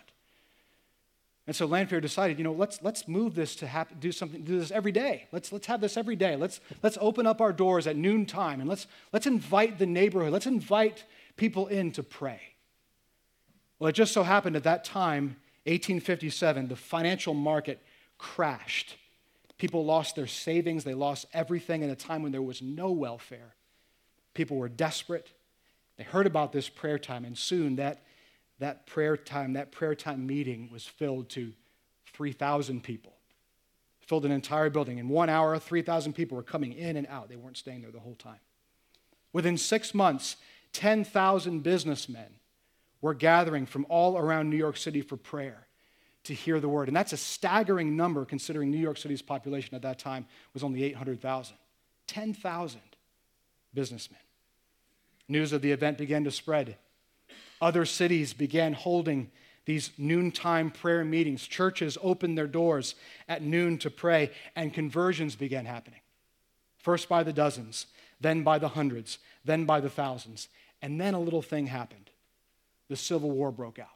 And 1.47 1.55
so 1.55 1.67
Lanphier 1.67 2.01
decided, 2.01 2.39
you 2.39 2.45
know, 2.45 2.53
let's, 2.53 2.83
let's 2.83 3.07
move 3.07 3.37
this 3.37 3.55
to 3.57 3.69
happen, 3.69 3.99
do 4.01 4.11
something, 4.11 4.43
do 4.43 4.59
this 4.59 4.73
every 4.73 4.91
day. 4.91 5.29
Let's, 5.31 5.53
let's 5.53 5.69
have 5.69 5.81
this 5.81 5.97
every 5.97 6.17
day. 6.17 6.35
Let's, 6.35 6.61
let's 6.83 6.99
open 7.01 7.27
up 7.27 7.41
our 7.41 7.53
doors 7.53 7.87
at 7.87 7.97
noontime 7.97 8.61
and 8.61 8.69
let's, 8.69 8.89
let's 9.13 9.27
invite 9.27 9.79
the 9.79 9.87
neighborhood. 9.87 10.33
Let's 10.33 10.47
invite 10.47 11.05
people 11.37 11.69
in 11.69 11.93
to 11.93 12.03
pray. 12.03 12.41
Well, 13.79 13.89
it 13.89 13.93
just 13.93 14.13
so 14.13 14.25
happened 14.25 14.57
at 14.57 14.65
that 14.65 14.85
time, 14.85 15.37
1857, 15.65 16.69
the 16.69 16.77
financial 16.77 17.35
market 17.35 17.81
crashed. 18.19 18.97
People 19.59 19.85
lost 19.85 20.17
their 20.17 20.27
savings, 20.27 20.85
they 20.85 20.95
lost 20.95 21.27
everything 21.33 21.83
in 21.83 21.91
a 21.91 21.97
time 21.97 22.23
when 22.23 22.33
there 22.33 22.43
was 22.43 22.61
no 22.61 22.91
welfare. 22.91 23.55
People 24.35 24.57
were 24.57 24.69
desperate. 24.69 25.31
They 25.97 26.05
heard 26.05 26.27
about 26.27 26.53
this 26.53 26.69
prayer 26.69 26.99
time, 26.99 27.25
and 27.25 27.39
soon 27.39 27.77
that 27.77 28.03
that 28.59 28.87
prayer 28.87 29.17
time, 29.17 29.55
that 29.55 29.73
prayer 29.73 29.95
time 29.95 30.27
meeting 30.27 30.69
was 30.73 30.87
filled 30.87 31.29
to 31.31 31.53
3,000 32.13 32.83
people. 32.83 33.13
Filled 34.01 34.25
an 34.25 34.33
entire 34.33 34.71
building. 34.71 34.99
In 34.99 35.09
one 35.09 35.29
hour, 35.29 35.59
3,000 35.59 36.13
people 36.13 36.37
were 36.37 36.43
coming 36.43 36.73
in 36.73 36.97
and 36.97 37.07
out. 37.09 37.29
They 37.29 37.37
weren't 37.37 37.57
staying 37.57 37.83
there 37.83 37.91
the 37.91 37.99
whole 37.99 38.15
time. 38.15 38.39
Within 39.33 39.59
six 39.59 39.93
months, 39.93 40.37
10,000 40.73 41.61
businessmen 41.61 42.37
were 43.01 43.15
gathering 43.15 43.67
from 43.67 43.85
all 43.89 44.17
around 44.17 44.49
New 44.49 44.57
York 44.57 44.77
City 44.77 45.03
for 45.03 45.17
prayer 45.17 45.67
to 46.25 46.35
hear 46.35 46.61
the 46.61 46.69
word. 46.69 46.89
And 46.89 46.97
that's 46.97 47.13
a 47.13 47.17
staggering 47.17 47.97
number 47.97 48.25
considering 48.25 48.71
New 48.71 48.79
York 48.79 48.97
City's 48.97 49.23
population 49.23 49.75
at 49.75 49.83
that 49.83 49.99
time 49.99 50.27
was 50.55 50.63
only 50.63 50.83
800,000. 50.85 51.57
10,000 52.07 52.81
businessmen. 53.75 54.21
News 55.29 55.53
of 55.53 55.63
the 55.63 55.73
event 55.73 55.99
began 55.99 56.25
to 56.25 56.31
spread 56.31 56.77
other 57.61 57.85
cities 57.85 58.33
began 58.33 58.73
holding 58.73 59.31
these 59.67 59.91
noontime 59.99 60.71
prayer 60.71 61.05
meetings. 61.05 61.47
Churches 61.47 61.99
opened 62.01 62.39
their 62.39 62.47
doors 62.47 62.95
at 63.29 63.43
noon 63.43 63.79
to 63.79 63.91
pray, 63.91 64.31
and 64.55 64.73
conversions 64.73 65.37
began 65.37 65.67
happening. 65.67 66.01
First 66.79 67.09
by 67.09 67.23
the 67.25 67.33
dozens, 67.33 67.87
then 68.21 68.43
by 68.43 68.59
the 68.59 68.69
hundreds, 68.69 69.19
then 69.45 69.65
by 69.65 69.81
the 69.81 69.91
thousands. 69.91 70.49
And 70.81 71.01
then 71.01 71.15
a 71.15 71.21
little 71.21 71.43
thing 71.43 71.67
happened 71.67 72.11
the 72.89 72.97
Civil 72.97 73.33
War 73.33 73.51
broke 73.51 73.81
out. 73.81 73.89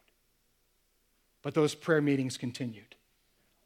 But 1.43 1.55
those 1.55 1.77
prayer 1.77 2.03
meetings 2.03 2.37
continued. 2.37 2.97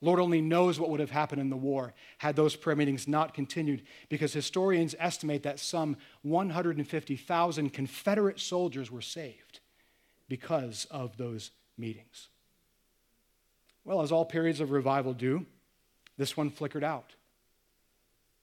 Lord 0.03 0.21
only 0.21 0.43
knows 0.43 0.79
what 0.79 0.91
would 0.91 1.01
have 1.01 1.11
happened 1.11 1.41
in 1.41 1.49
the 1.49 1.57
war 1.57 1.95
had 2.19 2.37
those 2.37 2.55
prayer 2.55 2.77
meetings 2.77 3.09
not 3.09 3.33
continued, 3.33 3.83
because 4.11 4.35
historians 4.35 4.95
estimate 4.99 5.45
that 5.45 5.59
some 5.59 5.97
150,000 6.21 7.73
Confederate 7.73 8.39
soldiers 8.39 8.91
were 8.91 9.01
saved 9.01 9.54
because 10.29 10.87
of 10.91 11.17
those 11.17 11.51
meetings. 11.77 12.29
Well, 13.85 14.01
as 14.01 14.13
all 14.13 14.25
periods 14.25 14.61
of 14.61 14.71
revival 14.71 15.13
do, 15.13 15.45
this 16.17 16.37
one 16.37 16.51
flickered 16.51 16.85
out. 16.85 17.13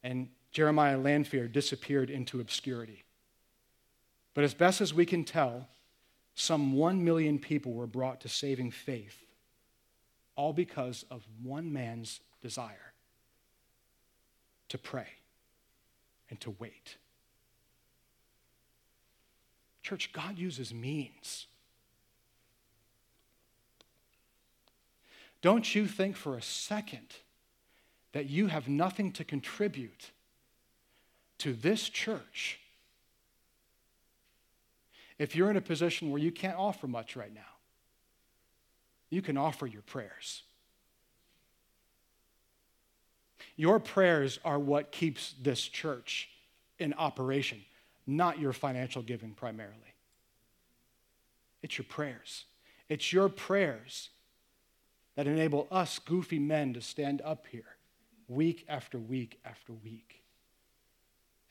And 0.04 0.30
Jeremiah 0.52 0.98
Lanphier 0.98 1.48
disappeared 1.48 2.10
into 2.10 2.40
obscurity. 2.40 3.04
But 4.34 4.44
as 4.44 4.54
best 4.54 4.82
as 4.82 4.94
we 4.94 5.06
can 5.06 5.24
tell, 5.24 5.68
some 6.36 6.74
one 6.74 7.04
million 7.04 7.40
people 7.40 7.74
were 7.74 7.88
brought 7.88 8.22
to 8.22 8.30
saving 8.30 8.72
faith, 8.72 9.26
all 10.36 10.54
because 10.54 11.06
of 11.12 11.26
one 11.44 11.72
man's 11.72 12.20
desire 12.42 12.94
to 14.70 14.78
pray 14.78 15.08
and 16.30 16.40
to 16.42 16.56
wait. 16.60 16.98
Church, 19.84 20.14
God 20.14 20.38
uses 20.38 20.74
means. 20.74 21.48
Don't 25.42 25.74
you 25.74 25.88
think 25.88 26.16
for 26.16 26.38
a 26.38 26.42
second 26.42 27.16
that 28.14 28.30
you 28.30 28.48
have 28.48 28.68
nothing 28.68 29.12
to 29.14 29.24
contribute 29.24 30.12
to 31.40 31.54
this 31.54 31.90
church 31.90 32.60
if 35.18 35.36
you're 35.36 35.50
in 35.50 35.58
a 35.58 35.62
position 35.62 36.12
where 36.12 36.22
you 36.22 36.32
can't 36.32 36.58
offer 36.58 36.88
much 36.88 37.16
right 37.16 37.34
now? 37.34 37.42
You 39.10 39.22
can 39.22 39.38
offer 39.38 39.66
your 39.66 39.82
prayers. 39.82 40.44
Your 43.56 43.80
prayers 43.80 44.40
are 44.46 44.60
what 44.60 44.92
keeps 44.92 45.36
this 45.42 45.62
church 45.62 46.30
in 46.80 46.94
operation, 46.94 47.62
not 48.08 48.40
your 48.40 48.54
financial 48.54 49.02
giving 49.02 49.32
primarily. 49.32 49.76
It's 51.62 51.78
your 51.78 51.86
prayers. 51.86 52.46
It's 52.90 53.12
your 53.12 53.30
prayers 53.30 54.10
that 55.22 55.30
enable 55.30 55.68
us 55.70 56.00
goofy 56.00 56.40
men 56.40 56.74
to 56.74 56.82
stand 56.82 57.22
up 57.24 57.46
here 57.52 57.76
week 58.28 58.66
after 58.68 58.98
week 58.98 59.40
after 59.46 59.72
week 59.72 60.24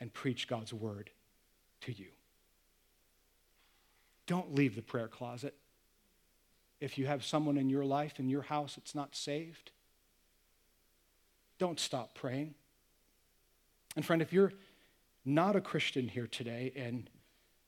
and 0.00 0.12
preach 0.12 0.48
God's 0.48 0.74
word 0.74 1.08
to 1.82 1.92
you. 1.92 2.08
Don't 4.26 4.56
leave 4.56 4.74
the 4.74 4.82
prayer 4.82 5.06
closet. 5.06 5.54
If 6.80 6.98
you 6.98 7.06
have 7.06 7.24
someone 7.24 7.56
in 7.56 7.70
your 7.70 7.84
life, 7.84 8.18
in 8.18 8.28
your 8.28 8.42
house, 8.42 8.74
that's 8.74 8.96
not 8.96 9.14
saved, 9.14 9.70
don't 11.60 11.78
stop 11.78 12.16
praying. 12.16 12.54
And 13.94 14.04
friend, 14.04 14.20
if 14.20 14.32
you're 14.32 14.52
not 15.24 15.54
a 15.54 15.60
Christian 15.60 16.08
here 16.08 16.26
today 16.26 16.72
and 16.74 17.08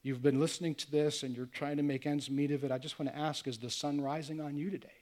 you've 0.02 0.20
been 0.20 0.40
listening 0.40 0.74
to 0.74 0.90
this 0.90 1.22
and 1.22 1.36
you're 1.36 1.46
trying 1.46 1.76
to 1.76 1.84
make 1.84 2.06
ends 2.06 2.28
meet 2.28 2.50
of 2.50 2.64
it, 2.64 2.72
I 2.72 2.78
just 2.78 2.98
want 2.98 3.08
to 3.12 3.16
ask 3.16 3.46
is 3.46 3.58
the 3.58 3.70
sun 3.70 4.00
rising 4.00 4.40
on 4.40 4.56
you 4.56 4.68
today? 4.68 5.01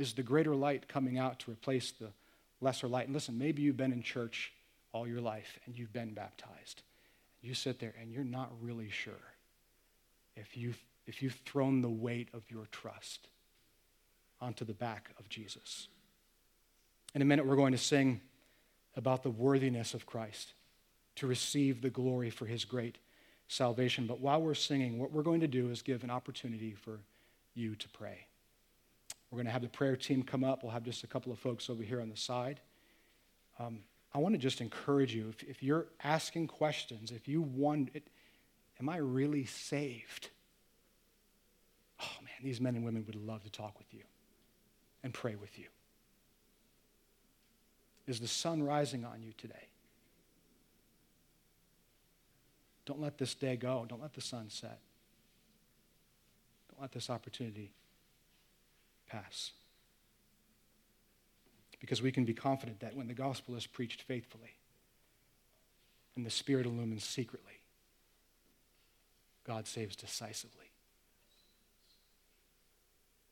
Is 0.00 0.14
the 0.14 0.22
greater 0.22 0.54
light 0.54 0.88
coming 0.88 1.18
out 1.18 1.40
to 1.40 1.50
replace 1.50 1.90
the 1.90 2.08
lesser 2.62 2.88
light? 2.88 3.04
And 3.04 3.12
listen, 3.12 3.36
maybe 3.36 3.60
you've 3.60 3.76
been 3.76 3.92
in 3.92 4.02
church 4.02 4.50
all 4.92 5.06
your 5.06 5.20
life 5.20 5.58
and 5.66 5.78
you've 5.78 5.92
been 5.92 6.14
baptized. 6.14 6.80
You 7.42 7.52
sit 7.52 7.80
there 7.80 7.92
and 8.00 8.10
you're 8.10 8.24
not 8.24 8.50
really 8.62 8.88
sure 8.88 9.12
if 10.36 10.56
you've, 10.56 10.82
if 11.06 11.22
you've 11.22 11.38
thrown 11.44 11.82
the 11.82 11.90
weight 11.90 12.28
of 12.32 12.44
your 12.50 12.64
trust 12.72 13.28
onto 14.40 14.64
the 14.64 14.72
back 14.72 15.10
of 15.18 15.28
Jesus. 15.28 15.88
In 17.14 17.20
a 17.20 17.26
minute, 17.26 17.44
we're 17.44 17.54
going 17.54 17.72
to 17.72 17.78
sing 17.78 18.22
about 18.96 19.22
the 19.22 19.28
worthiness 19.28 19.92
of 19.92 20.06
Christ 20.06 20.54
to 21.16 21.26
receive 21.26 21.82
the 21.82 21.90
glory 21.90 22.30
for 22.30 22.46
his 22.46 22.64
great 22.64 22.96
salvation. 23.48 24.06
But 24.06 24.20
while 24.20 24.40
we're 24.40 24.54
singing, 24.54 24.98
what 24.98 25.12
we're 25.12 25.22
going 25.22 25.40
to 25.40 25.46
do 25.46 25.68
is 25.68 25.82
give 25.82 26.04
an 26.04 26.10
opportunity 26.10 26.72
for 26.72 27.00
you 27.54 27.74
to 27.74 27.88
pray. 27.90 28.20
We're 29.30 29.36
going 29.36 29.46
to 29.46 29.52
have 29.52 29.62
the 29.62 29.68
prayer 29.68 29.96
team 29.96 30.22
come 30.22 30.42
up. 30.42 30.62
We'll 30.62 30.72
have 30.72 30.82
just 30.82 31.04
a 31.04 31.06
couple 31.06 31.30
of 31.32 31.38
folks 31.38 31.70
over 31.70 31.82
here 31.82 32.00
on 32.00 32.08
the 32.08 32.16
side. 32.16 32.60
Um, 33.58 33.80
I 34.12 34.18
want 34.18 34.34
to 34.34 34.38
just 34.38 34.60
encourage 34.60 35.14
you 35.14 35.28
if, 35.28 35.42
if 35.44 35.62
you're 35.62 35.86
asking 36.02 36.48
questions, 36.48 37.12
if 37.12 37.28
you 37.28 37.42
wonder, 37.42 37.92
am 38.80 38.88
I 38.88 38.96
really 38.96 39.44
saved? 39.44 40.30
Oh 42.02 42.22
man, 42.22 42.34
these 42.42 42.60
men 42.60 42.74
and 42.74 42.84
women 42.84 43.04
would 43.06 43.14
love 43.14 43.44
to 43.44 43.50
talk 43.50 43.78
with 43.78 43.92
you 43.94 44.02
and 45.04 45.14
pray 45.14 45.36
with 45.36 45.58
you. 45.58 45.66
Is 48.06 48.18
the 48.18 48.26
sun 48.26 48.62
rising 48.62 49.04
on 49.04 49.22
you 49.22 49.32
today? 49.38 49.68
Don't 52.84 53.00
let 53.00 53.18
this 53.18 53.34
day 53.34 53.54
go. 53.54 53.86
Don't 53.88 54.02
let 54.02 54.14
the 54.14 54.20
sun 54.20 54.46
set. 54.48 54.80
Don't 56.70 56.80
let 56.80 56.90
this 56.90 57.08
opportunity 57.08 57.70
pass. 59.10 59.50
Because 61.80 62.02
we 62.02 62.12
can 62.12 62.24
be 62.24 62.34
confident 62.34 62.80
that 62.80 62.94
when 62.94 63.08
the 63.08 63.14
gospel 63.14 63.56
is 63.56 63.66
preached 63.66 64.02
faithfully 64.02 64.54
and 66.14 66.24
the 66.24 66.30
Spirit 66.30 66.66
illumines 66.66 67.04
secretly, 67.04 67.60
God 69.44 69.66
saves 69.66 69.96
decisively. 69.96 70.69